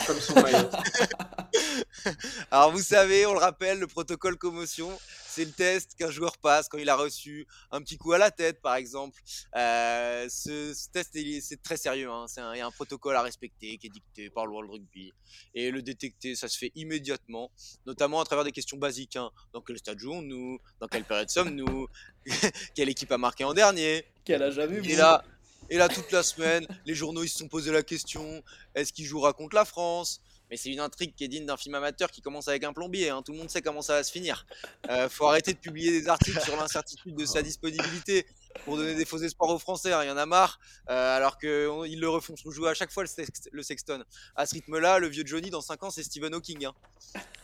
comme 0.07 0.21
son 0.21 0.40
maillot. 0.40 0.68
Alors 2.53 2.71
vous 2.71 2.81
savez, 2.81 3.27
on 3.27 3.33
le 3.33 3.40
rappelle, 3.40 3.81
le 3.81 3.88
protocole 3.88 4.37
commotion, 4.37 4.97
c'est 5.38 5.44
le 5.44 5.53
test 5.53 5.94
qu'un 5.96 6.11
joueur 6.11 6.37
passe 6.38 6.68
quand 6.68 6.79
il 6.79 6.88
a 6.88 6.96
reçu 6.96 7.46
un 7.70 7.81
petit 7.81 7.96
coup 7.96 8.12
à 8.12 8.18
la 8.18 8.31
tête, 8.33 8.61
par 8.61 8.74
exemple. 8.74 9.20
Euh, 9.57 10.27
ce, 10.29 10.74
ce 10.74 10.88
test, 10.90 11.11
c'est 11.42 11.62
très 11.62 11.77
sérieux. 11.77 12.11
hein. 12.11 12.27
Un- 12.38 12.55
Il 12.55 12.59
y 12.59 12.61
a 12.61 12.66
un 12.66 12.70
protocole 12.72 13.14
à 13.16 13.22
respecter 13.22 13.79
qui 13.79 13.87
est 13.87 13.90
dicté 13.90 14.31
par 14.31 14.46
le 14.46 14.53
World 14.53 14.70
Rugby. 14.70 15.12
Et 15.55 15.70
le 15.70 15.81
détecter, 15.83 16.35
ça 16.35 16.48
se 16.48 16.59
fait 16.59 16.72
immédiatement, 16.74 17.51
notamment 17.87 18.20
à 18.20 18.24
travers 18.24 18.44
des 18.44 18.53
questions 18.53 18.79
basiques. 18.79 19.16
hein. 19.16 19.31
Dans 19.53 19.61
quel 19.62 19.79
stade 19.79 19.98
jouons-nous? 20.01 20.59
Dans 20.81 20.88
quelle 20.88 21.05
période 21.05 21.31
sommes-nous? 21.31 21.87
Quelle 22.74 22.88
équipe 22.88 23.12
a 23.12 23.18
marqué 23.18 23.44
en 23.44 23.55
dernier? 23.55 24.05
Quel 24.24 24.42
âge 24.42 24.59
avez-vous? 24.59 24.87
Et 24.88 24.96
là, 24.96 25.24
et 25.70 25.77
là, 25.77 25.88
toute 25.88 26.11
la 26.12 26.22
semaine, 26.22 26.66
les 26.85 26.94
journaux 26.94 27.22
ils 27.22 27.29
se 27.29 27.38
sont 27.38 27.48
posé 27.48 27.70
la 27.72 27.83
question 27.83 28.42
est-ce 28.74 28.92
qu'il 28.92 29.05
jouera 29.07 29.33
contre 29.33 29.55
la 29.55 29.64
France 29.64 30.20
Mais 30.50 30.56
c'est 30.56 30.70
une 30.70 30.80
intrigue 30.80 31.14
qui 31.14 31.24
est 31.24 31.28
digne 31.28 31.44
d'un 31.46 31.56
film 31.56 31.74
amateur 31.74 32.11
qui 32.11 32.20
commence 32.22 32.48
avec 32.48 32.64
un 32.64 32.72
plombier. 32.72 33.11
hein. 33.11 33.22
Tout 33.22 33.32
le 33.32 33.38
monde 33.38 33.50
sait 33.50 33.61
comment 33.62 33.82
ça 33.82 33.94
va 33.94 34.02
se 34.02 34.11
finir. 34.11 34.46
Euh, 34.90 35.08
faut 35.08 35.26
arrêter 35.26 35.52
de 35.52 35.58
publier 35.58 35.90
des 35.90 36.08
articles 36.08 36.40
sur 36.40 36.56
l'incertitude 36.56 37.14
de 37.14 37.26
sa 37.26 37.42
disponibilité 37.42 38.26
pour 38.64 38.76
donner 38.76 38.94
des 38.94 39.04
faux 39.04 39.18
espoirs 39.18 39.50
aux 39.50 39.58
Français. 39.58 39.92
hein. 39.92 40.02
Il 40.04 40.08
y 40.08 40.11
en 40.11 40.16
a 40.16 40.26
marre. 40.26 40.58
Euh, 40.88 41.16
alors 41.16 41.38
qu'ils 41.38 42.00
le 42.00 42.08
refont 42.08 42.34
jouer 42.46 42.70
à 42.70 42.74
chaque 42.74 42.90
fois 42.90 43.02
le, 43.02 43.08
sext- 43.08 43.48
le 43.52 43.62
Sexton. 43.62 44.02
À 44.37 44.46
ce 44.46 44.54
rythme-là, 44.54 44.98
le 44.98 45.08
vieux 45.08 45.24
Johnny, 45.26 45.50
dans 45.50 45.61
5 45.61 45.82
ans, 45.84 45.90
c'est 45.90 46.02
Stephen 46.02 46.34
Hawking. 46.34 46.64
hein. 46.66 46.74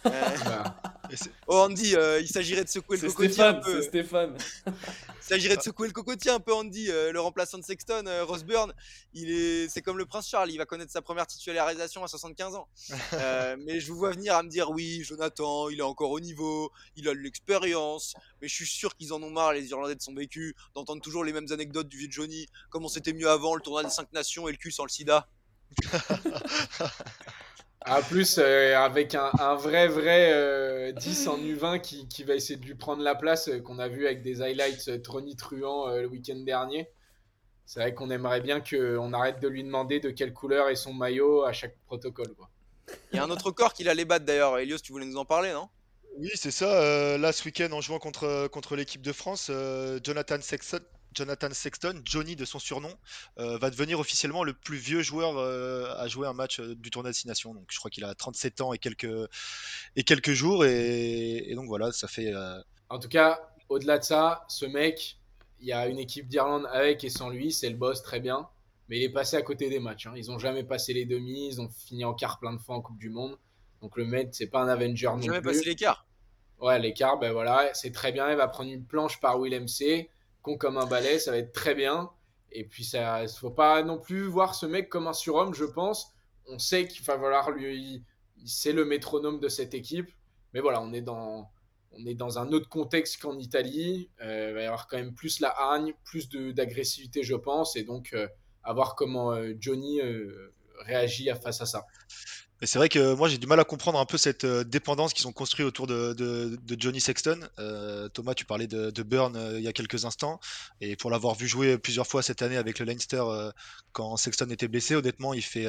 Euh, 0.06 0.10
oh, 1.46 1.58
Andy, 1.58 1.94
euh, 1.96 2.20
il 2.20 2.28
s'agirait 2.28 2.64
de 2.64 2.68
secouer 2.68 2.96
le 2.96 3.08
cocotier 3.08 3.42
un 3.42 3.54
peu. 3.54 3.80
c'est 3.80 3.88
Stéphane. 3.88 4.36
Il 5.24 5.28
s'agirait 5.28 5.56
de 5.56 5.62
secouer 5.62 5.86
le 5.86 5.94
cocotier 5.94 6.30
un 6.30 6.38
peu, 6.38 6.52
Andy. 6.52 6.90
Euh, 6.90 7.10
le 7.10 7.18
remplaçant 7.18 7.56
de 7.56 7.64
Sexton, 7.64 8.04
euh, 8.06 8.26
Ross 8.26 8.44
Byrne, 8.44 8.74
il 9.14 9.30
est, 9.30 9.70
c'est 9.70 9.80
comme 9.80 9.96
le 9.96 10.04
prince 10.04 10.28
Charles, 10.28 10.50
il 10.50 10.58
va 10.58 10.66
connaître 10.66 10.92
sa 10.92 11.00
première 11.00 11.26
titularisation 11.26 12.04
à 12.04 12.08
75 12.08 12.54
ans. 12.54 12.68
Euh, 13.14 13.56
mais 13.60 13.80
je 13.80 13.92
vous 13.92 13.98
vois 13.98 14.10
venir 14.10 14.34
à 14.34 14.42
me 14.42 14.48
dire, 14.48 14.70
oui, 14.70 15.02
Jonathan, 15.04 15.68
il 15.68 15.78
est 15.78 15.82
encore 15.82 16.10
au 16.10 16.20
niveau, 16.20 16.72
il 16.96 17.08
a 17.08 17.14
de 17.14 17.18
l'expérience. 17.18 18.14
Mais 18.42 18.48
je 18.48 18.54
suis 18.54 18.66
sûr 18.66 18.96
qu'ils 18.96 19.12
en 19.12 19.22
ont 19.22 19.30
marre, 19.30 19.52
les 19.52 19.70
Irlandais 19.70 19.94
de 19.94 20.02
son 20.02 20.14
vécu, 20.14 20.56
d'entendre 20.74 21.00
toujours 21.00 21.22
les 21.22 21.32
mêmes 21.32 21.46
anecdotes 21.50 21.88
du 21.88 21.98
vieux 21.98 22.08
Johnny, 22.10 22.46
comment 22.70 22.88
c'était 22.88 23.12
mieux 23.12 23.28
avant, 23.28 23.54
le 23.54 23.60
tournoi 23.60 23.84
des 23.84 23.90
5 23.90 24.12
nations 24.12 24.48
et 24.48 24.52
le 24.52 24.58
cul 24.58 24.72
sans 24.72 24.84
le 24.84 24.90
sida? 24.90 25.28
En 27.86 28.00
plus, 28.02 28.38
euh, 28.38 28.76
avec 28.78 29.14
un, 29.14 29.30
un 29.38 29.56
vrai, 29.56 29.88
vrai 29.88 30.32
euh, 30.32 30.92
10 30.92 31.28
en 31.28 31.36
U20 31.38 31.80
qui, 31.82 32.08
qui 32.08 32.24
va 32.24 32.34
essayer 32.34 32.58
de 32.58 32.64
lui 32.64 32.74
prendre 32.74 33.02
la 33.02 33.14
place 33.14 33.48
euh, 33.48 33.60
qu'on 33.60 33.78
a 33.78 33.88
vu 33.88 34.06
avec 34.06 34.22
des 34.22 34.40
highlights 34.40 34.88
euh, 34.88 34.98
tonitruants 34.98 35.88
euh, 35.90 36.00
le 36.00 36.06
week-end 36.08 36.36
dernier. 36.36 36.88
C'est 37.66 37.80
vrai 37.80 37.94
qu'on 37.94 38.10
aimerait 38.10 38.40
bien 38.40 38.60
qu'on 38.60 39.12
arrête 39.12 39.40
de 39.40 39.48
lui 39.48 39.62
demander 39.64 40.00
de 40.00 40.10
quelle 40.10 40.32
couleur 40.32 40.68
est 40.70 40.76
son 40.76 40.94
maillot 40.94 41.44
à 41.44 41.52
chaque 41.52 41.76
protocole. 41.86 42.34
Quoi. 42.34 42.48
Il 43.12 43.16
y 43.16 43.18
a 43.18 43.24
un 43.24 43.30
autre 43.30 43.50
corps 43.50 43.74
qui 43.74 43.86
allait 43.88 44.04
battre 44.06 44.24
d'ailleurs. 44.24 44.58
Elios, 44.58 44.78
tu 44.78 44.92
voulais 44.92 45.06
nous 45.06 45.16
en 45.16 45.24
parler, 45.26 45.52
non? 45.52 45.68
Oui, 46.18 46.30
c'est 46.34 46.50
ça. 46.50 46.80
euh, 46.82 47.18
là, 47.18 47.32
ce 47.32 47.44
week-end, 47.44 47.70
en 47.72 47.80
jouant 47.80 47.98
contre, 47.98 48.48
contre 48.48 48.76
l'équipe 48.76 49.02
de 49.02 49.12
France, 49.12 49.48
euh, 49.50 49.98
Jonathan 50.02 50.40
Sexton, 50.40 50.80
Jonathan 51.14 51.48
Sexton, 51.52 52.00
Johnny 52.04 52.36
de 52.36 52.44
son 52.44 52.58
surnom, 52.58 52.92
euh, 53.38 53.58
va 53.58 53.70
devenir 53.70 54.00
officiellement 54.00 54.44
le 54.44 54.52
plus 54.54 54.76
vieux 54.76 55.02
joueur 55.02 55.36
euh, 55.38 55.94
à 55.96 56.08
jouer 56.08 56.26
un 56.26 56.32
match 56.32 56.60
euh, 56.60 56.74
du 56.74 56.90
tournoi 56.90 57.10
Destination. 57.10 57.54
Donc, 57.54 57.66
je 57.70 57.78
crois 57.78 57.90
qu'il 57.90 58.04
a 58.04 58.14
37 58.14 58.60
ans 58.60 58.72
et 58.72 58.78
quelques, 58.78 59.06
et 59.96 60.04
quelques 60.04 60.32
jours. 60.32 60.64
Et, 60.64 61.36
et 61.50 61.54
donc, 61.54 61.66
voilà, 61.68 61.92
ça 61.92 62.08
fait. 62.08 62.32
euh, 62.34 62.60
En 62.88 62.98
tout 62.98 63.08
cas, 63.08 63.40
au-delà 63.68 63.98
de 63.98 64.04
ça, 64.04 64.44
ce 64.48 64.66
mec, 64.66 65.18
il 65.60 65.68
y 65.68 65.72
a 65.72 65.86
une 65.88 65.98
équipe 65.98 66.28
d'Irlande 66.28 66.66
avec 66.72 67.04
et 67.04 67.10
sans 67.10 67.30
lui, 67.30 67.52
c'est 67.52 67.70
le 67.70 67.76
boss, 67.76 68.02
très 68.02 68.20
bien. 68.20 68.48
Mais 68.88 68.98
il 68.98 69.02
est 69.04 69.08
passé 69.12 69.36
à 69.36 69.42
côté 69.42 69.70
des 69.70 69.78
matchs. 69.80 70.06
hein. 70.06 70.12
Ils 70.16 70.26
n'ont 70.26 70.38
jamais 70.38 70.62
passé 70.64 70.92
les 70.92 71.06
demi, 71.06 71.48
ils 71.48 71.60
ont 71.60 71.70
fini 71.70 72.04
en 72.04 72.12
quart 72.12 72.38
plein 72.38 72.52
de 72.52 72.58
fois 72.58 72.76
en 72.76 72.82
Coupe 72.82 72.98
du 72.98 73.08
Monde. 73.08 73.38
Donc 73.80 73.96
le 73.96 74.04
mec, 74.04 74.28
c'est 74.32 74.46
pas 74.46 74.60
un 74.60 74.68
Avenger 74.68 75.06
non 75.06 75.20
Jamais 75.22 75.40
plus. 75.40 75.52
passé 75.52 75.64
l'écart. 75.64 76.06
Ouais, 76.60 76.78
l'écart, 76.78 77.18
ben 77.18 77.32
voilà, 77.32 77.70
c'est 77.74 77.92
très 77.92 78.12
bien. 78.12 78.30
Il 78.30 78.36
va 78.36 78.46
prendre 78.48 78.70
une 78.70 78.84
planche 78.84 79.20
par 79.20 79.38
Will 79.38 79.54
MC, 79.54 80.08
comme 80.58 80.78
un 80.78 80.86
balai, 80.86 81.18
ça 81.18 81.30
va 81.30 81.38
être 81.38 81.52
très 81.52 81.74
bien. 81.74 82.10
Et 82.52 82.64
puis, 82.64 82.84
ça, 82.84 83.26
faut 83.26 83.50
pas 83.50 83.82
non 83.82 83.98
plus 83.98 84.26
voir 84.26 84.54
ce 84.54 84.66
mec 84.66 84.88
comme 84.88 85.08
un 85.08 85.12
surhomme, 85.12 85.54
je 85.54 85.64
pense. 85.64 86.14
On 86.46 86.58
sait 86.58 86.86
qu'il 86.86 87.04
va 87.04 87.18
falloir 87.18 87.50
lui. 87.50 88.04
C'est 88.44 88.72
le 88.72 88.84
métronome 88.84 89.40
de 89.40 89.48
cette 89.48 89.74
équipe. 89.74 90.10
Mais 90.52 90.60
voilà, 90.60 90.80
on 90.80 90.92
est 90.92 91.00
dans, 91.00 91.50
on 91.92 92.06
est 92.06 92.14
dans 92.14 92.38
un 92.38 92.52
autre 92.52 92.68
contexte 92.68 93.20
qu'en 93.20 93.38
Italie. 93.38 94.10
Euh, 94.20 94.48
il 94.50 94.54
va 94.54 94.62
y 94.62 94.66
avoir 94.66 94.86
quand 94.86 94.98
même 94.98 95.14
plus 95.14 95.40
la 95.40 95.48
hargne, 95.48 95.94
plus 96.04 96.28
d'agressivité, 96.28 97.22
je 97.22 97.34
pense. 97.34 97.74
Et 97.74 97.82
donc, 97.82 98.10
euh, 98.12 98.28
à 98.64 98.72
voir 98.72 98.94
comment 98.94 99.32
euh, 99.32 99.54
Johnny 99.58 100.00
euh, 100.00 100.54
réagit 100.80 101.28
face 101.42 101.60
à 101.60 101.66
ça. 101.66 101.86
Mais 102.60 102.68
c'est 102.68 102.78
vrai 102.78 102.88
que 102.88 103.14
moi 103.14 103.28
j'ai 103.28 103.38
du 103.38 103.46
mal 103.46 103.58
à 103.58 103.64
comprendre 103.64 103.98
un 103.98 104.06
peu 104.06 104.16
cette 104.16 104.44
euh, 104.44 104.62
dépendance 104.62 105.12
qu'ils 105.12 105.26
ont 105.26 105.32
construite 105.32 105.66
autour 105.66 105.86
de, 105.86 106.58
Johnny 106.78 107.00
Sexton. 107.00 107.40
Euh, 107.58 108.08
Thomas, 108.08 108.34
tu 108.34 108.44
parlais 108.44 108.68
de, 108.68 108.90
de 108.90 109.02
Burn 109.02 109.36
euh, 109.36 109.58
il 109.58 109.64
y 109.64 109.68
a 109.68 109.72
quelques 109.72 110.04
instants, 110.04 110.38
et 110.80 110.94
pour 110.94 111.10
l'avoir 111.10 111.34
vu 111.34 111.48
jouer 111.48 111.78
plusieurs 111.78 112.06
fois 112.06 112.22
cette 112.22 112.42
année 112.42 112.56
avec 112.56 112.78
le 112.78 112.84
Leinster 112.84 113.24
quand 113.92 114.16
Sexton 114.16 114.50
était 114.50 114.68
blessé, 114.68 114.94
honnêtement, 114.94 115.34
il 115.34 115.42
fait, 115.42 115.66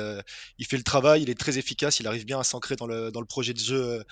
il 0.58 0.66
fait 0.66 0.78
le 0.78 0.84
travail, 0.84 1.24
il 1.24 1.30
est 1.30 1.40
très 1.40 1.58
efficace, 1.58 2.00
il 2.00 2.08
arrive 2.08 2.26
bien 2.26 2.40
à 2.40 2.44
s'ancrer 2.44 2.76
dans 2.76 2.88
le, 2.88 3.12
dans 3.12 3.20
le 3.20 3.26
projet 3.26 3.54
de 3.54 3.60
jeu 3.60 4.04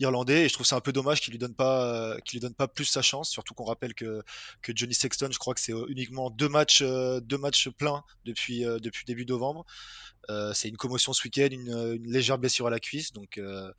irlandais, 0.00 0.44
et 0.44 0.48
je 0.48 0.54
trouve 0.54 0.66
ça 0.66 0.76
un 0.76 0.80
peu 0.80 0.92
dommage 0.92 1.20
qu'il 1.20 1.32
lui 1.32 1.48
pas, 1.48 2.16
lui 2.32 2.40
donne 2.40 2.54
pas 2.54 2.68
plus 2.68 2.84
sa 2.84 3.02
chance, 3.02 3.30
surtout 3.30 3.54
qu'on 3.54 3.64
rappelle 3.64 3.94
que, 3.94 4.22
que 4.62 4.72
Johnny 4.74 4.94
Sexton, 4.94 5.28
je 5.30 5.38
crois 5.38 5.54
que 5.54 5.60
c'est 5.60 5.74
uniquement 5.88 6.30
deux 6.30 6.48
matchs, 6.48 6.82
deux 6.82 7.38
matchs 7.38 7.68
pleins 7.68 8.02
depuis, 8.24 8.60
depuis 8.62 9.04
début 9.04 9.26
novembre. 9.26 9.64
Euh, 10.30 10.52
c'est 10.54 10.68
une 10.68 10.76
commotion 10.76 11.12
ce 11.12 11.22
week-end, 11.24 11.48
une, 11.50 11.96
une 12.02 12.10
légère 12.12 12.38
blessure 12.38 12.66
à 12.66 12.70
la 12.70 12.80
cuisse. 12.80 13.12
Donc, 13.12 13.38
euh, 13.38 13.72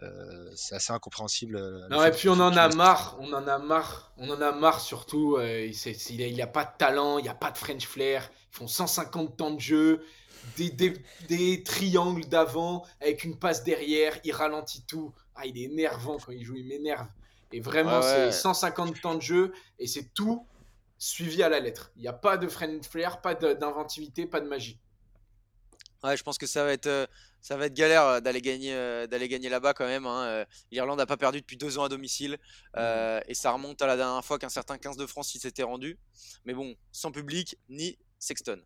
Euh, 0.00 0.48
c'est 0.54 0.76
assez 0.76 0.92
incompréhensible. 0.92 1.56
euh, 1.56 1.88
le 1.88 1.96
Non, 1.96 2.04
et 2.04 2.12
puis 2.12 2.28
on 2.28 2.34
en 2.38 2.56
a 2.56 2.68
marre, 2.68 3.16
on 3.18 3.32
en 3.32 3.48
a 3.48 3.58
marre, 3.58 4.12
on 4.16 4.30
en 4.30 4.40
a 4.40 4.52
marre 4.52 4.80
surtout. 4.80 5.36
euh, 5.38 5.66
il 5.66 5.74
c'est- 5.74 5.94
c'est- 5.94 6.14
il 6.14 6.34
n'y 6.34 6.40
a, 6.40 6.46
pas 6.46 6.64
de 6.64 6.70
talent, 6.78 7.18
il 7.18 7.22
n'y 7.22 7.28
a 7.28 7.34
pas 7.34 7.50
de 7.50 7.58
French 7.58 7.84
flair. 7.84 8.30
Ils 8.52 8.56
font 8.58 8.68
150 8.68 9.36
temps 9.36 9.50
de 9.50 9.58
jeu, 9.58 10.04
des, 10.56 10.70
des, 10.70 11.02
des 11.28 11.64
triangles 11.64 12.26
d'avant 12.28 12.86
avec 13.00 13.24
une 13.24 13.36
passe 13.36 13.64
derrière, 13.64 14.16
il 14.22 14.30
ralentit 14.30 14.84
tout. 14.86 15.12
Ah, 15.34 15.46
il 15.46 15.58
est 15.58 15.62
énervant 15.64 16.16
quand 16.24 16.30
il 16.30 16.44
joue, 16.44 16.54
il 16.54 16.66
m'énerve. 16.68 17.08
Et 17.50 17.58
vraiment, 17.58 17.98
Ouais, 17.98 18.06
ouais. 18.06 18.30
c'est 18.30 18.38
150 18.40 19.00
temps 19.00 19.16
de 19.16 19.22
jeu 19.22 19.52
et 19.80 19.88
c'est 19.88 20.14
tout 20.14 20.46
suivi 20.96 21.42
à 21.42 21.48
la 21.48 21.58
lettre. 21.58 21.90
Il 21.96 22.02
n'y 22.02 22.08
a 22.08 22.12
pas 22.12 22.36
de 22.36 22.46
French 22.46 22.86
flair, 22.88 23.20
pas 23.20 23.34
de- 23.34 23.52
d'inventivité, 23.54 24.26
pas 24.26 24.40
de 24.40 24.46
magie. 24.46 24.78
Ouais, 26.04 26.16
je 26.16 26.22
pense 26.22 26.38
que 26.38 26.46
ça 26.46 26.62
va 26.64 26.72
être, 26.72 26.86
euh, 26.86 27.06
ça 27.40 27.56
va 27.56 27.66
être 27.66 27.74
galère 27.74 28.04
euh, 28.04 28.20
d'aller 28.20 28.40
gagner, 28.40 28.72
euh, 28.72 29.08
d'aller 29.08 29.28
gagner 29.28 29.48
là-bas 29.48 29.74
quand 29.74 29.86
même. 29.86 30.06
hein, 30.06 30.24
euh, 30.26 30.44
L'Irlande 30.70 30.98
n'a 30.98 31.06
pas 31.06 31.16
perdu 31.16 31.40
depuis 31.40 31.56
deux 31.56 31.76
ans 31.78 31.84
à 31.84 31.88
domicile 31.88 32.38
euh, 32.76 33.20
et 33.26 33.34
ça 33.34 33.50
remonte 33.50 33.82
à 33.82 33.86
la 33.88 33.96
dernière 33.96 34.24
fois 34.24 34.38
qu'un 34.38 34.48
certain 34.48 34.78
15 34.78 34.96
de 34.96 35.06
France 35.06 35.30
s'y 35.30 35.40
s'était 35.40 35.64
rendu. 35.64 35.98
Mais 36.44 36.54
bon, 36.54 36.76
sans 36.92 37.10
public 37.10 37.56
ni 37.68 37.98
Sexton. 38.20 38.60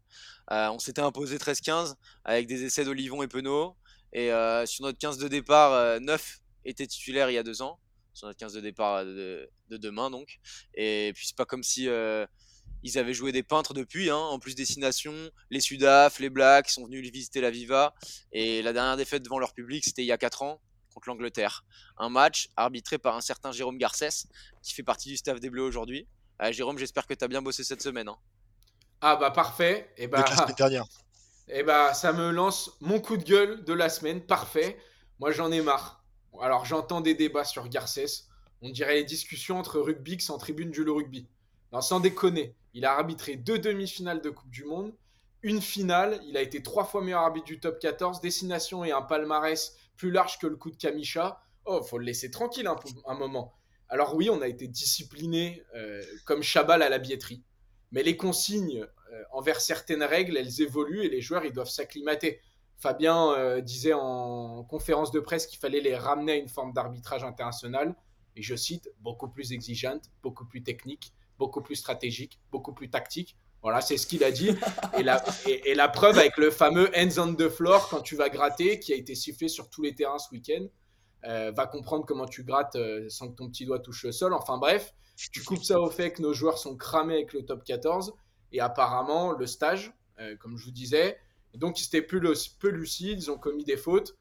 Euh, 0.51 0.69
on 0.69 0.79
s'était 0.79 1.01
imposé 1.01 1.39
13-15 1.39 1.95
avec 2.25 2.47
des 2.47 2.65
essais 2.65 2.85
d'Olivon 2.85 3.23
et 3.23 3.29
Penaud. 3.29 3.77
Et 4.13 4.31
euh, 4.31 4.67
sur 4.67 4.85
notre 4.85 4.99
15 4.99 5.17
de 5.17 5.29
départ, 5.29 5.73
euh, 5.73 6.01
9 6.01 6.41
étaient 6.67 6.87
titulaires 6.87 7.31
il 7.31 7.35
y 7.35 7.39
a 7.39 7.43
deux 7.43 7.63
ans. 7.63 7.79
Sur 8.13 8.27
notre 8.27 8.39
15 8.39 8.53
de 8.53 8.61
départ 8.61 9.07
de, 9.07 9.49
de 9.71 9.77
demain 9.79 10.11
donc. 10.11 10.39
Et 10.75 11.13
puis 11.15 11.27
c'est 11.27 11.37
pas 11.37 11.47
comme 11.47 11.63
si 11.63 11.89
euh, 11.89 12.27
ils 12.83 12.99
avaient 12.99 13.15
joué 13.15 13.33
des 13.33 13.43
peintres 13.43 13.75
depuis, 13.75 14.11
hein, 14.11 14.17
en 14.17 14.39
plus 14.39 14.55
destination. 14.55 15.15
Les 15.51 15.61
Sudaf, 15.61 16.19
les 16.19 16.31
Blacks 16.31 16.69
sont 16.71 16.85
venus 16.85 17.11
visiter 17.11 17.41
la 17.41 17.51
Viva. 17.51 17.95
Et 18.33 18.63
la 18.63 18.73
dernière 18.73 18.97
défaite 18.97 19.23
devant 19.23 19.39
leur 19.39 19.55
public, 19.55 19.85
c'était 19.85 20.03
il 20.03 20.07
y 20.07 20.13
a 20.13 20.19
4 20.19 20.43
ans 20.43 20.61
contre 20.95 21.09
l'Angleterre. 21.09 21.65
Un 21.97 22.09
match 22.11 22.51
arbitré 22.57 22.99
par 22.99 23.17
un 23.17 23.21
certain 23.21 23.53
Jérôme 23.53 23.79
Garcès, 23.79 24.27
qui 24.63 24.75
fait 24.75 24.83
partie 24.83 25.09
du 25.09 25.17
staff 25.17 25.41
des 25.41 25.49
Bleus 25.51 25.63
aujourd'hui. 25.63 26.07
Euh, 26.43 26.53
Jérôme, 26.53 26.79
j'espère 26.79 27.07
que 27.07 27.15
tu 27.15 27.25
as 27.25 27.29
bien 27.29 27.41
bossé 27.43 27.65
cette 27.65 27.83
semaine. 27.83 28.09
hein. 28.09 28.17
Ah 29.01 29.17
bah 29.17 29.31
parfait. 29.31 29.91
Et 29.97 30.07
bah, 30.07 30.25
la 30.29 30.37
semaine 30.37 30.55
dernière. 30.57 30.85
Et 31.49 31.63
bah, 31.63 31.93
ça 31.95 32.13
me 32.13 32.31
lance 32.31 32.71
mon 32.81 33.01
coup 33.01 33.17
de 33.17 33.25
gueule 33.25 33.65
de 33.65 33.73
la 33.73 33.89
semaine. 33.89 34.21
Parfait. 34.25 34.79
Moi, 35.19 35.33
j'en 35.33 35.51
ai 35.51 35.61
marre. 35.61 36.05
Alors, 36.41 36.65
j'entends 36.65 37.01
des 37.01 37.15
débats 37.15 37.45
sur 37.45 37.69
Garcès. 37.69 38.25
On 38.61 38.71
dirait 38.71 38.95
les 38.95 39.05
discussions 39.05 39.59
entre 39.59 39.81
Rugbix 39.81 40.31
en 40.31 40.39
tribune 40.39 40.71
du 40.71 40.85
Le 40.85 40.93
Rugby. 40.93 41.27
Non, 41.73 41.81
sans 41.81 42.01
déconner. 42.01 42.55
Il 42.75 42.85
a 42.85 42.93
arbitré 42.93 43.37
deux 43.37 43.59
demi-finales 43.59 44.21
de 44.21 44.31
Coupe 44.31 44.51
du 44.51 44.65
Monde, 44.65 44.95
une 45.43 45.61
finale. 45.61 46.21
Il 46.27 46.37
a 46.37 46.43
été 46.43 46.63
trois 46.63 46.85
fois 46.85 47.03
meilleur 47.03 47.21
arbitre 47.21 47.47
du 47.47 47.61
top 47.61 47.79
14, 47.79 48.21
destination 48.21 48.85
et 48.85 48.93
un 48.93 49.03
palmarès 49.03 49.77
plus 49.97 50.11
large 50.11 50.39
que 50.39 50.47
le 50.47 50.57
coup 50.57 50.71
de 50.71 50.77
Kamisha. 50.77 51.41
Oh, 51.65 51.83
faut 51.83 51.99
le 51.99 52.05
laisser 52.05 52.31
tranquille 52.31 52.67
un, 52.67 52.75
peu- 52.77 52.89
un 53.07 53.15
moment. 53.15 53.53
Alors 53.89 54.15
oui, 54.15 54.31
on 54.31 54.41
a 54.41 54.49
été 54.49 54.69
discipliné 54.69 55.65
euh, 55.75 56.03
comme 56.25 56.43
Chabal 56.43 56.83
à 56.83 56.89
la 56.89 56.99
billetterie. 56.99 57.43
Mais 57.91 58.03
les 58.03 58.17
consignes 58.17 58.81
euh, 59.13 59.23
envers 59.33 59.61
certaines 59.61 60.03
règles, 60.03 60.37
elles 60.39 60.63
évoluent 60.63 61.05
et 61.05 61.11
les 61.11 61.21
joueurs, 61.21 61.45
ils 61.45 61.53
doivent 61.53 61.69
s'acclimater. 61.69 62.41
Fabien 62.79 63.33
euh, 63.35 63.61
disait 63.61 63.93
en 63.93 64.65
conférence 64.65 65.13
de 65.13 65.21
presse 65.21 65.47
qu'il 65.47 65.59
fallait 65.59 65.81
les 65.83 65.95
ramener 65.95 66.33
à 66.33 66.37
une 66.37 66.49
forme 66.49 66.73
d'arbitrage 66.73 67.23
international. 67.23 67.95
Et 68.35 68.43
je 68.43 68.57
cite, 68.57 68.91
beaucoup 69.01 69.29
plus 69.29 69.53
exigeante, 69.53 70.05
beaucoup 70.23 70.47
plus 70.47 70.63
technique, 70.63 71.13
beaucoup 71.43 71.61
plus 71.61 71.75
stratégique, 71.75 72.39
beaucoup 72.53 72.73
plus 72.73 72.89
tactique. 72.89 73.37
Voilà, 73.63 73.81
c'est 73.81 73.97
ce 73.97 74.07
qu'il 74.07 74.23
a 74.23 74.31
dit. 74.31 74.51
Et 74.97 75.75
la, 75.75 75.89
preuve 75.89 76.17
avec 76.19 76.37
le 76.37 76.53
fameux 76.53 76.89
hands 76.97 77.19
on 77.19 77.35
the 77.35 77.49
floor 77.49 77.89
quand 77.89 78.01
tu 78.01 78.15
vas 78.15 78.29
gratter, 78.29 78.79
qui 78.79 78.93
a 78.93 78.97
été 78.97 79.17
sifflé 79.17 79.49
sur 79.49 79.69
tous 79.69 79.83
les 79.83 79.93
terrains 79.93 80.21
ce 80.21 80.31
week-end. 80.31 80.67
Euh, 81.25 81.51
va 81.51 81.67
comprendre 81.67 82.05
comment 82.07 82.27
tu 82.27 82.45
grattes 82.45 82.77
euh, 82.77 83.09
sans 83.09 83.29
que 83.29 83.37
ton 83.37 83.49
petit 83.49 83.65
doigt 83.65 83.81
touche 83.81 84.05
le 84.05 84.13
sol. 84.13 84.33
Enfin 84.35 84.57
bref, 84.59 84.95
tu 85.17 85.43
coupes 85.43 85.65
ça 85.65 85.81
au 85.81 85.91
fait 85.91 86.13
que 86.13 86.23
nos 86.23 86.33
joueurs 86.33 86.59
sont 86.59 86.77
cramés 86.77 87.15
avec 87.15 87.33
le 87.33 87.45
top 87.45 87.65
14 87.65 88.15
et 88.53 88.61
apparemment 88.61 89.33
le 89.33 89.47
stage, 89.47 89.93
euh, 90.21 90.37
comme 90.37 90.57
je 90.57 90.65
vous 90.65 90.73
disais, 90.73 91.19
donc 91.55 91.81
ils 91.81 91.87
étaient 91.87 92.03
peu, 92.03 92.19
lu- 92.19 92.37
peu 92.61 92.69
lucides, 92.69 93.23
ils 93.23 93.31
ont 93.31 93.39
commis 93.39 93.65
des 93.65 93.77
fautes. 93.77 94.17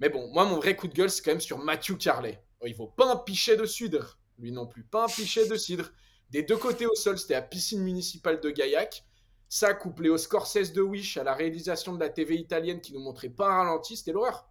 Mais 0.00 0.08
bon, 0.10 0.30
moi 0.32 0.44
mon 0.44 0.56
vrai 0.56 0.76
coup 0.76 0.88
de 0.88 0.94
gueule 0.94 1.10
c'est 1.10 1.22
quand 1.22 1.32
même 1.32 1.40
sur 1.40 1.58
Matthew 1.58 1.96
Carley. 1.98 2.42
Oh, 2.60 2.66
il 2.66 2.74
vaut 2.74 2.92
pas 2.96 3.10
un 3.10 3.16
pichet 3.16 3.56
de 3.56 3.66
cidre, 3.66 4.18
lui 4.38 4.52
non 4.52 4.66
plus, 4.66 4.84
pas 4.84 5.04
un 5.04 5.08
pichet 5.08 5.46
de 5.46 5.56
cidre. 5.56 5.90
Des 6.30 6.42
deux 6.42 6.56
côtés 6.56 6.86
au 6.86 6.94
sol, 6.94 7.18
c'était 7.18 7.34
la 7.34 7.42
piscine 7.42 7.80
municipale 7.80 8.40
de 8.40 8.50
Gaillac. 8.50 9.04
Ça, 9.48 9.72
couplé 9.72 10.10
au 10.10 10.18
Scorsese 10.18 10.72
de 10.74 10.82
Wish, 10.82 11.16
à 11.16 11.24
la 11.24 11.32
réalisation 11.32 11.94
de 11.94 12.00
la 12.00 12.10
TV 12.10 12.36
italienne 12.36 12.82
qui 12.82 12.92
nous 12.92 13.00
montrait 13.00 13.30
pas 13.30 13.48
un 13.48 13.56
ralenti, 13.64 13.96
c'était 13.96 14.12
l'horreur. 14.12 14.46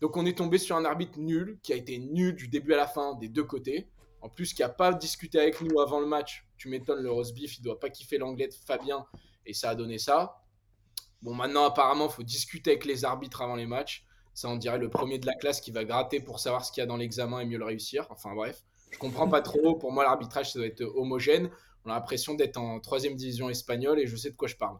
Donc 0.00 0.16
on 0.18 0.26
est 0.26 0.36
tombé 0.36 0.58
sur 0.58 0.76
un 0.76 0.84
arbitre 0.84 1.18
nul, 1.18 1.58
qui 1.62 1.72
a 1.72 1.76
été 1.76 1.98
nul 1.98 2.36
du 2.36 2.48
début 2.48 2.74
à 2.74 2.76
la 2.76 2.86
fin 2.86 3.14
des 3.14 3.28
deux 3.28 3.44
côtés. 3.44 3.88
En 4.20 4.28
plus, 4.28 4.52
qui 4.52 4.62
a 4.62 4.68
pas 4.68 4.92
discuté 4.92 5.38
avec 5.38 5.60
nous 5.62 5.80
avant 5.80 6.00
le 6.00 6.06
match. 6.06 6.46
Tu 6.58 6.68
m'étonnes, 6.68 7.02
le 7.02 7.10
roast 7.10 7.34
beef, 7.34 7.58
il 7.58 7.62
doit 7.62 7.80
pas 7.80 7.88
kiffer 7.88 8.18
l'anglais 8.18 8.48
de 8.48 8.54
Fabien, 8.54 9.06
et 9.46 9.54
ça 9.54 9.70
a 9.70 9.74
donné 9.74 9.98
ça. 9.98 10.42
Bon, 11.22 11.32
maintenant, 11.32 11.64
apparemment, 11.64 12.10
faut 12.10 12.22
discuter 12.22 12.72
avec 12.72 12.84
les 12.84 13.06
arbitres 13.06 13.40
avant 13.40 13.56
les 13.56 13.66
matchs. 13.66 14.04
Ça, 14.34 14.48
on 14.48 14.56
dirait 14.56 14.78
le 14.78 14.90
premier 14.90 15.18
de 15.18 15.24
la 15.24 15.34
classe 15.34 15.62
qui 15.62 15.70
va 15.70 15.84
gratter 15.84 16.20
pour 16.20 16.40
savoir 16.40 16.62
ce 16.62 16.72
qu'il 16.72 16.82
y 16.82 16.84
a 16.84 16.86
dans 16.86 16.98
l'examen 16.98 17.40
et 17.40 17.46
mieux 17.46 17.56
le 17.56 17.64
réussir. 17.64 18.06
Enfin 18.10 18.34
bref, 18.34 18.62
je 18.90 18.98
comprends 18.98 19.28
pas 19.28 19.42
trop. 19.42 19.74
Pour 19.74 19.92
moi, 19.92 20.04
l'arbitrage, 20.04 20.52
ça 20.52 20.58
doit 20.58 20.68
être 20.68 20.82
homogène. 20.82 21.50
On 21.84 21.90
a 21.90 21.94
l'impression 21.94 22.34
d'être 22.34 22.56
en 22.56 22.80
troisième 22.80 23.14
division 23.14 23.48
espagnole 23.48 24.00
et 24.00 24.06
je 24.06 24.16
sais 24.16 24.30
de 24.30 24.36
quoi 24.36 24.48
je 24.48 24.56
parle. 24.56 24.78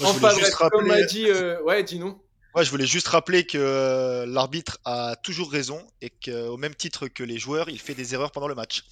Moi, 0.00 0.10
enfin 0.10 0.68
comme 0.70 0.86
m'a 0.86 1.02
dit, 1.04 1.28
euh, 1.28 1.62
ouais, 1.62 1.82
dis-nous. 1.82 2.20
Moi, 2.54 2.62
je 2.62 2.70
voulais 2.70 2.86
juste 2.86 3.08
rappeler 3.08 3.44
que 3.44 3.58
euh, 3.58 4.26
l'arbitre 4.26 4.78
a 4.84 5.16
toujours 5.16 5.50
raison 5.50 5.84
et 6.00 6.10
qu'au 6.10 6.56
même 6.56 6.74
titre 6.74 7.08
que 7.08 7.24
les 7.24 7.38
joueurs, 7.38 7.68
il 7.68 7.80
fait 7.80 7.94
des 7.94 8.14
erreurs 8.14 8.32
pendant 8.32 8.48
le 8.48 8.54
match. 8.54 8.84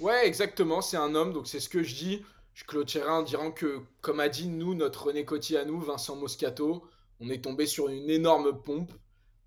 Ouais, 0.00 0.26
exactement, 0.26 0.80
c'est 0.80 0.96
un 0.96 1.14
homme, 1.14 1.32
donc 1.32 1.46
c'est 1.46 1.60
ce 1.60 1.68
que 1.68 1.82
je 1.82 1.94
dis. 1.94 2.22
Je 2.54 2.64
clôturerai 2.64 3.10
en 3.10 3.22
disant 3.22 3.50
que, 3.50 3.80
comme 4.00 4.20
a 4.20 4.28
dit 4.28 4.48
nous, 4.48 4.74
notre 4.74 5.06
René 5.06 5.24
Coty 5.24 5.56
à 5.56 5.64
nous, 5.64 5.80
Vincent 5.80 6.16
Moscato, 6.16 6.84
on 7.20 7.28
est 7.30 7.42
tombé 7.42 7.66
sur 7.66 7.88
une 7.88 8.08
énorme 8.08 8.62
pompe. 8.62 8.92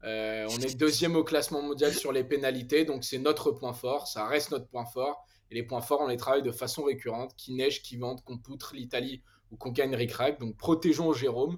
Euh, 0.03 0.47
on 0.49 0.57
est 0.59 0.77
deuxième 0.77 1.15
au 1.15 1.23
classement 1.23 1.61
mondial 1.61 1.93
sur 1.93 2.11
les 2.11 2.23
pénalités, 2.23 2.85
donc 2.85 3.03
c'est 3.03 3.17
notre 3.17 3.51
point 3.51 3.73
fort, 3.73 4.07
ça 4.07 4.27
reste 4.27 4.51
notre 4.51 4.67
point 4.67 4.85
fort. 4.85 5.25
Et 5.49 5.55
les 5.55 5.63
points 5.63 5.81
forts, 5.81 6.01
on 6.01 6.07
les 6.07 6.17
travaille 6.17 6.43
de 6.43 6.51
façon 6.51 6.83
récurrente, 6.83 7.33
qui 7.37 7.53
neige, 7.53 7.81
qui 7.81 7.97
vente, 7.97 8.23
qu'on 8.23 8.37
poutre 8.37 8.73
l'Italie 8.75 9.23
ou 9.51 9.55
qu'on 9.55 9.71
gagne 9.71 9.95
Ric-Rac. 9.95 10.39
Donc 10.39 10.57
protégeons 10.57 11.13
Jérôme, 11.13 11.57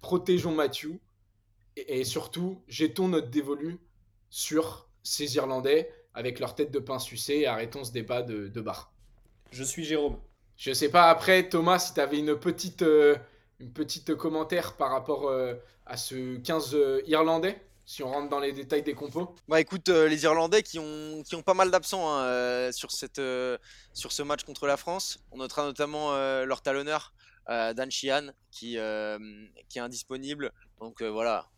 protégeons 0.00 0.54
Mathieu, 0.54 1.00
et, 1.76 2.00
et 2.00 2.04
surtout, 2.04 2.62
jetons 2.66 3.08
notre 3.08 3.30
dévolu 3.30 3.78
sur 4.28 4.88
ces 5.02 5.36
Irlandais 5.36 5.90
avec 6.14 6.40
leur 6.40 6.54
tête 6.54 6.70
de 6.70 6.78
pain 6.78 6.98
sucée 6.98 7.34
et 7.34 7.46
arrêtons 7.46 7.84
ce 7.84 7.92
débat 7.92 8.22
de, 8.22 8.48
de 8.48 8.60
bar. 8.60 8.92
Je 9.50 9.64
suis 9.64 9.84
Jérôme. 9.84 10.18
Je 10.56 10.72
sais 10.72 10.90
pas 10.90 11.08
après, 11.08 11.48
Thomas, 11.48 11.78
si 11.78 11.94
tu 11.94 12.00
avais 12.00 12.18
une 12.18 12.36
petite, 12.36 12.82
euh, 12.82 13.16
une 13.62 13.72
petite 13.72 14.16
commentaire 14.16 14.76
par 14.76 14.90
rapport 14.90 15.28
euh, 15.28 15.54
à 15.86 15.96
ce 15.96 16.36
15 16.36 16.74
euh, 16.74 17.00
Irlandais, 17.06 17.64
si 17.86 18.02
on 18.02 18.10
rentre 18.10 18.28
dans 18.28 18.40
les 18.40 18.52
détails 18.52 18.82
des 18.82 18.94
compos. 18.94 19.34
Bah 19.46 19.60
écoute, 19.60 19.88
euh, 19.88 20.08
les 20.08 20.24
Irlandais 20.24 20.64
qui 20.64 20.80
ont, 20.80 21.22
qui 21.22 21.36
ont 21.36 21.42
pas 21.42 21.54
mal 21.54 21.70
d'absents 21.70 22.08
hein, 22.08 22.72
sur, 22.72 22.90
sur 22.90 24.12
ce 24.12 24.22
match 24.22 24.42
contre 24.42 24.66
la 24.66 24.76
France. 24.76 25.20
On 25.30 25.38
notera 25.38 25.62
notamment 25.64 26.12
leur 26.44 26.62
talonneur, 26.62 27.14
Dan 27.48 27.90
Sheehan, 27.90 28.32
qui, 28.50 28.76
qui 29.68 29.78
est 29.78 29.82
indisponible. 29.82 30.52
Donc 30.80 31.02
voilà, 31.02 31.48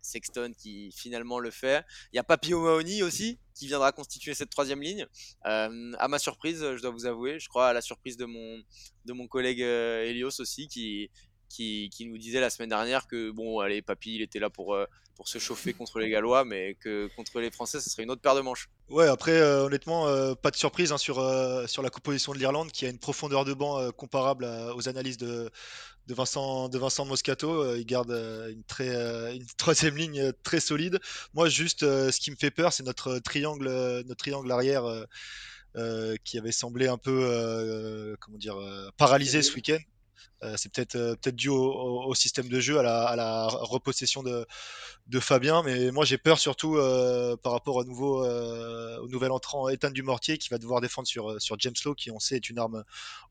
Sexton 0.00 0.52
qui 0.56 0.92
finalement 0.92 1.38
le 1.38 1.50
fait. 1.50 1.84
Il 2.12 2.16
y 2.16 2.18
a 2.18 2.24
Papio 2.24 2.60
Mahoney 2.60 3.02
aussi, 3.02 3.38
qui 3.54 3.66
viendra 3.66 3.92
constituer 3.92 4.34
cette 4.34 4.50
troisième 4.50 4.82
ligne. 4.82 5.06
À 5.44 6.08
ma 6.08 6.18
surprise, 6.18 6.60
je 6.60 6.82
dois 6.82 6.90
vous 6.90 7.06
avouer, 7.06 7.38
je 7.38 7.48
crois 7.48 7.68
à 7.68 7.72
la 7.72 7.80
surprise 7.80 8.16
de 8.16 8.26
mon, 8.26 8.62
de 9.04 9.12
mon 9.12 9.28
collègue 9.28 9.60
Elios 9.60 10.40
aussi, 10.40 10.66
qui, 10.66 11.10
qui, 11.52 11.90
qui 11.90 12.06
nous 12.06 12.18
disait 12.18 12.40
la 12.40 12.50
semaine 12.50 12.70
dernière 12.70 13.06
que 13.06 13.30
bon, 13.30 13.60
allez, 13.60 13.82
Papy, 13.82 14.14
il 14.16 14.22
était 14.22 14.38
là 14.38 14.48
pour, 14.50 14.74
euh, 14.74 14.86
pour 15.14 15.28
se 15.28 15.38
chauffer 15.38 15.72
contre 15.74 15.98
les 16.00 16.08
Gallois, 16.08 16.44
mais 16.44 16.74
que 16.80 17.08
contre 17.14 17.40
les 17.40 17.50
Français, 17.50 17.80
ce 17.80 17.90
serait 17.90 18.02
une 18.04 18.10
autre 18.10 18.22
paire 18.22 18.34
de 18.34 18.40
manches. 18.40 18.70
Ouais, 18.88 19.06
après, 19.06 19.32
euh, 19.32 19.64
honnêtement, 19.64 20.08
euh, 20.08 20.34
pas 20.34 20.50
de 20.50 20.56
surprise 20.56 20.92
hein, 20.92 20.98
sur, 20.98 21.18
euh, 21.18 21.66
sur 21.66 21.82
la 21.82 21.90
composition 21.90 22.32
de 22.32 22.38
l'Irlande 22.38 22.72
qui 22.72 22.86
a 22.86 22.88
une 22.88 22.98
profondeur 22.98 23.44
de 23.44 23.52
banc 23.54 23.78
euh, 23.78 23.90
comparable 23.90 24.44
à- 24.46 24.74
aux 24.74 24.88
analyses 24.88 25.18
de, 25.18 25.50
de, 26.06 26.14
Vincent, 26.14 26.68
de 26.70 26.78
Vincent 26.78 27.04
Moscato. 27.04 27.62
Euh, 27.62 27.78
il 27.78 27.84
garde 27.86 28.10
euh, 28.10 28.50
une, 28.50 28.64
très, 28.64 28.88
euh, 28.88 29.34
une 29.34 29.46
troisième 29.58 29.96
ligne 29.96 30.20
euh, 30.20 30.32
très 30.42 30.60
solide. 30.60 30.98
Moi, 31.34 31.48
juste, 31.50 31.82
euh, 31.82 32.10
ce 32.10 32.18
qui 32.18 32.30
me 32.30 32.36
fait 32.36 32.50
peur, 32.50 32.72
c'est 32.72 32.82
notre 32.82 33.18
triangle, 33.18 33.68
euh, 33.68 34.02
notre 34.04 34.18
triangle 34.24 34.50
arrière 34.50 34.84
euh, 34.86 35.04
euh, 35.76 36.16
qui 36.24 36.38
avait 36.38 36.52
semblé 36.52 36.86
un 36.88 36.98
peu 36.98 37.20
euh, 37.24 38.16
comment 38.20 38.38
dire, 38.38 38.56
euh, 38.58 38.88
paralysé 38.96 39.42
ce 39.42 39.54
week-end. 39.54 39.78
Euh, 40.42 40.54
c'est 40.56 40.72
peut-être 40.72 40.96
euh, 40.96 41.14
peut-être 41.14 41.36
dû 41.36 41.48
au, 41.48 41.56
au- 41.56 42.04
au 42.06 42.14
système 42.14 42.48
de 42.48 42.60
jeu, 42.60 42.78
à 42.78 42.82
la, 42.82 43.04
à 43.06 43.16
la 43.16 43.46
repossession 43.48 44.22
de, 44.22 44.46
de 45.06 45.20
Fabien, 45.20 45.62
mais 45.62 45.90
moi 45.90 46.04
j'ai 46.04 46.18
peur 46.18 46.38
surtout 46.38 46.76
euh, 46.76 47.36
par 47.36 47.52
rapport 47.52 47.76
au 47.76 47.84
nouveau, 47.84 48.24
euh, 48.24 48.98
au 49.00 49.08
nouvel 49.08 49.30
entrant 49.30 49.68
Ethan 49.68 49.90
Dumortier 49.90 50.38
qui 50.38 50.48
va 50.48 50.58
devoir 50.58 50.80
défendre 50.80 51.06
sur, 51.08 51.40
sur 51.40 51.56
James 51.58 51.74
Lowe, 51.84 51.94
qui 51.94 52.10
on 52.10 52.18
sait 52.18 52.36
est 52.36 52.50
une 52.50 52.58
arme 52.58 52.84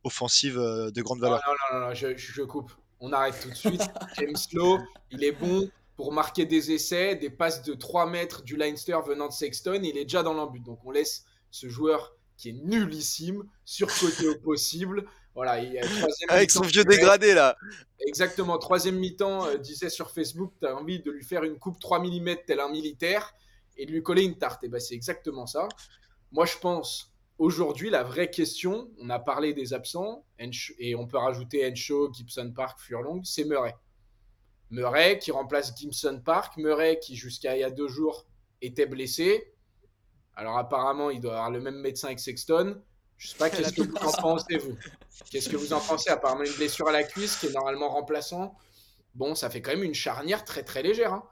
offensive 0.04 0.56
de 0.58 1.02
grande 1.02 1.20
valeur. 1.20 1.42
non, 1.74 1.80
non, 1.80 1.88
non, 1.88 1.94
je 1.94 2.42
coupe. 2.44 2.72
On 3.00 3.12
arrête 3.14 3.40
tout 3.42 3.50
de 3.50 3.56
suite. 3.56 3.82
James 4.18 4.36
Lowe, 4.54 4.80
il 5.12 5.24
est 5.24 5.32
bon. 5.32 5.70
pour 5.96 6.12
marquer 6.14 6.46
des 6.46 6.72
essais, 6.72 7.16
des 7.16 7.30
passes 7.30 7.64
de 7.64 7.74
3 7.74 8.06
mètres 8.08 8.44
du 8.44 8.56
Leinster 8.58 8.98
venant 9.06 9.28
de 9.28 9.34
Sexton. 9.34 9.82
Il 9.84 9.98
est 9.98 10.04
déjà 10.06 10.24
dans 10.24 10.34
l'embut. 10.34 10.60
Donc 10.62 10.80
on 10.86 10.92
laisse 10.92 11.26
ce 11.52 11.68
joueur 11.68 12.14
qui 12.38 12.50
est 12.50 12.54
nullissime, 12.64 13.44
surcoté 13.66 14.28
au 14.28 14.36
possible. 14.40 15.06
Voilà, 15.34 15.60
il 15.60 15.72
y 15.72 15.80
a 15.80 15.82
troisième 15.82 16.30
Avec 16.30 16.52
son 16.52 16.62
vieux 16.62 16.84
dégradé 16.84 17.34
là. 17.34 17.56
Exactement, 18.06 18.58
troisième 18.58 18.98
mi-temps, 18.98 19.46
euh, 19.48 19.58
disait 19.58 19.90
sur 19.90 20.12
Facebook, 20.12 20.54
tu 20.60 20.68
as 20.68 20.76
envie 20.76 21.00
de 21.00 21.12
lui 21.12 21.24
faire 21.24 21.44
une 21.44 21.58
coupe 21.58 21.80
3 21.80 22.00
mm 22.00 22.38
tel 22.46 22.60
un 22.60 22.70
militaire 22.70 23.34
et 23.78 23.86
de 23.86 23.92
lui 23.92 24.04
coller 24.04 24.24
une 24.24 24.38
tarte. 24.38 24.64
Et 24.64 24.68
ben 24.68 24.80
c'est 24.80 24.96
exactement 24.96 25.46
ça. 25.46 25.70
Moi 26.32 26.46
je 26.46 26.58
pense, 26.58 27.14
aujourd'hui, 27.38 27.90
la 27.90 28.04
vraie 28.04 28.30
question, 28.30 28.90
on 29.00 29.10
a 29.10 29.20
parlé 29.20 29.54
des 29.54 29.74
absents, 29.74 30.26
et 30.80 30.96
on 30.96 31.08
peut 31.08 31.18
rajouter 31.18 31.70
Encho, 31.70 32.12
Gibson 32.14 32.52
Park, 32.56 32.80
Furlong, 32.80 33.24
c'est 33.24 33.46
Murray. 33.46 33.76
Murray 34.70 35.20
qui 35.20 35.32
remplace 35.32 35.78
Gibson 35.78 36.22
Park, 36.24 36.58
Murray 36.58 37.00
qui 37.00 37.16
jusqu'à 37.16 37.56
il 37.56 37.60
y 37.60 37.64
a 37.64 37.70
deux 37.70 37.90
jours 37.90 38.26
était 38.62 38.86
blessé. 38.86 39.54
Alors 40.36 40.58
apparemment, 40.58 41.10
il 41.10 41.20
doit 41.20 41.34
avoir 41.34 41.52
le 41.52 41.60
même 41.60 41.80
médecin 41.80 42.16
que 42.16 42.22
Sexton. 42.22 42.82
Je 43.22 43.28
sais 43.28 43.38
pas 43.38 43.52
qu'est-ce 43.52 43.72
que 43.74 43.84
vous 43.84 43.96
en 43.98 44.12
pensez, 44.14 44.58
vous? 44.58 44.76
Qu'est-ce 45.30 45.48
que 45.48 45.56
vous 45.56 45.74
en 45.74 45.80
pensez 45.80 46.10
Apparemment, 46.10 46.44
une 46.44 46.54
blessure 46.54 46.88
à 46.88 46.92
la 46.92 47.04
cuisse 47.04 47.36
qui 47.36 47.46
est 47.46 47.52
normalement 47.52 47.90
remplaçant? 47.90 48.58
Bon, 49.14 49.36
ça 49.36 49.52
fait 49.52 49.62
quand 49.62 49.70
même 49.70 49.84
une 49.84 49.94
charnière 49.94 50.44
très 50.44 50.64
très 50.64 50.82
légère. 50.82 51.14
hein. 51.14 51.24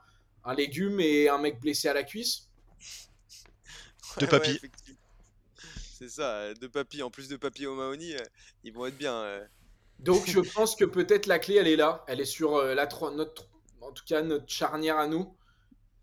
Un 0.44 0.54
légume 0.54 1.00
et 1.00 1.28
un 1.28 1.38
mec 1.38 1.58
blessé 1.60 1.88
à 1.88 1.92
la 1.94 2.04
cuisse? 2.04 2.48
De 4.18 4.24
Ouais, 4.24 4.30
papy. 4.30 4.60
ouais. 4.62 4.70
C'est 5.98 6.08
ça, 6.08 6.54
de 6.54 6.66
papy. 6.68 7.02
En 7.02 7.10
plus 7.10 7.28
de 7.28 7.36
papy 7.36 7.66
O'Mahony, 7.66 8.14
euh, 8.14 8.18
ils 8.62 8.72
vont 8.72 8.86
être 8.86 8.96
bien. 8.96 9.14
euh. 9.14 9.44
Donc 9.98 10.28
je 10.28 10.38
pense 10.54 10.76
que 10.76 10.84
peut-être 10.84 11.26
la 11.26 11.40
clé, 11.40 11.56
elle 11.56 11.66
est 11.66 11.76
là. 11.76 12.04
Elle 12.06 12.20
est 12.20 12.24
sur 12.24 12.54
euh, 12.54 12.74
la 12.74 12.86
tro- 12.86 13.10
notre, 13.10 13.48
en 13.80 13.90
tout 13.90 14.04
cas 14.06 14.22
notre 14.22 14.48
charnière 14.48 14.96
à 14.96 15.08
nous, 15.08 15.34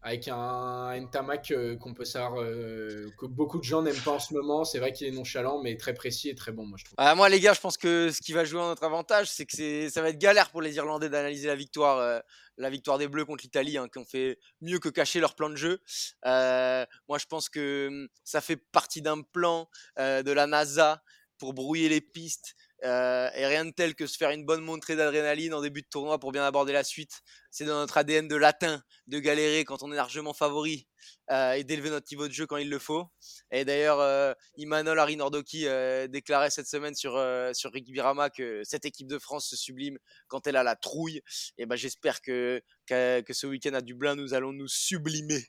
avec 0.07 0.29
un 0.29 0.97
Ntamak 1.01 1.51
euh, 1.51 1.75
qu'on 1.75 1.93
peut 1.93 2.05
savoir 2.05 2.41
euh, 2.41 3.11
que 3.19 3.25
beaucoup 3.25 3.57
de 3.57 3.63
gens 3.63 3.81
n'aiment 3.81 4.01
pas 4.05 4.11
en 4.11 4.19
ce 4.19 4.33
moment. 4.33 4.63
C'est 4.63 4.79
vrai 4.79 4.93
qu'il 4.93 5.05
est 5.05 5.11
nonchalant, 5.11 5.61
mais 5.61 5.75
très 5.75 5.93
précis 5.93 6.29
et 6.29 6.35
très 6.35 6.53
bon, 6.53 6.65
moi 6.65 6.77
je 6.79 6.85
trouve. 6.85 6.95
Ah, 6.97 7.13
moi, 7.13 7.27
les 7.27 7.41
gars, 7.41 7.53
je 7.53 7.59
pense 7.59 7.77
que 7.77 8.09
ce 8.09 8.21
qui 8.21 8.31
va 8.31 8.45
jouer 8.45 8.61
en 8.61 8.67
notre 8.67 8.83
avantage, 8.83 9.29
c'est 9.29 9.45
que 9.45 9.89
ça 9.89 10.01
va 10.01 10.09
être 10.09 10.17
galère 10.17 10.49
pour 10.49 10.61
les 10.61 10.75
Irlandais 10.77 11.09
d'analyser 11.09 11.47
la 11.47 11.55
victoire, 11.55 11.97
euh, 11.97 12.19
la 12.57 12.69
victoire 12.69 12.97
des 12.97 13.09
Bleus 13.09 13.25
contre 13.25 13.43
l'Italie, 13.43 13.77
hein, 13.77 13.89
qui 13.91 13.97
ont 13.97 14.05
fait 14.05 14.39
mieux 14.61 14.79
que 14.79 14.87
cacher 14.87 15.19
leur 15.19 15.35
plan 15.35 15.49
de 15.49 15.57
jeu. 15.57 15.81
Moi, 16.23 17.17
je 17.19 17.25
pense 17.25 17.49
que 17.49 17.87
hum, 17.89 18.07
ça 18.23 18.39
fait 18.39 18.57
partie 18.57 19.01
d'un 19.01 19.21
plan 19.21 19.67
de 19.97 20.31
la 20.31 20.47
NASA 20.47 21.03
pour 21.37 21.53
brouiller 21.53 21.89
les 21.89 22.01
pistes. 22.01 22.55
Euh, 22.83 23.29
et 23.33 23.45
rien 23.45 23.65
de 23.65 23.71
tel 23.71 23.95
que 23.95 24.05
se 24.05 24.17
faire 24.17 24.29
une 24.31 24.45
bonne 24.45 24.61
montrée 24.61 24.95
d'adrénaline 24.95 25.53
en 25.53 25.61
début 25.61 25.81
de 25.81 25.87
tournoi 25.87 26.19
pour 26.19 26.31
bien 26.31 26.45
aborder 26.45 26.73
la 26.73 26.83
suite. 26.83 27.21
C'est 27.49 27.65
dans 27.65 27.79
notre 27.79 27.97
ADN 27.97 28.27
de 28.27 28.35
latin 28.35 28.83
de 29.07 29.19
galérer 29.19 29.65
quand 29.65 29.81
on 29.83 29.91
est 29.91 29.95
largement 29.95 30.33
favori 30.33 30.87
euh, 31.31 31.53
et 31.53 31.63
d'élever 31.63 31.89
notre 31.89 32.07
niveau 32.11 32.27
de 32.27 32.33
jeu 32.33 32.45
quand 32.45 32.57
il 32.57 32.69
le 32.69 32.79
faut. 32.79 33.05
Et 33.51 33.65
d'ailleurs, 33.65 33.99
euh, 33.99 34.33
Imanol 34.57 34.99
Harry 34.99 35.17
Nordoki 35.17 35.67
euh, 35.67 36.07
déclarait 36.07 36.51
cette 36.51 36.67
semaine 36.67 36.95
sur, 36.95 37.13
sur 37.53 37.71
Rick 37.71 37.91
Birama 37.91 38.29
que 38.29 38.61
cette 38.63 38.85
équipe 38.85 39.07
de 39.07 39.19
France 39.19 39.47
se 39.49 39.55
sublime 39.55 39.97
quand 40.27 40.47
elle 40.47 40.55
a 40.55 40.63
la 40.63 40.75
trouille. 40.75 41.21
Et 41.57 41.65
ben, 41.65 41.75
j'espère 41.75 42.21
que, 42.21 42.61
que 42.87 43.33
ce 43.33 43.47
week-end 43.47 43.73
à 43.73 43.81
Dublin, 43.81 44.15
nous 44.15 44.33
allons 44.33 44.53
nous 44.53 44.67
sublimer. 44.67 45.43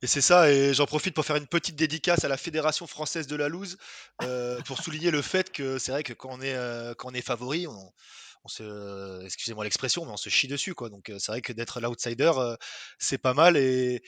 Et 0.00 0.06
c'est 0.06 0.20
ça, 0.20 0.48
et 0.50 0.74
j'en 0.74 0.86
profite 0.86 1.12
pour 1.12 1.24
faire 1.24 1.34
une 1.34 1.48
petite 1.48 1.74
dédicace 1.74 2.24
à 2.24 2.28
la 2.28 2.36
Fédération 2.36 2.86
française 2.86 3.26
de 3.26 3.34
la 3.34 3.48
loose 3.48 3.78
euh, 4.22 4.60
pour 4.62 4.80
souligner 4.80 5.10
le 5.10 5.22
fait 5.22 5.50
que 5.50 5.78
c'est 5.78 5.90
vrai 5.90 6.04
que 6.04 6.12
quand 6.12 6.28
on 6.30 6.40
est, 6.40 6.54
euh, 6.54 6.94
est 7.14 7.20
favori, 7.20 7.66
on, 7.66 7.92
se, 8.46 9.24
excusez-moi 9.24 9.64
l'expression, 9.64 10.04
mais 10.06 10.12
on 10.12 10.16
se 10.16 10.30
chie 10.30 10.46
dessus, 10.46 10.74
quoi. 10.74 10.88
Donc 10.88 11.10
euh, 11.10 11.18
c'est 11.18 11.32
vrai 11.32 11.40
que 11.42 11.52
d'être 11.52 11.80
l'outsider, 11.80 12.30
c'est 12.98 13.18
pas 13.18 13.34
mal. 13.34 13.56
Et, 13.56 14.00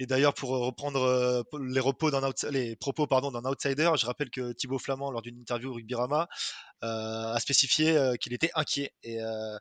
d'ailleurs, 0.00 0.34
pour 0.34 0.50
reprendre 0.50 1.44
les, 1.60 1.80
propos 1.80 2.10
d'un 2.10 3.44
outsider, 3.44 3.92
je 3.96 4.06
rappelle 4.06 4.30
que 4.30 4.52
Thibaut 4.52 4.80
Flamand, 4.80 5.12
lors 5.12 5.22
d'une 5.22 5.38
interview 5.38 5.70
au 5.70 5.74
Rugby-Rama, 5.74 6.22
euh, 6.22 6.65
a 6.82 7.38
spécifié 7.40 7.96
euh, 7.96 8.16
qu'il 8.16 8.32
était 8.32 8.50
inquiet 8.54 8.92
et, 9.02 9.20
euh, 9.22 9.56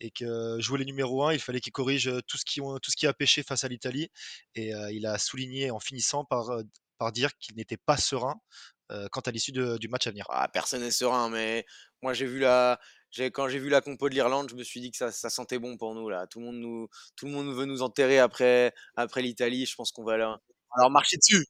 et 0.00 0.10
que 0.10 0.58
jouer 0.60 0.78
les 0.78 0.84
numéros 0.84 1.24
1, 1.24 1.32
il 1.34 1.40
fallait 1.40 1.60
qu'il 1.60 1.72
corrige 1.72 2.10
tout 2.26 2.38
ce 2.38 2.44
qui, 2.44 2.60
ont- 2.60 2.78
tout 2.78 2.90
ce 2.90 2.96
qui 2.96 3.06
a 3.06 3.12
pêché 3.14 3.42
face 3.42 3.64
à 3.64 3.68
l'Italie. 3.68 4.10
Et 4.54 4.74
euh, 4.74 4.90
il 4.92 5.06
a 5.06 5.18
souligné 5.18 5.70
en 5.70 5.80
finissant 5.80 6.24
par, 6.24 6.50
euh, 6.50 6.62
par 6.98 7.12
dire 7.12 7.36
qu'il 7.38 7.56
n'était 7.56 7.76
pas 7.78 7.96
serein 7.96 8.40
euh, 8.92 9.08
quant 9.10 9.20
à 9.20 9.30
l'issue 9.30 9.52
du 9.52 9.88
match 9.88 10.06
à 10.06 10.10
venir. 10.10 10.26
Ah, 10.30 10.48
personne 10.48 10.82
n'est 10.82 10.90
serein, 10.90 11.28
mais 11.30 11.64
moi 12.02 12.12
j'ai 12.14 12.26
vu 12.26 12.38
la, 12.40 12.80
quand 13.32 13.48
j'ai 13.48 13.58
vu 13.58 13.68
la 13.68 13.80
compo 13.80 14.08
de 14.08 14.14
l'Irlande, 14.14 14.50
je 14.50 14.54
me 14.56 14.62
suis 14.64 14.80
dit 14.80 14.90
que 14.90 14.96
ça, 14.96 15.12
ça 15.12 15.30
sentait 15.30 15.58
bon 15.58 15.76
pour 15.76 15.94
nous 15.94 16.08
là. 16.08 16.26
Tout 16.26 16.40
le 16.40 16.46
monde 16.46 16.56
nous, 16.56 16.88
tout 17.16 17.26
le 17.26 17.32
monde 17.32 17.54
veut 17.54 17.66
nous 17.66 17.82
enterrer 17.82 18.18
après, 18.18 18.72
après 18.96 19.22
l'Italie. 19.22 19.66
Je 19.66 19.74
pense 19.76 19.92
qu'on 19.92 20.04
va 20.04 20.16
leur, 20.16 20.40
alors 20.76 20.90
marcher 20.90 21.16
dessus. 21.18 21.46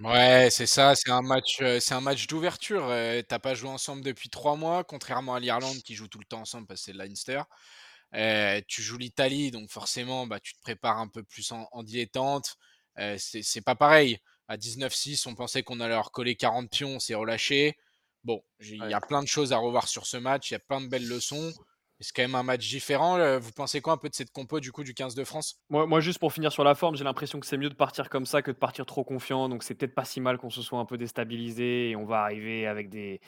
Ouais, 0.00 0.48
c'est 0.50 0.66
ça, 0.66 0.94
c'est 0.94 1.10
un 1.10 1.22
match, 1.22 1.56
c'est 1.80 1.94
un 1.94 2.02
match 2.02 2.26
d'ouverture. 2.26 2.88
T'as 3.28 3.38
pas 3.38 3.54
joué 3.54 3.70
ensemble 3.70 4.02
depuis 4.02 4.28
trois 4.28 4.54
mois, 4.54 4.84
contrairement 4.84 5.34
à 5.34 5.40
l'Irlande 5.40 5.78
qui 5.82 5.94
joue 5.94 6.06
tout 6.06 6.18
le 6.18 6.26
temps 6.26 6.40
ensemble 6.40 6.66
parce 6.66 6.80
que 6.80 6.84
c'est 6.86 6.92
le 6.92 6.98
Leinster. 6.98 7.42
Tu 8.68 8.82
joues 8.82 8.98
l'Italie, 8.98 9.50
donc 9.50 9.70
forcément, 9.70 10.26
bah, 10.26 10.40
tu 10.40 10.54
te 10.54 10.60
prépares 10.60 10.98
un 10.98 11.08
peu 11.08 11.22
plus 11.22 11.50
en, 11.52 11.68
en 11.72 11.82
dilettante. 11.82 12.56
C'est 13.18 13.42
c'est 13.42 13.60
pas 13.62 13.74
pareil. 13.74 14.18
À 14.48 14.56
19-6, 14.56 15.26
on 15.26 15.34
pensait 15.34 15.62
qu'on 15.62 15.80
allait 15.80 15.94
leur 15.94 16.12
coller 16.12 16.36
40 16.36 16.70
pions, 16.70 16.96
on 16.96 17.00
s'est 17.00 17.14
relâché. 17.14 17.76
Bon, 18.24 18.42
j'ai- 18.60 18.76
il 18.76 18.86
y 18.86 18.94
a 18.94 19.00
plein 19.00 19.22
de 19.22 19.28
choses 19.28 19.52
à 19.52 19.58
revoir 19.58 19.88
sur 19.88 20.06
ce 20.06 20.16
match, 20.16 20.50
il 20.50 20.54
y 20.54 20.56
a 20.56 20.60
plein 20.60 20.80
de 20.80 20.86
belles 20.88 21.06
leçons. 21.08 21.52
Mais 21.98 22.04
C'est 22.04 22.14
quand 22.14 22.22
même 22.22 22.34
un 22.34 22.42
match 22.42 22.68
différent. 22.68 23.38
Vous 23.38 23.52
pensez 23.52 23.80
quoi 23.80 23.94
un 23.94 23.96
peu 23.96 24.08
de 24.08 24.14
cette 24.14 24.30
compo 24.30 24.60
du 24.60 24.72
coup 24.72 24.84
du 24.84 24.94
15 24.94 25.14
de 25.14 25.24
France? 25.24 25.56
Moi, 25.70 25.86
moi, 25.86 26.00
juste 26.00 26.18
pour 26.18 26.32
finir 26.32 26.52
sur 26.52 26.64
la 26.64 26.74
forme, 26.74 26.96
j'ai 26.96 27.04
l'impression 27.04 27.40
que 27.40 27.46
c'est 27.46 27.56
mieux 27.56 27.70
de 27.70 27.74
partir 27.74 28.08
comme 28.10 28.26
ça 28.26 28.42
que 28.42 28.50
de 28.50 28.56
partir 28.56 28.84
trop 28.86 29.04
confiant. 29.04 29.48
Donc, 29.48 29.62
c'est 29.62 29.74
peut-être 29.74 29.94
pas 29.94 30.04
si 30.04 30.20
mal 30.20 30.38
qu'on 30.38 30.50
se 30.50 30.62
soit 30.62 30.78
un 30.78 30.84
peu 30.84 30.98
déstabilisé 30.98 31.90
et 31.90 31.96
on 31.96 32.04
va 32.04 32.22
arriver 32.22 32.66
avec 32.66 32.88
des 32.90 33.20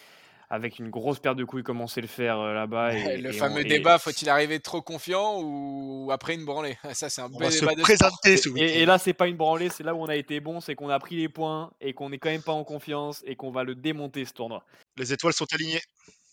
avec 0.50 0.78
une 0.78 0.88
grosse 0.88 1.18
paire 1.18 1.34
de 1.34 1.44
couilles 1.44 1.62
comme 1.62 1.82
on 1.82 1.86
sait 1.86 2.00
le 2.00 2.06
faire 2.06 2.40
euh, 2.40 2.54
là-bas. 2.54 2.94
Et, 2.94 3.18
Le 3.18 3.30
et 3.30 3.36
on- 3.36 3.38
fameux 3.38 3.60
et- 3.60 3.64
débat, 3.64 3.98
faut-il 3.98 4.30
arriver 4.30 4.60
trop 4.60 4.80
confiant 4.80 5.42
ou 5.42 6.08
après 6.10 6.34
une 6.36 6.46
branlée? 6.46 6.78
Ça, 6.94 7.10
c'est 7.10 7.20
un 7.20 7.26
On 7.26 7.36
bel 7.38 7.48
va 7.48 7.50
se 7.50 7.60
débat 7.60 7.74
de 7.74 7.82
présenter 7.82 8.38
ce 8.38 8.48
Et, 8.56 8.86
là, 8.86 8.96
c'est 8.96 9.12
pas 9.12 9.28
une 9.28 9.36
branlée, 9.36 9.68
c'est 9.68 9.82
là 9.84 9.94
où 9.94 9.98
on 10.02 10.06
a 10.08 10.16
été 10.16 10.40
bon, 10.40 10.62
c'est 10.62 10.74
qu'on 10.74 10.88
a 10.88 10.98
pris 10.98 11.16
les 11.16 11.28
points 11.28 11.70
et 11.82 11.92
qu'on 11.92 12.12
est 12.12 12.18
quand 12.18 12.30
même 12.30 12.42
pas 12.42 12.52
en 12.52 12.64
confiance 12.64 13.22
et 13.26 13.36
qu'on 13.36 13.50
va 13.50 13.62
le 13.62 13.74
démonter 13.74 14.24
ce 14.24 14.32
tournoi. 14.32 14.64
Les 14.96 15.12
étoiles 15.12 15.34
sont 15.34 15.46
alignées. 15.52 15.82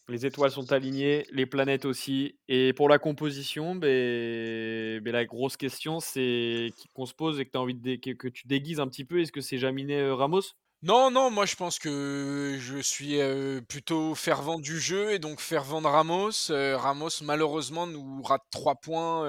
Les 0.07 0.25
étoiles 0.25 0.51
sont 0.51 0.71
alignées, 0.71 1.25
les 1.31 1.47
planètes 1.47 1.85
aussi. 1.85 2.37
Et 2.47 2.73
pour 2.73 2.89
la 2.89 2.99
composition, 2.99 3.75
ben, 3.75 5.03
la 5.03 5.25
grosse 5.25 5.57
question 5.57 5.99
c'est 5.99 6.69
qu'on 6.93 7.07
se 7.07 7.13
pose 7.13 7.39
et 7.39 7.45
que, 7.45 7.57
as 7.57 7.61
envie 7.61 7.73
de 7.73 7.95
que, 7.95 8.27
tu 8.27 8.47
déguises 8.47 8.79
un 8.79 8.87
petit 8.87 9.03
peu. 9.03 9.19
Est-ce 9.21 9.31
que 9.31 9.41
c'est 9.41 9.57
Jaminet 9.57 10.01
euh, 10.01 10.13
Ramos? 10.13 10.41
Non, 10.83 11.09
non, 11.09 11.31
moi 11.31 11.47
je 11.47 11.55
pense 11.55 11.79
que 11.79 12.57
je 12.59 12.77
suis 12.77 13.19
euh, 13.19 13.61
plutôt 13.61 14.13
fervent 14.13 14.59
du 14.59 14.79
jeu 14.79 15.11
et 15.11 15.17
donc 15.17 15.39
fervent 15.39 15.81
de 15.81 15.87
Ramos. 15.87 16.51
Euh, 16.51 16.77
Ramos 16.77 17.09
malheureusement 17.23 17.87
nous 17.87 18.21
rate 18.21 18.43
trois 18.51 18.75
points 18.75 19.23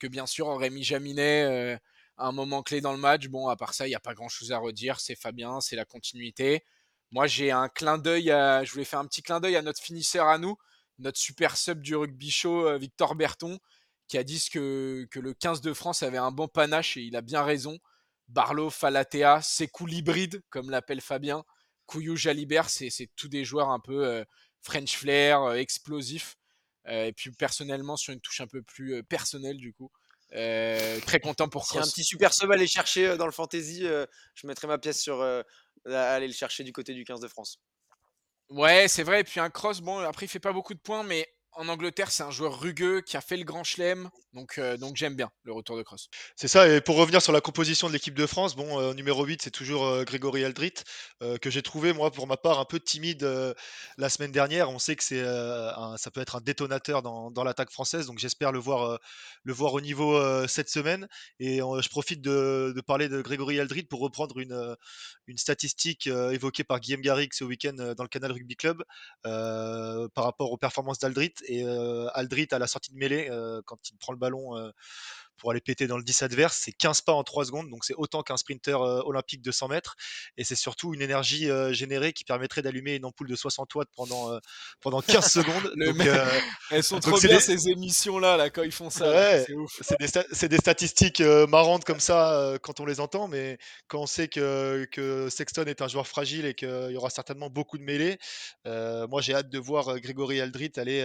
que 0.00 0.08
bien 0.08 0.26
sûr 0.26 0.48
aurait 0.48 0.70
mis 0.70 0.82
Jaminet 0.82 1.78
à 2.16 2.26
un 2.26 2.32
moment 2.32 2.64
clé 2.64 2.80
dans 2.80 2.92
le 2.92 2.98
match. 2.98 3.28
Bon, 3.28 3.46
à 3.46 3.54
part 3.54 3.72
ça, 3.72 3.86
il 3.86 3.90
n'y 3.90 3.94
a 3.94 4.00
pas 4.00 4.14
grand-chose 4.14 4.50
à 4.50 4.58
redire. 4.58 4.98
C'est 4.98 5.14
Fabien, 5.14 5.60
c'est 5.60 5.76
la 5.76 5.84
continuité. 5.84 6.64
Moi 7.12 7.26
j'ai 7.26 7.50
un 7.50 7.68
clin 7.68 7.98
d'œil, 7.98 8.30
à... 8.30 8.64
je 8.64 8.72
voulais 8.72 8.84
faire 8.84 8.98
un 8.98 9.06
petit 9.06 9.22
clin 9.22 9.38
d'œil 9.38 9.56
à 9.56 9.62
notre 9.62 9.80
finisseur 9.82 10.26
à 10.26 10.38
nous, 10.38 10.56
notre 10.98 11.18
super 11.18 11.56
sub 11.56 11.80
du 11.82 11.94
rugby 11.94 12.30
show, 12.30 12.66
euh, 12.66 12.78
Victor 12.78 13.14
Berton, 13.14 13.58
qui 14.08 14.18
a 14.18 14.24
dit 14.24 14.44
que, 14.52 15.06
que 15.10 15.20
le 15.20 15.34
15 15.34 15.60
de 15.60 15.72
France 15.72 16.02
avait 16.02 16.18
un 16.18 16.32
bon 16.32 16.48
panache 16.48 16.96
et 16.96 17.02
il 17.02 17.16
a 17.16 17.20
bien 17.22 17.42
raison. 17.42 17.78
Barlow, 18.28 18.70
Falatea, 18.70 19.42
Sekou 19.42 19.86
l'hybride, 19.86 20.42
comme 20.48 20.70
l'appelle 20.70 21.00
Fabien, 21.00 21.44
Couillou 21.86 22.16
Jalibert, 22.16 22.70
c'est 22.70 22.88
c'est 22.88 23.10
tous 23.16 23.28
des 23.28 23.44
joueurs 23.44 23.70
un 23.70 23.80
peu 23.80 24.06
euh, 24.06 24.24
French 24.62 24.96
flair, 24.96 25.42
euh, 25.42 25.54
explosifs. 25.56 26.36
Euh, 26.88 27.06
et 27.06 27.12
puis 27.12 27.30
personnellement, 27.32 27.96
sur 27.96 28.12
une 28.12 28.20
touche 28.20 28.40
un 28.40 28.46
peu 28.46 28.62
plus 28.62 29.02
personnelle 29.04 29.58
du 29.58 29.72
coup, 29.74 29.90
euh, 30.34 30.98
très 31.00 31.20
content 31.20 31.48
pour 31.48 31.66
S'il 31.66 31.76
y 31.76 31.78
a 31.78 31.82
un 31.82 31.86
petit 31.86 32.04
super 32.04 32.32
sub 32.32 32.50
à 32.50 32.54
aller 32.54 32.66
chercher 32.66 33.08
euh, 33.08 33.16
dans 33.16 33.26
le 33.26 33.32
fantasy, 33.32 33.86
euh, 33.86 34.06
je 34.34 34.46
mettrai 34.46 34.66
ma 34.66 34.78
pièce 34.78 35.00
sur 35.00 35.22
aller 35.86 36.26
le 36.26 36.32
chercher 36.32 36.64
du 36.64 36.72
côté 36.72 36.94
du 36.94 37.04
15 37.04 37.20
de 37.20 37.28
France. 37.28 37.58
Ouais, 38.48 38.86
c'est 38.88 39.02
vrai. 39.02 39.20
Et 39.20 39.24
puis 39.24 39.40
un 39.40 39.50
Cross, 39.50 39.80
bon, 39.80 39.98
après 39.98 40.26
il 40.26 40.28
fait 40.28 40.38
pas 40.38 40.52
beaucoup 40.52 40.74
de 40.74 40.80
points, 40.80 41.02
mais 41.02 41.26
en 41.54 41.68
Angleterre, 41.68 42.10
c'est 42.10 42.22
un 42.22 42.30
joueur 42.30 42.60
rugueux 42.60 43.00
qui 43.00 43.16
a 43.16 43.20
fait 43.20 43.36
le 43.36 43.44
grand 43.44 43.64
chelem, 43.64 44.10
donc, 44.32 44.56
euh, 44.56 44.76
donc 44.76 44.96
j'aime 44.96 45.14
bien 45.14 45.30
le 45.44 45.52
retour 45.52 45.76
de 45.76 45.82
Cross. 45.82 46.08
C'est 46.34 46.48
ça, 46.48 46.66
et 46.66 46.80
pour 46.80 46.96
revenir 46.96 47.20
sur 47.20 47.32
la 47.32 47.40
composition 47.40 47.88
de 47.88 47.92
l'équipe 47.92 48.14
de 48.14 48.26
France, 48.26 48.56
bon, 48.56 48.80
euh, 48.80 48.94
numéro 48.94 49.24
8, 49.24 49.42
c'est 49.42 49.50
toujours 49.50 49.84
euh, 49.84 50.04
Grégory 50.04 50.44
Aldrit, 50.44 50.74
que 51.40 51.50
j'ai 51.50 51.62
trouvé, 51.62 51.92
moi, 51.92 52.10
pour 52.10 52.26
ma 52.26 52.36
part, 52.36 52.58
un 52.58 52.64
peu 52.64 52.80
timide 52.80 53.22
la 53.96 54.08
semaine 54.08 54.32
dernière. 54.32 54.70
On 54.70 54.78
sait 54.78 54.96
que 54.96 55.04
c'est, 55.04 55.22
ça 55.22 56.10
peut 56.12 56.20
être 56.20 56.36
un 56.36 56.40
détonateur 56.40 57.02
dans, 57.02 57.30
dans 57.30 57.44
l'attaque 57.44 57.70
française, 57.70 58.06
donc 58.06 58.18
j'espère 58.18 58.50
le 58.50 58.58
voir, 58.58 58.98
le 59.44 59.52
voir 59.52 59.74
au 59.74 59.80
niveau 59.80 60.20
cette 60.48 60.68
semaine. 60.68 61.06
Et 61.38 61.58
je 61.58 61.88
profite 61.88 62.22
de, 62.22 62.72
de 62.74 62.80
parler 62.80 63.08
de 63.08 63.22
Grégory 63.22 63.60
Aldrit 63.60 63.84
pour 63.84 64.00
reprendre 64.00 64.38
une, 64.40 64.76
une 65.28 65.38
statistique 65.38 66.08
évoquée 66.08 66.64
par 66.64 66.80
Guillaume 66.80 67.02
Garrigue 67.02 67.32
ce 67.32 67.44
week-end 67.44 67.94
dans 67.96 68.02
le 68.02 68.08
Canal 68.08 68.32
Rugby 68.32 68.56
Club 68.56 68.82
par 69.22 70.24
rapport 70.24 70.50
aux 70.50 70.58
performances 70.58 70.98
d'Aldrit. 70.98 71.34
Et 71.46 71.64
euh, 71.64 72.08
Aldrit, 72.14 72.48
à 72.50 72.58
la 72.58 72.66
sortie 72.66 72.92
de 72.92 72.98
mêlée, 72.98 73.28
euh, 73.30 73.60
quand 73.64 73.78
il 73.90 73.96
prend 73.96 74.12
le 74.12 74.18
ballon 74.18 74.56
euh, 74.56 74.70
pour 75.42 75.50
aller 75.50 75.60
péter 75.60 75.88
dans 75.88 75.96
le 75.98 76.04
10 76.04 76.22
adverse. 76.22 76.56
C'est 76.62 76.70
15 76.70 77.00
pas 77.00 77.12
en 77.12 77.24
3 77.24 77.46
secondes, 77.46 77.68
donc 77.68 77.84
c'est 77.84 77.94
autant 77.96 78.22
qu'un 78.22 78.36
sprinter 78.36 78.80
euh, 78.80 79.02
olympique 79.04 79.42
de 79.42 79.50
100 79.50 79.66
mètres. 79.66 79.96
Et 80.36 80.44
c'est 80.44 80.54
surtout 80.54 80.94
une 80.94 81.02
énergie 81.02 81.50
euh, 81.50 81.72
générée 81.72 82.12
qui 82.12 82.22
permettrait 82.22 82.62
d'allumer 82.62 82.94
une 82.94 83.04
ampoule 83.04 83.26
de 83.28 83.34
60 83.34 83.74
watts 83.74 83.88
pendant, 83.96 84.32
euh, 84.32 84.38
pendant 84.80 85.02
15 85.02 85.26
secondes. 85.32 85.72
Le 85.74 85.86
Donc, 85.88 85.96
mec- 85.96 86.08
Elles 86.70 86.84
sont 86.84 87.00
donc 87.00 87.10
trop 87.14 87.20
bien 87.20 87.38
des- 87.38 87.40
ces 87.42 87.68
émissions-là, 87.70 88.36
là, 88.36 88.50
quand 88.50 88.62
ils 88.62 88.70
font 88.70 88.88
ça. 88.88 89.10
Ouais, 89.10 89.44
C'est 90.30 90.48
des, 90.48 90.58
statistiques 90.58 91.20
marrantes 91.48 91.84
comme 91.84 91.98
ça 91.98 92.56
quand 92.62 92.78
on 92.78 92.84
les 92.86 93.00
entend, 93.00 93.26
mais 93.26 93.58
quand 93.88 93.98
on 94.02 94.06
sait 94.06 94.28
que, 94.28 94.86
que 94.92 95.28
Sexton 95.28 95.64
est 95.64 95.82
un 95.82 95.88
joueur 95.88 96.06
fragile 96.06 96.46
et 96.46 96.54
qu'il 96.54 96.88
y 96.92 96.96
aura 96.96 97.10
certainement 97.10 97.50
beaucoup 97.50 97.78
de 97.78 97.82
mêlées, 97.82 98.16
moi 98.64 99.20
j'ai 99.20 99.34
hâte 99.34 99.50
de 99.50 99.58
voir 99.58 99.98
Grégory 99.98 100.40
Aldrit 100.40 100.70
aller, 100.76 101.02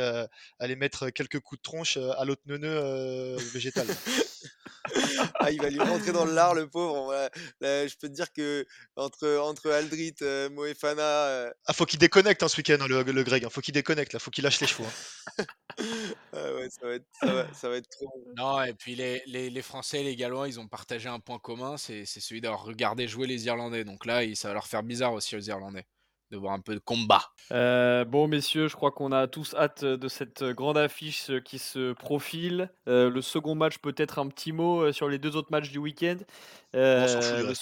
aller 0.59 0.75
mettre 0.75 1.09
quelques 1.09 1.39
coups 1.39 1.57
de 1.59 1.63
tronche 1.63 1.97
à 1.97 2.23
l'autre 2.23 2.43
neuneu 2.45 3.35
végétal. 3.53 3.87
Ah, 5.39 5.51
il 5.51 5.61
va 5.61 5.69
lui 5.69 5.79
rentrer 5.79 6.13
dans 6.13 6.23
le 6.25 6.33
lard, 6.33 6.53
le 6.55 6.69
pauvre. 6.69 7.03
Voilà. 7.05 7.29
Là, 7.59 7.87
je 7.87 7.95
peux 7.99 8.07
te 8.07 8.13
dire 8.13 8.31
que 8.31 8.65
entre, 8.95 9.37
entre 9.37 9.69
Aldrit, 9.69 10.15
euh, 10.21 10.49
Moefana. 10.49 11.01
euh, 11.03 11.51
Ah, 11.65 11.73
faut 11.73 11.85
qu'il 11.85 11.99
déconnecte 11.99 12.41
hein, 12.41 12.47
ce 12.47 12.55
week-end, 12.57 12.77
hein, 12.79 12.87
le, 12.87 13.03
le 13.03 13.23
Greg. 13.23 13.43
hein. 13.43 13.49
Faut 13.49 13.59
qu'il 13.61 13.73
déconnecte, 13.73 14.13
là. 14.13 14.19
Faut 14.19 14.31
qu'il 14.31 14.45
lâche 14.45 14.61
les 14.61 14.67
chevaux. 14.67 14.85
hein. 14.85 15.43
ah 16.33 16.53
ouais, 16.55 16.69
ça 16.69 16.87
va 16.87 16.93
être, 16.93 17.05
ça 17.19 17.33
va, 17.33 17.53
ça 17.53 17.69
va 17.69 17.75
être 17.77 17.89
trop 17.89 18.07
bon. 18.07 18.33
Non, 18.37 18.63
et 18.63 18.73
puis 18.73 18.95
les, 18.95 19.21
les, 19.25 19.49
les 19.49 19.61
Français 19.61 19.99
et 20.01 20.03
les 20.03 20.15
Gallois, 20.15 20.47
ils 20.47 20.59
ont 20.59 20.67
partagé 20.67 21.09
un 21.09 21.19
point 21.19 21.39
commun, 21.39 21.77
c'est 21.77 22.05
c'est 22.05 22.21
celui 22.21 22.39
d'avoir 22.41 22.63
regardé 22.63 23.07
jouer 23.07 23.27
les 23.27 23.45
Irlandais. 23.45 23.83
Donc 23.83 24.05
là, 24.05 24.21
ça 24.35 24.47
va 24.47 24.53
leur 24.55 24.67
faire 24.67 24.83
bizarre 24.83 25.13
aussi 25.13 25.35
aux 25.35 25.41
Irlandais 25.41 25.85
de 26.31 26.37
voir 26.37 26.53
un 26.53 26.59
peu 26.59 26.73
de 26.73 26.79
combat. 26.79 27.23
Euh, 27.51 28.03
bon, 28.05 28.27
messieurs, 28.27 28.67
je 28.67 28.75
crois 28.75 28.91
qu'on 28.91 29.11
a 29.11 29.27
tous 29.27 29.53
hâte 29.55 29.85
de 29.85 30.07
cette 30.07 30.43
grande 30.43 30.77
affiche 30.77 31.31
qui 31.45 31.57
se 31.59 31.93
profile. 31.93 32.69
Euh, 32.87 33.09
le 33.09 33.21
second 33.21 33.55
match, 33.55 33.77
peut-être 33.77 34.19
un 34.19 34.27
petit 34.27 34.51
mot 34.51 34.81
euh, 34.81 34.91
sur 34.91 35.07
les 35.07 35.19
deux 35.19 35.35
autres 35.35 35.51
matchs 35.51 35.69
du 35.71 35.77
week-end. 35.77 36.17
on 36.73 37.07
s'en 37.07 37.21
fout 37.21 37.31
Euh, 37.31 37.53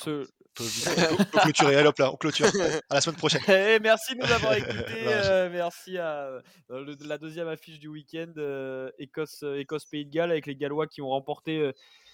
On 1.11 1.17
peut 1.17 1.39
clôturer. 1.41 1.75
Allez 1.75 1.87
hop 1.87 1.97
là, 1.99 2.11
on 2.11 2.15
clôture. 2.15 2.47
À 2.89 2.95
la 2.95 3.01
semaine 3.01 3.17
prochaine. 3.17 3.41
Eh, 3.49 3.77
merci 3.81 4.15
de 4.15 4.21
nous 4.25 4.31
avoir 4.31 4.53
écoutés. 4.57 5.05
Euh, 5.05 5.49
merci 5.51 5.97
à 5.97 6.29
le- 6.69 6.95
la 7.05 7.17
deuxième 7.17 7.47
affiche 7.49 7.77
du 7.79 7.87
week-end, 7.89 8.31
euh, 8.37 8.89
Écosse, 8.97 9.43
Écosse-Pays 9.57 10.05
de 10.05 10.11
Galles, 10.11 10.31
avec 10.31 10.45
les 10.45 10.55
Gallois 10.55 10.87
qui 10.87 11.01
ont 11.01 11.09
remporté 11.09 11.71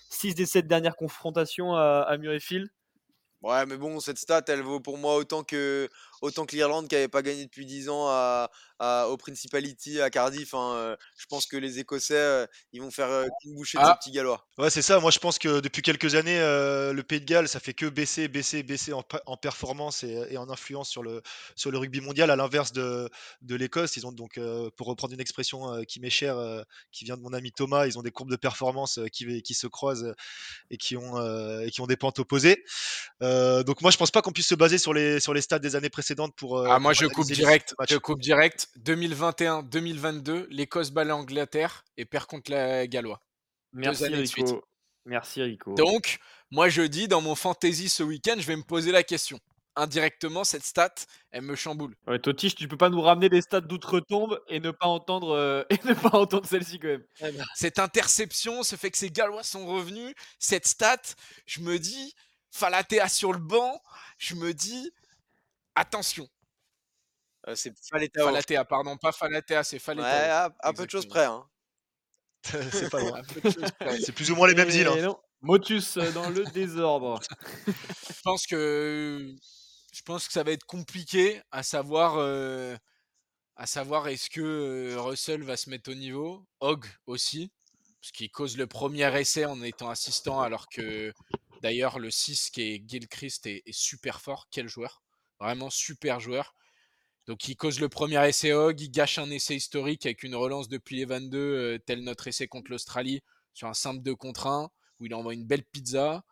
6 0.09 0.33
des 0.35 0.45
7 0.47 0.67
dernières 0.67 0.95
confrontations 0.95 1.75
à, 1.75 2.01
à 2.07 2.17
Murrayfield. 2.17 2.67
Ouais, 3.43 3.65
mais 3.65 3.77
bon, 3.77 3.99
cette 3.99 4.17
stat, 4.19 4.43
elle 4.49 4.61
vaut 4.61 4.79
pour 4.79 4.97
moi 4.99 5.15
autant 5.15 5.43
que, 5.43 5.87
autant 6.21 6.45
que 6.45 6.55
l'Irlande 6.55 6.87
qui 6.87 6.95
n'avait 6.95 7.07
pas 7.07 7.21
gagné 7.21 7.43
depuis 7.45 7.65
10 7.65 7.89
ans 7.89 8.07
à, 8.07 8.49
à- 8.79 9.07
au 9.09 9.17
Principality 9.17 9.99
à 10.01 10.09
Cardiff. 10.09 10.53
hein, 10.53 10.73
euh, 10.75 10.95
je 11.17 11.25
pense 11.27 11.45
que 11.45 11.57
les 11.57 11.79
Écossais, 11.79 12.15
euh, 12.15 12.45
ils 12.73 12.81
vont 12.81 12.91
faire 12.91 13.09
euh, 13.09 13.25
une 13.45 13.55
bouchée 13.55 13.77
de 13.77 13.83
Ah. 13.85 13.95
petits 13.99 14.11
Gallois. 14.11 14.47
Ouais, 14.57 14.69
c'est 14.69 14.81
ça. 14.81 14.99
Moi, 14.99 15.11
je 15.11 15.19
pense 15.19 15.39
que 15.39 15.59
depuis 15.59 15.81
quelques 15.81 16.15
années, 16.15 16.39
euh, 16.39 16.93
le 16.93 17.03
Pays 17.03 17.19
de 17.19 17.25
Galles, 17.25 17.47
ça 17.47 17.59
fait 17.59 17.73
que 17.73 17.87
baisser, 17.87 18.27
baisser, 18.27 18.63
baisser 18.63 18.93
en, 18.93 19.03
pa- 19.03 19.21
en 19.25 19.37
performance 19.37 20.03
et, 20.03 20.27
et 20.29 20.37
en 20.37 20.49
influence 20.49 20.89
sur 20.89 21.03
le, 21.03 21.21
sur 21.55 21.71
le 21.71 21.77
rugby 21.77 22.01
mondial, 22.01 22.29
à 22.31 22.35
l'inverse 22.35 22.71
de, 22.71 23.09
de 23.41 23.55
l'Écosse. 23.55 23.97
Ils 23.97 24.05
ont 24.05 24.11
donc, 24.11 24.37
euh, 24.37 24.69
pour 24.77 24.87
reprendre 24.87 25.13
une 25.13 25.21
expression 25.21 25.73
euh, 25.73 25.83
qui 25.83 25.99
m'est 25.99 26.09
chère, 26.09 26.37
euh, 26.37 26.61
qui 26.91 27.05
vient 27.05 27.17
de 27.17 27.21
mon 27.21 27.33
ami 27.33 27.51
Thomas, 27.51 27.87
ils 27.87 27.97
ont 27.97 28.03
des 28.03 28.11
courbes 28.11 28.31
de 28.31 28.35
performance 28.35 28.99
euh, 28.99 29.07
qui, 29.07 29.41
qui 29.41 29.53
se 29.53 29.67
croisent 29.67 30.03
euh, 30.05 30.13
et 30.69 30.77
qui 30.77 30.97
ont, 30.97 31.17
euh, 31.17 31.61
et 31.61 31.71
qui 31.71 31.81
ont 31.81 31.87
des 31.87 31.97
pentes 31.97 32.19
opposées. 32.19 32.63
Euh, 33.23 33.63
donc, 33.63 33.81
moi, 33.81 33.91
je 33.91 33.97
pense 33.97 34.11
pas 34.11 34.21
qu'on 34.21 34.31
puisse 34.31 34.47
se 34.47 34.55
baser 34.55 34.77
sur 34.77 34.93
les, 34.93 35.19
sur 35.19 35.33
les 35.33 35.41
stats 35.41 35.59
des 35.59 35.75
années 35.75 35.89
précédentes 35.89 36.10
pour. 36.15 36.57
euh, 36.59 36.67
Ah, 36.69 36.79
moi, 36.79 36.91
pour 36.93 37.01
je 37.01 37.07
coupe 37.07 37.27
direct. 37.27 37.75
Je 37.89 37.97
coupe 37.97 38.19
direct. 38.19 38.69
2021-2022, 38.79 40.47
l'Écosse 40.49 40.91
bat 40.91 41.03
l'Angleterre 41.03 41.83
et 41.97 42.05
perd 42.05 42.25
contre 42.25 42.51
la 42.51 42.87
Gallois. 42.87 43.21
Merci. 43.73 44.05
Rico. 44.05 44.63
Merci 45.05 45.41
Rico. 45.41 45.73
Donc, 45.75 46.19
moi, 46.51 46.69
je 46.69 46.81
dis, 46.83 47.07
dans 47.07 47.21
mon 47.21 47.35
fantasy 47.35 47.89
ce 47.89 48.03
week-end, 48.03 48.35
je 48.37 48.45
vais 48.45 48.55
me 48.55 48.63
poser 48.63 48.91
la 48.91 49.03
question. 49.03 49.39
Indirectement, 49.77 50.43
cette 50.43 50.65
stat, 50.65 50.93
elle 51.31 51.43
me 51.43 51.55
chamboule. 51.55 51.95
Ouais, 52.05 52.19
Totiche, 52.19 52.55
tu 52.55 52.67
peux 52.67 52.75
pas 52.77 52.89
nous 52.89 53.01
ramener 53.01 53.29
des 53.29 53.41
stats 53.41 53.61
d'outre-tombe 53.61 54.37
et 54.49 54.59
ne 54.59 54.71
pas 54.71 54.87
entendre, 54.87 55.31
euh, 55.31 55.63
et 55.69 55.79
ne 55.85 55.93
pas 55.93 56.09
entendre 56.17 56.45
celle-ci 56.45 56.77
quand 56.77 56.89
même. 56.89 57.05
Cette 57.55 57.79
interception, 57.79 58.63
ce 58.63 58.75
fait 58.75 58.91
que 58.91 58.97
ces 58.97 59.09
Gallois 59.09 59.43
sont 59.43 59.65
revenus, 59.65 60.13
cette 60.39 60.67
stat, 60.67 61.01
je 61.45 61.61
me 61.61 61.79
dis, 61.79 62.13
Falatea 62.51 63.07
sur 63.07 63.31
le 63.31 63.39
banc, 63.39 63.81
je 64.17 64.35
me 64.35 64.53
dis, 64.53 64.91
attention. 65.75 66.27
Euh, 67.47 67.55
c'est 67.55 67.73
Faletao. 67.89 68.25
Falatea, 68.25 68.65
pardon, 68.65 68.97
pas 68.97 69.11
Falatea, 69.11 69.63
c'est 69.63 69.75
Ouais, 69.77 69.79
Faletao. 69.79 70.05
à, 70.05 70.55
à 70.59 70.73
peu 70.73 70.85
de 70.85 70.91
choses 70.91 71.07
près. 71.07 71.25
Hein. 71.25 71.45
c'est 72.43 72.89
pas 72.89 72.99
loin. 72.99 73.17
Un 73.19 73.23
peu 73.23 73.41
de 73.41 73.49
choses 73.53 73.71
près. 73.79 73.99
C'est 74.01 74.11
plus 74.11 74.31
ou 74.31 74.35
moins 74.35 74.47
les 74.47 74.55
mêmes 74.55 74.69
îles. 74.69 74.87
hein. 74.87 75.15
Motus 75.41 75.97
euh, 75.97 76.11
dans 76.11 76.29
le 76.29 76.43
désordre. 76.45 77.19
Je 77.67 78.21
pense 78.23 78.45
que 78.45 79.35
je 79.93 80.01
pense 80.03 80.27
que 80.27 80.33
ça 80.33 80.43
va 80.43 80.51
être 80.51 80.63
compliqué 80.65 81.41
à 81.51 81.63
savoir 81.63 82.15
euh, 82.17 82.75
à 83.55 83.65
savoir 83.65 84.07
est-ce 84.07 84.29
que 84.29 84.39
euh, 84.41 85.01
Russell 85.01 85.43
va 85.43 85.57
se 85.57 85.69
mettre 85.69 85.91
au 85.91 85.95
niveau, 85.95 86.45
Hogg 86.61 86.85
aussi, 87.07 87.51
parce 87.99 88.11
qu'il 88.11 88.29
cause 88.31 88.55
le 88.57 88.67
premier 88.67 89.19
essai 89.19 89.45
en 89.45 89.61
étant 89.63 89.89
assistant, 89.89 90.41
alors 90.41 90.67
que 90.69 91.11
d'ailleurs 91.61 91.99
le 91.99 92.09
6 92.11 92.51
qui 92.51 92.61
est 92.61 92.83
Gilchrist 92.87 93.47
est, 93.47 93.63
est 93.65 93.73
super 93.73 94.21
fort, 94.21 94.47
quel 94.51 94.69
joueur, 94.69 95.01
vraiment 95.41 95.69
super 95.69 96.19
joueur. 96.19 96.55
Donc 97.27 97.47
il 97.47 97.55
cause 97.55 97.79
le 97.79 97.89
premier 97.89 98.27
essai 98.27 98.51
Hogg, 98.53 98.79
il 98.81 98.91
gâche 98.91 99.19
un 99.19 99.29
essai 99.29 99.55
historique 99.55 100.05
avec 100.05 100.23
une 100.23 100.35
relance 100.35 100.69
depuis 100.69 100.97
les 100.97 101.05
22, 101.05 101.37
euh, 101.37 101.77
tel 101.85 102.03
notre 102.03 102.27
essai 102.27 102.47
contre 102.47 102.71
l'Australie, 102.71 103.21
sur 103.53 103.67
un 103.67 103.73
simple 103.73 104.01
2 104.01 104.15
contre 104.15 104.47
1, 104.47 104.69
où 104.99 105.05
il 105.05 105.13
envoie 105.13 105.33
une 105.33 105.45
belle 105.45 105.63
pizza. 105.63 106.23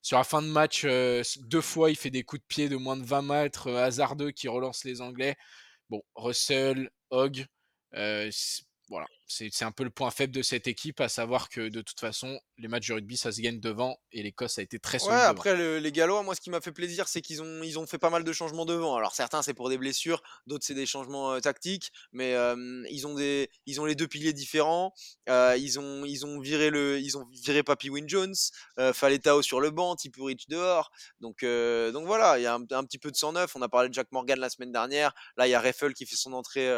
Sur 0.00 0.18
la 0.18 0.24
fin 0.24 0.42
de 0.42 0.48
match, 0.48 0.82
euh, 0.84 1.22
deux 1.46 1.60
fois, 1.60 1.90
il 1.90 1.96
fait 1.96 2.10
des 2.10 2.22
coups 2.22 2.40
de 2.40 2.46
pied 2.46 2.68
de 2.68 2.76
moins 2.76 2.96
de 2.96 3.04
20 3.04 3.22
mètres, 3.22 3.68
euh, 3.68 3.84
hasardeux, 3.84 4.30
qui 4.30 4.48
relancent 4.48 4.84
les 4.84 5.00
Anglais. 5.00 5.36
Bon, 5.90 6.02
Russell, 6.14 6.90
Hogg, 7.10 7.46
voilà, 8.88 9.06
c'est 9.26 9.62
un 9.62 9.70
peu 9.72 9.84
le 9.84 9.90
point 9.90 10.10
faible 10.10 10.32
de 10.34 10.40
cette 10.42 10.66
équipe, 10.66 11.00
à 11.00 11.08
savoir 11.10 11.48
que 11.50 11.68
de 11.68 11.82
toute 11.82 12.00
façon, 12.00 12.40
les 12.56 12.68
matchs 12.68 12.88
de 12.88 12.94
rugby, 12.94 13.16
ça 13.18 13.30
se 13.32 13.40
gagne 13.42 13.60
devant, 13.60 13.98
et 14.12 14.22
l'Écosse 14.22 14.58
a 14.58 14.62
été 14.62 14.78
très 14.78 14.96
Ouais, 14.96 15.00
solide 15.00 15.26
devant. 15.26 15.30
après 15.30 15.54
le- 15.56 15.78
les 15.78 15.92
Gallois, 15.92 16.22
moi 16.22 16.34
ce 16.34 16.40
qui 16.40 16.48
m'a 16.50 16.60
fait 16.62 16.72
plaisir, 16.72 17.06
c'est 17.08 17.20
qu'ils 17.20 17.42
ont, 17.42 17.62
ils 17.62 17.78
ont 17.78 17.86
fait 17.86 17.98
pas 17.98 18.08
mal 18.10 18.24
de 18.24 18.32
changements 18.32 18.64
devant. 18.64 18.96
Alors 18.96 19.14
certains 19.14 19.42
c'est 19.42 19.52
pour 19.54 19.68
des 19.68 19.76
blessures, 19.76 20.22
d'autres 20.46 20.64
c'est 20.64 20.74
des 20.74 20.86
changements 20.86 21.32
euh, 21.34 21.40
tactiques, 21.40 21.92
mais 22.12 22.34
euh, 22.34 22.82
ils 22.90 23.06
ont 23.06 23.14
des, 23.14 23.50
ils 23.66 23.80
ont 23.80 23.84
les 23.84 23.94
deux 23.94 24.08
piliers 24.08 24.32
différents. 24.32 24.94
Euh, 25.28 25.56
ils 25.58 25.78
ont, 25.78 26.06
ils 26.06 26.24
ont 26.24 26.40
viré 26.40 26.70
le, 26.70 26.98
ils 26.98 27.18
ont 27.18 27.26
viré 27.30 27.62
Papy 27.62 27.90
Win 27.90 28.08
Jones, 28.08 28.34
Faletao 28.94 29.42
sur 29.42 29.60
le 29.60 29.70
banc, 29.70 29.96
Tipurich 29.96 30.48
dehors. 30.48 30.90
Donc, 31.20 31.44
donc 31.44 32.06
voilà, 32.06 32.38
il 32.38 32.42
y 32.42 32.46
a 32.46 32.54
un, 32.54 32.62
un 32.70 32.84
petit 32.84 32.98
peu 32.98 33.10
de 33.10 33.16
109. 33.16 33.54
On 33.56 33.62
a 33.62 33.68
parlé 33.68 33.88
de 33.90 33.94
Jack 33.94 34.08
Morgan 34.12 34.38
la 34.38 34.48
semaine 34.48 34.72
dernière. 34.72 35.12
Là, 35.36 35.46
il 35.46 35.50
y 35.50 35.54
a 35.54 35.60
Reffel 35.60 35.92
qui 35.94 36.06
fait 36.06 36.16
son 36.16 36.32
entrée. 36.32 36.68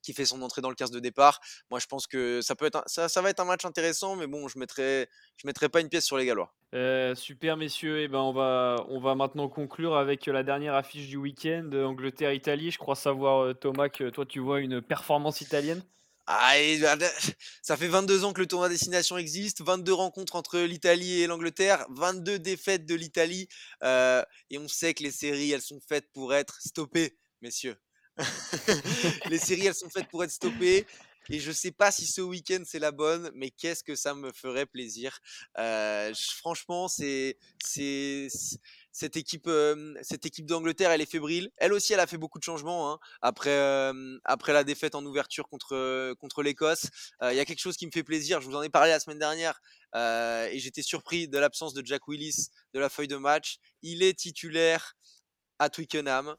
Euh, 0.00 0.10
qui 0.10 0.12
fait 0.12 0.24
son 0.24 0.42
entrée 0.42 0.60
dans 0.60 0.70
le 0.70 0.74
15 0.74 0.90
de 0.90 1.00
départ. 1.00 1.40
Moi, 1.70 1.80
je 1.80 1.86
pense 1.86 2.06
que 2.06 2.40
ça 2.42 2.54
peut 2.56 2.66
être 2.66 2.76
un- 2.76 2.84
ça, 2.86 3.08
ça 3.08 3.22
va 3.22 3.30
être 3.30 3.40
un 3.40 3.44
match 3.44 3.64
intéressant, 3.64 4.16
mais 4.16 4.26
bon, 4.26 4.48
je 4.48 4.58
mettrai, 4.58 5.08
je 5.36 5.46
mettrai 5.46 5.68
pas 5.68 5.80
une 5.80 5.88
pièce 5.88 6.04
sur 6.04 6.16
les 6.18 6.26
Gallois. 6.26 6.54
Euh, 6.74 7.14
super 7.14 7.56
messieurs, 7.56 8.00
et 8.00 8.08
ben 8.08 8.20
on 8.20 8.32
va, 8.32 8.76
on 8.88 9.00
va 9.00 9.14
maintenant 9.16 9.48
conclure 9.48 9.96
avec 9.96 10.26
la 10.26 10.42
dernière 10.42 10.74
affiche 10.74 11.08
du 11.08 11.16
week-end, 11.16 11.68
euh, 11.72 11.84
Angleterre-Italie. 11.84 12.70
Je 12.70 12.78
crois 12.78 12.94
savoir 12.94 13.44
euh, 13.44 13.54
Thomas 13.54 13.88
que 13.88 14.08
toi 14.08 14.24
tu 14.24 14.38
vois 14.38 14.60
une 14.60 14.80
performance 14.80 15.40
italienne? 15.40 15.82
Ah, 16.26 16.58
et 16.58 16.78
bah, 16.78 16.94
de- 16.96 17.04
ça 17.62 17.76
fait 17.76 17.88
22 17.88 18.24
ans 18.24 18.32
que 18.32 18.40
le 18.40 18.46
tournoi 18.46 18.68
destination 18.68 19.18
existe, 19.18 19.62
22 19.62 19.94
rencontres 19.94 20.36
entre 20.36 20.60
l'Italie 20.60 21.20
et 21.22 21.26
l'Angleterre, 21.26 21.86
22 21.90 22.38
défaites 22.38 22.86
de 22.86 22.94
l'Italie, 22.94 23.48
euh, 23.82 24.22
et 24.50 24.58
on 24.58 24.68
sait 24.68 24.94
que 24.94 25.02
les 25.02 25.10
séries, 25.10 25.50
elles 25.50 25.60
sont 25.62 25.80
faites 25.88 26.10
pour 26.12 26.32
être 26.34 26.60
stoppées, 26.60 27.18
messieurs. 27.42 27.76
les 29.30 29.38
séries, 29.38 29.66
elles 29.66 29.74
sont 29.74 29.90
faites 29.90 30.08
pour 30.08 30.24
être 30.24 30.30
stoppées. 30.30 30.86
Et 31.28 31.38
je 31.38 31.52
sais 31.52 31.70
pas 31.70 31.92
si 31.92 32.06
ce 32.06 32.20
week-end 32.22 32.62
c'est 32.66 32.80
la 32.80 32.90
bonne, 32.90 33.30
mais 33.34 33.50
qu'est-ce 33.50 33.84
que 33.84 33.94
ça 33.94 34.14
me 34.14 34.32
ferait 34.32 34.66
plaisir? 34.66 35.20
Euh, 35.58 36.12
franchement, 36.38 36.88
c'est 36.88 37.36
cette 38.92 39.16
équipe 39.16 39.46
euh, 39.46 39.94
cette 40.02 40.26
équipe 40.26 40.46
d'Angleterre, 40.46 40.90
elle 40.90 41.02
est 41.02 41.10
fébrile. 41.10 41.50
Elle 41.58 41.72
aussi, 41.72 41.92
elle 41.92 42.00
a 42.00 42.08
fait 42.08 42.18
beaucoup 42.18 42.38
de 42.38 42.44
changements 42.44 42.92
hein, 42.92 42.98
après 43.22 43.50
euh, 43.50 44.18
après 44.24 44.52
la 44.52 44.64
défaite 44.64 44.96
en 44.96 45.04
ouverture 45.04 45.48
contre 45.48 46.14
contre 46.14 46.42
l'Écosse. 46.42 46.86
Il 47.22 47.36
y 47.36 47.40
a 47.40 47.44
quelque 47.44 47.60
chose 47.60 47.76
qui 47.76 47.86
me 47.86 47.92
fait 47.92 48.02
plaisir. 48.02 48.40
Je 48.40 48.48
vous 48.48 48.56
en 48.56 48.62
ai 48.62 48.70
parlé 48.70 48.90
la 48.90 48.98
semaine 48.98 49.20
dernière 49.20 49.60
et 49.94 50.58
j'étais 50.58 50.82
surpris 50.82 51.28
de 51.28 51.38
l'absence 51.38 51.74
de 51.74 51.86
Jack 51.86 52.08
Willis 52.08 52.48
de 52.74 52.80
la 52.80 52.88
feuille 52.88 53.08
de 53.08 53.16
match. 53.16 53.58
Il 53.82 54.02
est 54.02 54.18
titulaire 54.18 54.96
à 55.60 55.68
Twickenham 55.68 56.34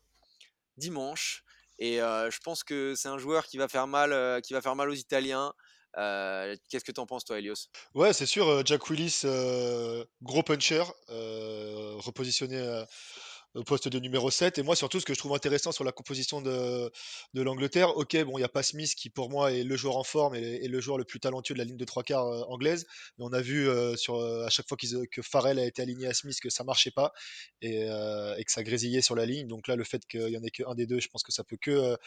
dimanche. 0.78 1.44
Et 1.84 1.98
je 1.98 2.40
pense 2.44 2.64
que 2.64 2.94
c'est 2.96 3.10
un 3.10 3.18
joueur 3.18 3.48
qui 3.48 3.58
va 3.58 3.68
faire 3.68 3.88
mal, 3.88 4.42
qui 4.44 4.54
va 4.54 4.62
faire 4.62 4.76
mal 4.76 4.88
aux 4.90 4.94
Italiens. 4.94 5.52
Qu'est-ce 5.96 6.86
que 6.86 6.92
t'en 6.92 7.08
penses, 7.08 7.26
toi, 7.26 7.40
Elios? 7.40 7.56
Ouais, 7.96 8.14
c'est 8.14 8.28
sûr, 8.28 8.64
Jack 8.66 8.88
Willis, 8.90 9.24
gros 10.22 10.44
puncher, 10.44 10.84
repositionné 11.08 12.86
au 13.56 13.64
poste 13.64 13.88
de 13.88 14.00
numéro 14.00 14.32
7. 14.32 14.58
Et 14.58 14.64
moi, 14.64 14.76
surtout, 14.76 15.00
ce 15.00 15.06
que 15.06 15.14
je 15.14 15.20
trouve 15.20 15.34
intéressant 15.34 15.72
sur 15.72 15.84
la 15.84 15.92
composition 15.92 16.42
de, 16.42 16.92
de 17.34 17.42
l'Angleterre, 17.42 17.98
ok, 17.98 18.24
bon, 18.24 18.38
il 18.38 18.42
n'y 18.42 18.46
a 18.46 18.50
pas 18.50 18.64
Smith 18.64 18.94
qui, 18.96 19.10
pour 19.10 19.30
moi, 19.30 19.52
est 19.52 19.64
le 19.64 19.76
joueur 19.76 19.98
en 19.98 20.04
forme 20.04 20.36
et, 20.36 20.68
le 20.68 20.82
joueur 20.82 20.98
le 20.98 21.04
plus 21.04 21.20
talentueux 21.20 21.54
de 21.54 21.60
la 21.60 21.66
ligne 21.66 21.78
de 21.78 21.86
trois 21.86 22.04
quarts 22.04 22.28
euh, 22.28 22.44
anglaise. 22.48 22.86
Mais 23.18 23.26
on 23.26 23.34
a 23.34 23.42
vu 23.42 23.68
euh, 23.68 23.96
sur, 23.96 24.16
euh, 24.16 24.46
à 24.46 24.50
chaque 24.50 24.68
fois 24.68 24.78
qu'ils- 24.78 25.08
que 25.12 25.22
Farrell 25.22 25.60
a 25.60 25.66
été 25.66 25.82
aligné 25.82 26.08
à 26.08 26.14
Smith 26.14 26.40
que 26.42 26.50
ça 26.50 26.64
marchait 26.64 26.92
pas 26.92 27.12
et, 27.62 27.86
euh, 27.90 28.36
et 28.38 28.44
que 28.46 28.52
ça 28.52 28.64
grésillait 28.64 29.02
sur 29.02 29.16
la 29.16 29.26
ligne. 29.26 29.48
Donc 29.48 29.68
là, 29.68 29.76
le 29.76 29.84
fait 29.84 30.06
qu'il 30.08 30.30
y 30.30 30.38
en 30.38 30.44
ait 30.44 30.52
qu'un 30.52 30.76
des 30.76 30.86
deux, 30.88 31.00
je 31.00 31.08
pense 31.10 31.24
que 31.24 31.32
ça 31.32 31.44
peut 31.44 31.58
que. 31.60 31.98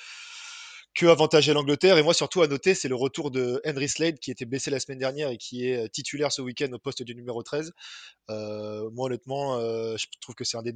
Que 0.94 1.06
avantager 1.06 1.52
l'Angleterre. 1.52 1.98
Et 1.98 2.02
moi, 2.02 2.14
surtout 2.14 2.42
à 2.42 2.46
noter, 2.46 2.74
c'est 2.74 2.88
le 2.88 2.94
retour 2.94 3.30
de 3.30 3.60
Henry 3.66 3.88
Slade, 3.88 4.18
qui 4.18 4.30
était 4.30 4.44
blessé 4.44 4.70
la 4.70 4.80
semaine 4.80 4.98
dernière 4.98 5.30
et 5.30 5.36
qui 5.36 5.68
est 5.68 5.84
euh, 5.84 5.88
titulaire 5.88 6.32
ce 6.32 6.40
week-end 6.40 6.72
au 6.72 6.78
poste 6.78 7.02
du 7.02 7.14
numéro 7.14 7.42
13. 7.42 7.72
Euh, 8.30 8.88
moi, 8.90 9.06
honnêtement, 9.06 9.56
euh, 9.58 9.96
je 9.96 10.06
trouve 10.20 10.34
que 10.34 10.44
c'est 10.44 10.56
un 10.56 10.62
des, 10.62 10.74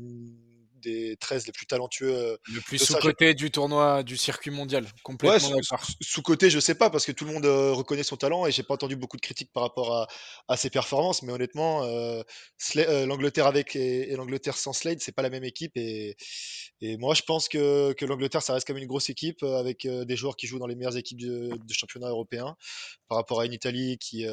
des 0.80 1.16
13 1.16 1.46
les 1.46 1.52
plus 1.52 1.66
talentueux. 1.66 2.14
euh, 2.14 2.36
Le 2.52 2.60
plus 2.60 2.78
sous-côté 2.78 3.34
du 3.34 3.50
tournoi 3.50 4.02
du 4.02 4.16
circuit 4.16 4.50
mondial. 4.50 4.84
Ouais, 4.84 4.90
Complètement 5.02 5.38
sous- 5.62 5.94
sous-côté, 6.00 6.50
je 6.50 6.58
sais 6.60 6.74
pas, 6.74 6.90
parce 6.90 7.04
que 7.06 7.12
tout 7.12 7.24
le 7.24 7.32
monde 7.32 7.46
euh, 7.46 7.72
reconnaît 7.72 8.02
son 8.02 8.16
talent 8.16 8.46
et 8.46 8.52
j'ai 8.52 8.62
pas 8.62 8.74
entendu 8.74 8.96
beaucoup 8.96 9.16
de 9.16 9.22
critiques 9.22 9.52
par 9.52 9.62
rapport 9.62 9.94
à, 9.94 10.06
à 10.48 10.56
ses 10.56 10.70
performances, 10.70 11.22
mais 11.22 11.32
honnêtement, 11.32 11.84
euh, 11.84 12.22
euh, 12.76 13.06
l'Angleterre 13.06 13.46
avec 13.46 13.76
et, 13.76 14.10
et 14.12 14.16
l'Angleterre 14.16 14.56
sans 14.56 14.72
Slade, 14.72 15.00
c'est 15.00 15.12
pas 15.12 15.22
la 15.22 15.30
même 15.30 15.44
équipe 15.44 15.72
et, 15.76 16.16
et 16.80 16.96
moi 16.96 17.14
je 17.14 17.22
pense 17.22 17.48
que, 17.48 17.92
que 17.94 18.04
l'Angleterre 18.04 18.42
ça 18.42 18.54
reste 18.54 18.66
quand 18.66 18.74
même 18.74 18.82
une 18.82 18.88
grosse 18.88 19.10
équipe 19.10 19.42
avec 19.42 19.86
des 19.86 20.16
joueurs 20.16 20.36
qui 20.36 20.46
jouent 20.46 20.58
dans 20.58 20.66
les 20.66 20.74
meilleures 20.76 20.96
équipes 20.96 21.20
de, 21.20 21.50
de 21.56 21.72
championnat 21.72 22.08
européen 22.08 22.56
par 23.08 23.18
rapport 23.18 23.40
à 23.40 23.46
une 23.46 23.52
Italie 23.52 23.98
qui, 23.98 24.26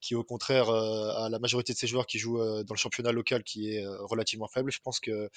qui 0.00 0.14
au 0.14 0.24
contraire 0.24 0.68
a 0.70 1.28
la 1.30 1.38
majorité 1.38 1.72
de 1.72 1.78
ses 1.78 1.86
joueurs 1.86 2.06
qui 2.06 2.18
jouent 2.18 2.38
dans 2.38 2.74
le 2.74 2.78
championnat 2.78 3.12
local 3.12 3.42
qui 3.44 3.74
est 3.74 3.84
relativement 4.00 4.48
faible. 4.48 4.72
Je 4.72 4.78
pense 4.82 5.00
que, 5.00 5.28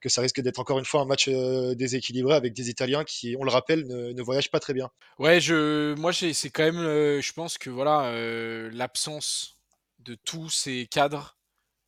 que 0.00 0.08
ça 0.08 0.20
risque 0.20 0.40
d'être 0.40 0.58
encore 0.58 0.78
une 0.78 0.84
fois 0.84 1.02
un 1.02 1.04
match 1.04 1.28
euh, 1.28 1.74
déséquilibré 1.74 2.34
avec 2.34 2.52
des 2.52 2.70
Italiens 2.70 3.04
qui, 3.04 3.36
on 3.38 3.44
le 3.44 3.50
rappelle, 3.50 3.86
ne, 3.86 4.22
voyagent 4.22 4.50
pas 4.50 4.60
très 4.60 4.74
bien. 4.74 4.90
Ouais, 5.18 5.40
je, 5.40 5.94
moi, 5.94 6.12
c'est 6.12 6.50
quand 6.50 6.64
même, 6.64 6.78
euh, 6.78 7.20
je 7.20 7.32
pense 7.32 7.58
que 7.58 7.70
voilà, 7.70 8.06
euh, 8.10 8.70
l'absence 8.72 9.56
de 9.98 10.14
tous 10.14 10.48
ces 10.50 10.86
cadres 10.86 11.38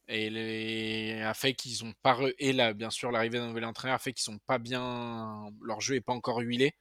et 0.08 0.28
les, 0.28 1.22
a 1.22 1.34
fait 1.34 1.54
qu'ils 1.54 1.84
ont 1.84 1.94
pas 2.02 2.18
et 2.38 2.52
là, 2.52 2.74
bien 2.74 2.90
sûr, 2.90 3.10
l'arrivée 3.10 3.38
d'un 3.38 3.48
nouvel 3.48 3.64
entraîneur 3.64 3.94
a 3.94 3.98
fait 3.98 4.12
qu'ils 4.12 4.24
sont 4.24 4.38
pas 4.46 4.58
bien, 4.58 5.50
leur 5.62 5.80
jeu 5.80 5.94
est 5.94 6.00
pas 6.00 6.12
encore 6.12 6.38
huilé. 6.38 6.74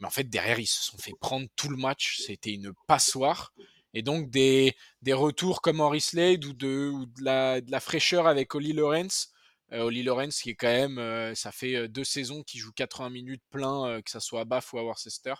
Mais 0.00 0.06
en 0.06 0.10
fait, 0.10 0.24
derrière, 0.24 0.58
ils 0.58 0.66
se 0.66 0.82
sont 0.82 0.98
fait 0.98 1.12
prendre 1.20 1.46
tout 1.56 1.68
le 1.68 1.76
match. 1.76 2.20
C'était 2.26 2.52
une 2.52 2.72
passoire. 2.86 3.52
Et 3.94 4.02
donc, 4.02 4.28
des, 4.28 4.74
des 5.02 5.12
retours 5.12 5.62
comme 5.62 5.80
Henry 5.80 6.00
Slade 6.00 6.44
ou 6.44 6.52
de, 6.52 6.90
ou 6.92 7.06
de, 7.06 7.22
la, 7.24 7.80
fraîcheur 7.80 8.26
avec 8.26 8.54
Oli 8.54 8.72
Lawrence. 8.72 9.32
Euh, 9.72 9.84
Oli 9.84 10.02
Lawrence, 10.02 10.42
qui 10.42 10.50
est 10.50 10.54
quand 10.56 10.66
même, 10.66 10.98
euh, 10.98 11.34
ça 11.34 11.52
fait 11.52 11.76
euh, 11.76 11.88
deux 11.88 12.04
saisons 12.04 12.42
qu'il 12.42 12.60
joue 12.60 12.72
80 12.72 13.10
minutes 13.10 13.42
plein, 13.50 13.86
euh, 13.86 14.02
que 14.02 14.10
ça 14.10 14.20
soit 14.20 14.40
à 14.40 14.44
Bath 14.44 14.72
ou 14.72 14.78
à 14.78 14.82
Worcester. 14.82 15.34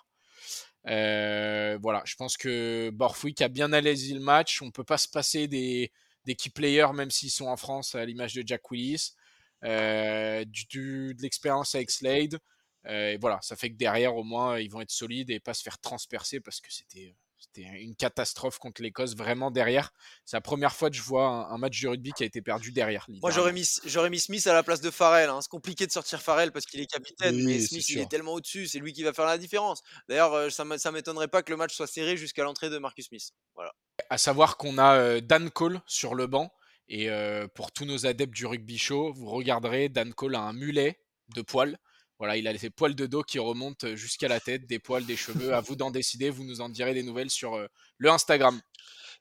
Voilà, 0.85 2.03
je 2.05 2.15
pense 2.15 2.37
que 2.37 2.91
Borthwick 2.91 3.43
a 3.43 3.49
bien 3.49 3.73
analysé 3.73 4.15
le 4.15 4.21
match. 4.21 4.63
On 4.63 4.71
peut 4.71 4.85
pas 4.85 4.99
se 4.99 5.09
passer 5.09 5.49
des, 5.49 5.93
des 6.25 6.37
key 6.37 6.51
players, 6.51 6.93
même 6.95 7.11
s'ils 7.11 7.31
sont 7.31 7.47
en 7.47 7.57
France, 7.57 7.97
à 7.97 8.05
l'image 8.05 8.35
de 8.35 8.47
Jack 8.47 8.71
Willis. 8.71 9.15
De 9.63 11.23
l'expérience 11.23 11.75
avec 11.75 11.91
Slade. 11.91 12.39
Et 12.87 13.17
voilà, 13.19 13.41
ça 13.43 13.57
fait 13.57 13.71
que 13.71 13.77
derrière, 13.77 14.15
au 14.15 14.25
moins, 14.25 14.59
ils 14.61 14.71
vont 14.71 14.83
être 14.83 14.91
solides 14.91 15.31
et 15.31 15.41
pas 15.41 15.55
se 15.55 15.63
faire 15.63 15.79
transpercer 15.79 16.41
parce 16.41 16.61
que 16.61 16.71
c'était 16.71 17.17
c'était 17.45 17.69
une 17.81 17.95
catastrophe 17.95 18.59
contre 18.59 18.83
l'Écosse, 18.83 19.15
vraiment 19.17 19.51
derrière. 19.51 19.93
C'est 20.25 20.37
la 20.37 20.41
première 20.41 20.75
fois 20.75 20.91
que 20.91 20.97
je 20.97 21.03
vois 21.03 21.27
un, 21.27 21.51
un 21.51 21.59
match 21.59 21.81
de 21.81 21.89
rugby 21.89 22.13
qui 22.13 22.23
a 22.23 22.27
été 22.27 22.43
perdu 22.43 22.73
derrière. 22.73 23.07
Moi, 23.09 23.31
j'aurais 23.31 23.53
mis, 23.53 23.69
j'aurais 23.85 24.11
mis 24.11 24.19
Smith 24.21 24.47
à 24.47 24.53
la 24.55 24.63
place 24.63 24.81
de 24.81 24.91
Farrell. 24.91 25.29
hein. 25.29 25.41
C'est 25.41 25.51
compliqué 25.51 25.87
de 25.87 25.93
sortir 25.93 26.21
Farrell 26.23 26.53
parce 26.53 26.67
qu'il 26.67 26.81
est 26.81 26.87
capitaine, 26.87 27.37
mais 27.37 27.57
Oui, 27.57 27.67
Smith, 27.67 27.89
il 27.91 27.99
est 27.99 28.09
tellement 28.11 28.33
au-dessus. 28.35 28.67
C'est 28.67 28.79
lui 28.79 28.93
qui 28.93 29.03
va 29.03 29.13
faire 29.13 29.27
la 29.27 29.39
différence. 29.39 29.83
D'ailleurs, 30.09 30.33
euh, 30.33 30.51
ça 30.51 30.65
ne 30.65 30.91
m'étonnerait 30.91 31.29
pas 31.29 31.43
que 31.43 31.51
le 31.51 31.57
match 31.57 31.75
soit 31.75 31.87
serré 31.87 32.17
jusqu'à 32.17 32.45
l'entrée 32.45 32.71
de 32.71 32.79
Marcus 32.79 33.07
Smith. 33.07 33.31
Voilà. 33.55 33.73
À 34.11 34.19
savoir 34.19 34.57
qu'on 34.57 34.79
a 34.79 34.97
euh, 34.97 35.21
Dan 35.21 35.51
Cole 35.51 35.81
sur 35.87 36.15
le 36.15 36.27
banc. 36.27 36.53
Et 36.89 37.09
euh, 37.09 37.47
pour 37.49 37.73
tous 37.73 37.85
nos 37.87 38.07
adeptes 38.07 38.35
du 38.35 38.45
rugby 38.47 38.77
show, 38.77 39.13
vous 39.15 39.31
regarderez, 39.31 39.89
Dan 39.89 40.13
Cole 40.13 40.35
a 40.35 40.41
un 40.41 40.53
mulet 40.53 41.01
de 41.35 41.41
poils. 41.43 41.79
Voilà, 42.25 42.39
il 42.39 42.49
a 42.49 42.57
ses 42.57 42.71
poils 42.71 42.95
de 42.95 43.05
dos 43.05 43.23
qui 43.23 43.39
remontent 43.39 43.97
jusqu'à 43.97 44.29
la 44.29 44.41
tête, 44.41 44.67
des 44.67 44.79
poils, 44.79 45.05
des 45.05 45.15
cheveux. 45.15 45.53
À 45.53 45.61
vous 45.61 45.77
d'en 45.77 45.91
décider. 45.91 46.31
Vous 46.31 46.43
nous 46.43 46.63
en 46.63 46.71
direz 46.71 46.95
des 46.95 47.03
nouvelles 47.03 47.29
sur 47.29 47.53
euh, 47.53 47.67
le 47.99 48.09
Instagram. 48.09 48.59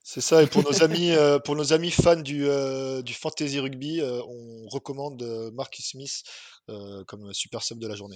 C'est 0.06 0.22
ça, 0.22 0.42
et 0.42 0.48
pour 0.48 0.64
nos 0.64 0.84
amis, 0.84 1.12
euh, 1.12 1.38
pour 1.38 1.58
nos 1.58 1.74
amis 1.74 1.92
fans 1.92 2.16
du, 2.16 2.48
euh, 2.48 3.02
du 3.02 3.14
fantasy 3.14 3.60
rugby, 3.60 4.00
euh, 4.00 4.22
on 4.26 4.70
recommande 4.70 5.22
euh, 5.22 5.52
Marcus 5.52 5.90
Smith 5.90 6.24
euh, 6.70 7.04
comme 7.04 7.34
super 7.34 7.62
sub 7.62 7.78
de 7.78 7.90
la 7.90 7.96
journée. 7.96 8.16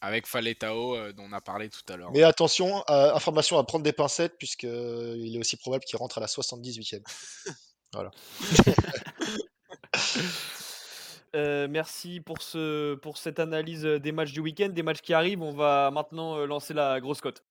Avec 0.00 0.28
Faletao, 0.28 0.94
euh, 0.94 1.12
dont 1.12 1.24
on 1.24 1.32
a 1.32 1.40
parlé 1.40 1.68
tout 1.68 1.92
à 1.92 1.96
l'heure. 1.96 2.12
Mais 2.12 2.22
attention, 2.22 2.84
euh, 2.88 3.12
information 3.12 3.58
à 3.58 3.64
prendre 3.64 3.82
des 3.82 3.92
pincettes, 3.92 4.38
puisqu'il 4.38 5.34
est 5.34 5.38
aussi 5.40 5.56
probable 5.56 5.82
qu'il 5.82 5.98
rentre 5.98 6.18
à 6.18 6.20
la 6.20 6.28
78e. 6.28 7.02
Voilà. 7.92 8.12
Euh, 11.36 11.68
merci 11.68 12.20
pour, 12.20 12.40
ce, 12.40 12.94
pour 12.94 13.18
cette 13.18 13.38
analyse 13.38 13.84
euh, 13.84 14.00
des 14.00 14.10
matchs 14.10 14.32
du 14.32 14.40
week-end, 14.40 14.70
des 14.70 14.82
matchs 14.82 15.02
qui 15.02 15.12
arrivent. 15.12 15.42
On 15.42 15.52
va 15.52 15.90
maintenant 15.90 16.38
euh, 16.38 16.46
lancer 16.46 16.72
la 16.72 16.98
grosse 16.98 17.20
cote. 17.20 17.44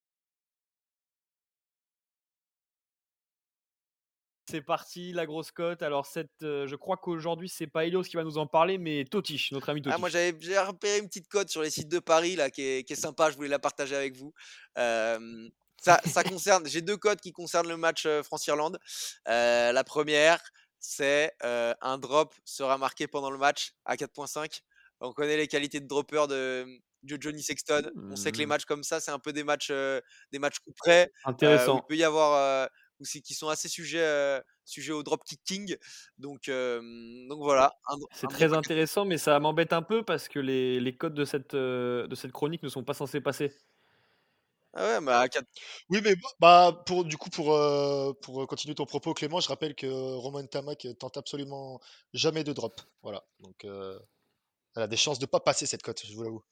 C'est 4.49 4.61
parti, 4.61 5.11
la 5.11 5.27
grosse 5.27 5.51
cote. 5.51 5.83
Alors, 5.83 6.07
cette, 6.07 6.29
euh, 6.41 6.65
je 6.65 6.75
crois 6.75 6.97
qu'aujourd'hui, 6.97 7.47
c'est 7.47 7.67
pas 7.67 7.86
Elios 7.86 8.03
qui 8.03 8.15
va 8.15 8.23
nous 8.23 8.39
en 8.39 8.47
parler, 8.47 8.79
mais 8.79 9.05
Totiche, 9.05 9.51
notre 9.51 9.69
ami 9.69 9.83
Totiche. 9.83 9.95
Ah, 9.95 9.99
moi, 9.99 10.09
j'avais 10.09 10.36
j'ai 10.39 10.57
repéré 10.57 10.97
une 10.97 11.07
petite 11.07 11.27
cote 11.27 11.49
sur 11.49 11.61
les 11.61 11.69
sites 11.69 11.89
de 11.89 11.99
Paris 11.99 12.36
là, 12.36 12.49
qui, 12.49 12.63
est, 12.63 12.83
qui 12.83 12.93
est 12.93 12.95
sympa. 12.95 13.29
Je 13.29 13.36
voulais 13.36 13.49
la 13.49 13.59
partager 13.59 13.95
avec 13.95 14.15
vous. 14.15 14.33
Ça, 14.75 15.99
ça 16.05 16.23
concerne. 16.23 16.65
J'ai 16.67 16.81
deux 16.81 16.97
cotes 16.97 17.21
qui 17.21 17.33
concernent 17.33 17.67
le 17.67 17.77
match 17.77 18.07
France-Irlande. 18.23 18.79
La 19.25 19.83
première, 19.83 20.41
c'est 20.88 21.33
euh, 21.43 21.73
un 21.81 21.97
drop 21.97 22.36
sera 22.45 22.77
marqué 22.77 23.07
pendant 23.07 23.31
le 23.31 23.38
match 23.38 23.73
à 23.86 23.95
4.5. 23.97 24.61
On 24.99 25.11
connaît 25.13 25.38
les 25.38 25.47
qualités 25.47 25.79
de 25.81 25.88
dropper 25.88 26.27
de, 26.27 26.65
de 27.03 27.17
Johnny 27.21 27.43
Sexton. 27.43 27.91
On 28.09 28.15
sait 28.15 28.31
que 28.31 28.38
les 28.38 28.45
Mmh. 28.45 28.49
matchs 28.49 28.65
comme 28.65 28.83
ça, 28.83 28.99
c'est 28.99 29.11
un 29.11 29.19
peu 29.19 29.33
des 29.33 29.43
matchs, 29.43 29.69
euh, 29.71 29.99
des 30.31 30.39
matchs 30.39 30.59
coup 30.59 30.73
près. 30.77 31.11
euh, 31.45 31.69
où 31.71 31.75
Intéressant. 31.75 31.77
il 31.77 31.83
peut 31.88 31.95
y 31.97 32.03
avoir. 32.03 32.33
c'est- 33.01 33.21
qui 33.21 33.33
sont 33.33 33.49
assez 33.49 33.67
sujets, 33.67 33.99
au 34.93 35.03
drop 35.03 35.23
kicking. 35.25 35.75
Donc, 36.17 36.47
euh, 36.49 36.79
donc 37.27 37.39
voilà. 37.43 37.73
C'est 38.11 38.29
très 38.29 38.45
drop 38.47 38.53
intéressant, 38.53 39.05
mais 39.05 39.17
ça 39.17 39.39
m'embête 39.39 39.73
un 39.73 39.81
peu 39.81 40.03
parce 40.03 40.27
que 40.29 40.39
les, 40.39 40.79
les 40.79 40.95
codes 40.97 41.13
de 41.13 41.25
cette, 41.25 41.53
euh, 41.53 42.07
de 42.07 42.15
cette 42.15 42.31
chronique 42.31 42.63
ne 42.63 42.69
sont 42.69 42.83
pas 42.83 42.93
censés 42.93 43.21
passer. 43.21 43.53
Ah 44.76 44.84
ouais, 44.99 45.01
bah 45.05 45.21
à 45.21 45.30
4 45.30 45.47
Oui, 45.89 46.01
mais 46.03 46.15
bah, 46.15 46.30
bah, 46.39 46.84
pour, 46.86 47.05
du 47.05 47.17
coup, 47.17 47.30
pour, 47.30 47.53
euh, 47.53 48.11
pour 48.21 48.43
euh, 48.43 48.45
continuer 48.45 48.76
ton 48.76 48.86
propos, 48.86 49.13
Clément, 49.13 49.39
je 49.39 49.47
rappelle 49.47 49.73
que 49.73 49.88
Roman 49.88 50.45
Tamak 50.45 50.86
tente 50.99 51.17
absolument 51.17 51.80
jamais 52.13 52.43
de 52.43 52.51
drop. 52.51 52.82
Voilà. 53.01 53.23
Donc, 53.39 53.63
euh, 53.63 53.97
elle 54.76 54.84
a 54.84 54.88
des 54.88 54.97
chances 54.97 55.19
de 55.19 55.26
pas 55.26 55.39
passer 55.39 55.65
cette 55.65 55.84
cote, 55.84 56.05
je 56.05 56.13
vous 56.15 56.23
l'avoue. 56.23 56.43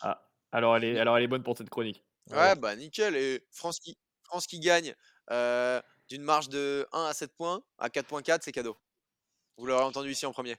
Ah, 0.00 0.22
alors 0.52 0.76
elle 0.76 0.84
est, 0.84 0.98
alors 0.98 1.16
elle 1.18 1.24
est 1.24 1.28
bonne 1.28 1.42
pour 1.42 1.56
cette 1.58 1.70
chronique. 1.70 2.02
Ouais, 2.30 2.54
bah 2.56 2.74
nickel. 2.76 3.14
Et 3.16 3.46
France 3.52 3.78
qui, 3.78 3.96
France 4.24 4.46
qui 4.46 4.58
gagne 4.60 4.94
euh, 5.30 5.80
d'une 6.08 6.22
marge 6.22 6.48
de 6.48 6.86
1 6.92 7.04
à 7.04 7.12
7 7.14 7.32
points, 7.36 7.62
à 7.78 7.88
4.4, 7.88 8.42
c'est 8.42 8.52
cadeau. 8.52 8.76
Vous 9.58 9.66
l'aurez 9.66 9.84
entendu 9.84 10.10
ici 10.10 10.26
en 10.26 10.32
premier. 10.32 10.56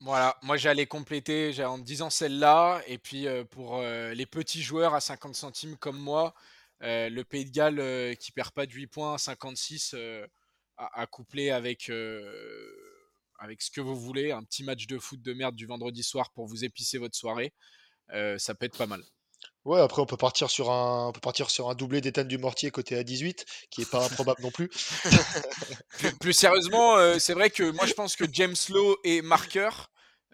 Voilà, 0.00 0.36
moi 0.42 0.56
j'allais 0.56 0.86
compléter 0.86 1.52
j'ai- 1.52 1.64
en 1.64 1.78
disant 1.78 2.10
celle-là, 2.10 2.82
et 2.88 2.98
puis 2.98 3.28
euh, 3.28 3.44
pour 3.44 3.76
euh, 3.76 4.12
les 4.14 4.26
petits 4.26 4.62
joueurs 4.62 4.94
à 4.94 5.00
50 5.00 5.36
centimes 5.36 5.76
comme 5.76 5.98
moi, 5.98 6.34
euh, 6.82 7.08
le 7.08 7.24
Pays 7.24 7.44
de 7.44 7.50
Galles 7.50 7.80
euh, 7.80 8.14
qui 8.14 8.32
perd 8.32 8.50
pas 8.52 8.66
de 8.66 8.72
8 8.72 8.86
points 8.88 9.14
à 9.14 9.18
56 9.18 9.92
euh, 9.94 10.26
à, 10.76 11.02
à 11.02 11.06
coupler 11.06 11.50
avec, 11.50 11.88
euh, 11.90 12.30
avec 13.38 13.62
ce 13.62 13.70
que 13.70 13.80
vous 13.80 13.96
voulez, 13.96 14.32
un 14.32 14.42
petit 14.42 14.64
match 14.64 14.86
de 14.86 14.98
foot 14.98 15.20
de 15.20 15.32
merde 15.32 15.54
du 15.54 15.66
vendredi 15.66 16.02
soir 16.02 16.30
pour 16.32 16.46
vous 16.46 16.64
épicer 16.64 16.98
votre 16.98 17.16
soirée, 17.16 17.52
ça 18.38 18.54
peut 18.54 18.66
être 18.66 18.76
pas 18.76 18.86
mal. 18.86 19.02
Ouais, 19.64 19.80
après, 19.80 20.02
on 20.02 20.06
peut 20.06 20.16
partir 20.16 20.50
sur 20.50 20.70
un, 20.70 21.08
on 21.08 21.12
peut 21.12 21.20
partir 21.20 21.50
sur 21.50 21.70
un 21.70 21.74
doublé 21.74 22.00
d'Étienne 22.00 22.28
du 22.28 22.38
Mortier 22.38 22.70
côté 22.70 22.96
à 22.96 23.04
18, 23.04 23.44
qui 23.70 23.82
est 23.82 23.90
pas 23.90 24.04
improbable 24.06 24.42
non 24.42 24.50
plus. 24.50 24.68
Plus, 25.98 26.18
plus 26.18 26.32
sérieusement, 26.32 27.18
c'est 27.18 27.32
vrai 27.32 27.50
que 27.50 27.70
moi 27.70 27.86
je 27.86 27.94
pense 27.94 28.16
que 28.16 28.24
James 28.30 28.56
Lowe. 28.68 28.96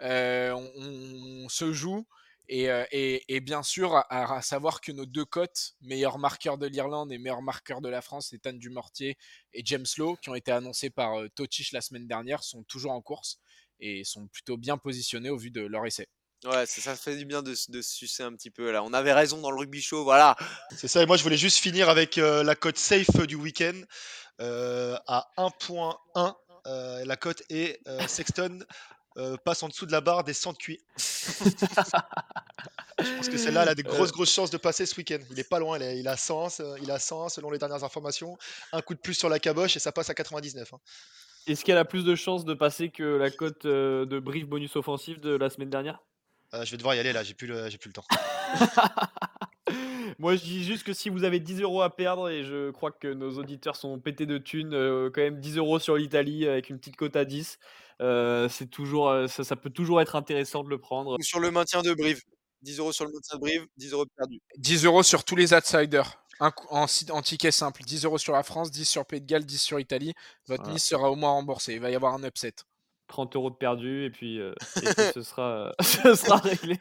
Euh, 0.01 0.53
on, 0.53 1.45
on 1.45 1.49
se 1.49 1.73
joue. 1.73 2.07
Et, 2.51 2.71
euh, 2.71 2.85
et- 2.93 3.25
et 3.35 3.41
bien 3.41 3.63
sûr, 3.63 3.95
à, 3.95 4.37
à 4.37 4.43
savoir 4.43 4.81
que 4.81 4.91
nos 4.93 5.05
deux 5.07 5.25
cotes, 5.27 5.75
meilleur 5.83 6.19
marqueur 6.19 6.57
de 6.57 6.67
l'Irlande 6.67 7.13
et 7.13 7.19
meilleur 7.19 7.43
marqueur 7.43 7.81
de 7.83 7.89
la 7.91 8.01
France, 8.01 8.33
Ethan 8.33 8.55
Dumortier 8.55 9.17
et 9.53 9.63
James 9.67 9.85
Lowe, 9.99 10.17
qui 10.17 10.31
ont 10.31 10.35
été 10.35 10.51
annoncés 10.51 10.89
par 10.91 11.21
euh, 11.21 11.29
Totish 11.29 11.73
la 11.73 11.81
semaine 11.83 12.07
dernière, 12.07 12.43
sont 12.43 12.63
toujours 12.65 12.93
en 12.93 13.03
course 13.03 13.39
et 13.81 14.03
sont 14.05 14.27
plutôt 14.29 14.57
bien 14.57 14.79
positionnés 14.79 15.31
au 15.31 15.37
vu 15.37 15.51
de 15.51 15.61
leur 15.61 15.85
essai. 15.87 16.09
Ouais, 16.45 16.65
c'est- 16.67 16.81
ça 16.81 16.97
fait 16.97 17.17
du 17.17 17.25
bien 17.27 17.43
de, 17.43 17.51
de 17.51 17.83
se 17.83 17.95
sucer 17.95 18.23
un 18.23 18.33
petit 18.33 18.51
peu 18.51 18.71
là. 18.71 18.83
On 18.83 18.93
avait 18.93 19.13
raison 19.13 19.41
dans 19.41 19.51
le 19.51 19.59
rugby 19.59 19.83
show, 19.83 20.05
voilà. 20.05 20.37
C'est 20.75 20.89
ça, 20.89 21.03
et 21.03 21.07
moi 21.07 21.17
je 21.17 21.23
voulais 21.25 21.37
juste 21.37 21.59
finir 21.59 21.89
avec 21.89 22.17
euh, 22.17 22.43
la 22.45 22.55
cote 22.55 22.79
safe 22.79 23.27
du 23.27 23.35
week-end 23.35 23.79
euh, 24.41 24.97
à 25.07 25.29
1.1. 25.37 26.37
euh, 26.67 27.05
la 27.05 27.17
cote 27.17 27.43
est 27.51 27.81
euh, 27.89 28.07
Sexton 28.07 28.61
euh, 29.19 29.37
passe 29.45 29.63
en 29.63 29.69
dessous 29.69 29.87
de 29.87 29.93
la 29.93 30.01
barre 30.01 30.25
des 30.25 30.33
100 30.33 30.53
de 30.53 30.59
QI. 30.59 30.81
Je 33.01 33.15
pense 33.17 33.29
que 33.29 33.37
celle-là, 33.37 33.63
elle 33.63 33.69
a 33.69 33.75
des 33.75 33.83
grosses, 33.85 34.09
Euh. 34.11 34.13
grosses 34.13 34.33
chances 34.33 34.51
de 34.51 34.57
passer 34.57 34.85
ce 34.87 34.97
week-end. 34.97 35.19
Il 35.31 35.39
est 35.39 35.49
pas 35.49 35.59
loin, 35.61 35.79
il 35.79 35.83
a, 35.85 35.95
il 35.95 36.09
a 36.09 36.17
100, 36.17 36.61
euh, 36.61 36.77
il 36.83 36.91
a 36.91 36.99
100 36.99 37.29
selon 37.29 37.51
les 37.51 37.59
dernières 37.59 37.85
informations. 37.85 38.37
Un 38.73 38.83
coup 38.83 38.95
de 38.95 38.99
plus 39.01 39.15
sur 39.15 39.29
la 39.29 39.39
caboche 39.39 39.77
et 39.77 39.81
ça 39.81 39.93
passe 39.93 40.11
à 40.11 40.15
99. 40.15 40.73
hein. 40.75 40.79
Est-ce 41.47 41.65
qu'elle 41.65 41.79
a 41.79 41.85
plus 41.85 42.05
de 42.05 42.15
chances 42.15 42.45
de 42.45 42.55
passer 42.55 42.91
que 42.91 43.03
la 43.17 43.31
cote 43.31 43.65
euh, 43.67 44.05
de 44.05 44.19
brief 44.19 44.47
bonus 44.47 44.75
offensif 44.77 45.21
de 45.21 45.31
la 45.37 45.49
semaine 45.49 45.71
dernière? 45.71 46.01
Euh, 46.55 46.65
je 46.65 46.71
vais 46.73 46.77
devoir 46.77 46.95
y 46.95 46.99
aller 46.99 47.13
là, 47.13 47.23
j'ai 47.23 47.35
plus, 47.35 47.47
le- 47.47 47.69
j'ai 47.71 47.79
plus 47.79 47.89
le 47.89 47.95
temps. 47.95 48.05
Moi, 50.19 50.35
je 50.37 50.43
dis 50.43 50.65
juste 50.65 50.83
que 50.85 50.93
si 50.95 51.11
vous 51.11 51.23
avez 51.25 51.39
10 51.39 51.61
euros 51.63 51.83
à 51.83 51.95
perdre, 51.95 52.29
et 52.31 52.43
je 52.43 52.71
crois 52.71 52.91
que 52.91 53.07
nos 53.09 53.39
auditeurs 53.39 53.77
sont 53.77 53.99
pétés 54.01 54.27
de 54.27 54.39
thunes, 54.39 54.73
euh, 54.75 55.11
quand 55.15 55.21
même 55.21 55.39
10 55.39 55.59
euros 55.59 55.79
sur 55.79 55.97
l'Italie 55.97 56.49
avec 56.49 56.71
une 56.71 56.79
petite 56.79 56.97
cote 56.97 57.15
à 57.15 57.25
10, 57.25 57.59
euh, 58.01 58.49
c'est 58.49 58.67
toujours, 58.69 59.09
euh, 59.09 59.27
ça, 59.27 59.45
ça 59.45 59.57
peut 59.57 59.71
toujours 59.71 60.01
être 60.01 60.17
intéressant 60.17 60.63
de 60.63 60.69
le 60.71 60.79
prendre. 60.79 61.17
Ou 61.19 61.23
sur 61.23 61.41
le 61.41 61.51
maintien 61.51 61.83
de 61.83 61.93
Brive. 61.95 62.23
10 62.63 62.79
euros 62.81 62.93
sur 62.93 63.05
le 63.05 63.13
maintien 63.13 63.37
de 63.37 63.41
Brive, 63.41 63.67
10 63.77 63.93
euros 63.93 64.07
perdus. 64.17 64.41
10 64.57 64.85
euros 64.85 65.03
sur 65.03 65.25
tous 65.25 65.37
les 65.37 65.53
outsiders. 65.55 66.21
Un 66.41 66.53
en 66.71 67.23
ticket 67.23 67.51
simple. 67.51 67.83
10 67.83 68.05
euros 68.05 68.19
sur 68.19 68.33
la 68.33 68.43
France, 68.43 68.71
10 68.71 68.85
sur 68.85 69.05
Pays 69.07 69.21
de 69.21 69.27
Galles, 69.27 69.45
10 69.45 69.59
sur 69.59 69.81
Italie. 69.81 70.15
Votre 70.47 70.63
Voilà. 70.63 70.75
mise 70.75 70.85
sera 70.85 71.11
au 71.11 71.17
moins 71.17 71.31
remboursée. 71.31 71.75
Il 71.75 71.81
va 71.81 71.91
y 71.91 71.95
avoir 71.97 72.15
un 72.15 72.23
upset. 72.25 72.55
30 73.09 73.37
euros 73.37 73.51
de 73.51 73.57
perdu 73.57 74.05
et 74.05 74.11
puis, 74.11 74.41
euh, 74.41 74.53
et 74.77 74.81
puis 74.81 74.95
ce, 75.15 75.23
sera, 75.23 75.73
ce 75.81 76.15
sera 76.15 76.37
réglé. 76.37 76.79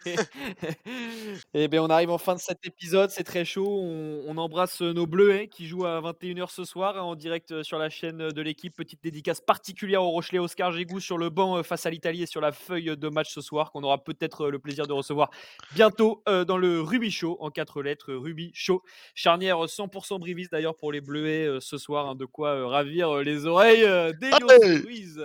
et 1.53 1.67
bien 1.67 1.82
on 1.82 1.89
arrive 1.89 2.11
en 2.11 2.17
fin 2.17 2.36
de 2.36 2.39
cet 2.39 2.65
épisode, 2.65 3.09
c'est 3.09 3.23
très 3.23 3.45
chaud. 3.45 3.67
On, 3.67 4.23
on 4.28 4.38
embrasse 4.38 4.82
nos 4.82 5.07
Bleuets 5.07 5.47
qui 5.47 5.67
jouent 5.67 5.86
à 5.86 6.01
21h 6.01 6.51
ce 6.51 6.65
soir 6.65 6.97
hein, 6.97 7.01
en 7.01 7.15
direct 7.15 7.63
sur 7.63 7.80
la 7.80 7.89
chaîne 7.89 8.30
de 8.30 8.41
l'équipe. 8.41 8.75
Petite 8.75 9.01
dédicace 9.03 9.41
particulière 9.41 10.03
au 10.03 10.09
Rochelet 10.09 10.39
Oscar 10.39 10.71
Gégou 10.71 10.99
sur 10.99 11.17
le 11.17 11.30
banc 11.30 11.63
face 11.63 11.86
à 11.86 11.89
l'Italie 11.89 12.23
et 12.23 12.28
sur 12.28 12.41
la 12.41 12.51
feuille 12.51 12.95
de 12.95 13.09
match 13.09 13.34
ce 13.34 13.41
soir 13.41 13.71
qu'on 13.71 13.84
aura 13.84 14.03
peut-être 14.03 14.49
le 14.49 14.59
plaisir 14.59 14.88
de 14.88 14.93
recevoir 14.93 15.32
bientôt 15.73 16.21
euh, 16.28 16.45
dans 16.45 16.57
le 16.57 16.82
Ruby 16.82 17.11
Show 17.11 17.38
en 17.39 17.49
quatre 17.49 17.82
lettres. 17.82 18.13
Ruby 18.13 18.51
Show, 18.53 18.84
charnière 19.15 19.63
euh, 19.63 19.67
100% 19.67 20.19
briviste 20.19 20.51
d'ailleurs 20.51 20.75
pour 20.75 20.91
les 20.91 21.01
Bleuets 21.01 21.47
euh, 21.47 21.59
ce 21.59 21.78
soir, 21.78 22.09
hein, 22.09 22.15
de 22.15 22.25
quoi 22.25 22.67
ravir 22.67 23.17
les 23.17 23.45
oreilles 23.45 23.86
Allez 23.86 24.78
Ruiz. 24.80 25.23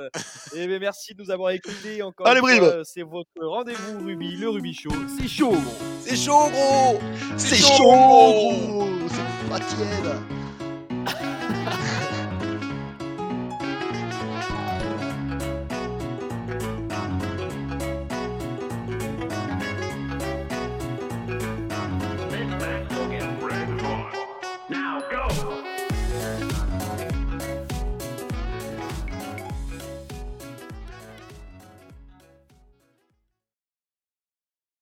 Et 0.54 0.66
bien, 0.66 0.78
merci 0.78 0.91
de 1.14 1.22
nous 1.22 1.30
avoir 1.30 1.50
écoutés 1.50 2.02
encore 2.02 2.26
Allez. 2.26 2.40
Brive 2.40 2.82
C'est 2.84 3.02
votre 3.02 3.28
rendez-vous 3.40 4.04
Ruby, 4.04 4.36
le 4.36 4.48
Ruby 4.50 4.74
Show. 4.74 4.90
C'est 5.18 5.28
chaud, 5.28 5.50
gros. 5.50 5.80
C'est 6.00 6.16
chaud, 6.16 6.48
gros 6.50 7.00
C'est 7.36 7.56
chaud, 7.56 7.82
gros 7.82 8.88
C'est 9.08 9.48
pas 9.50 9.58
tiède 9.60 10.16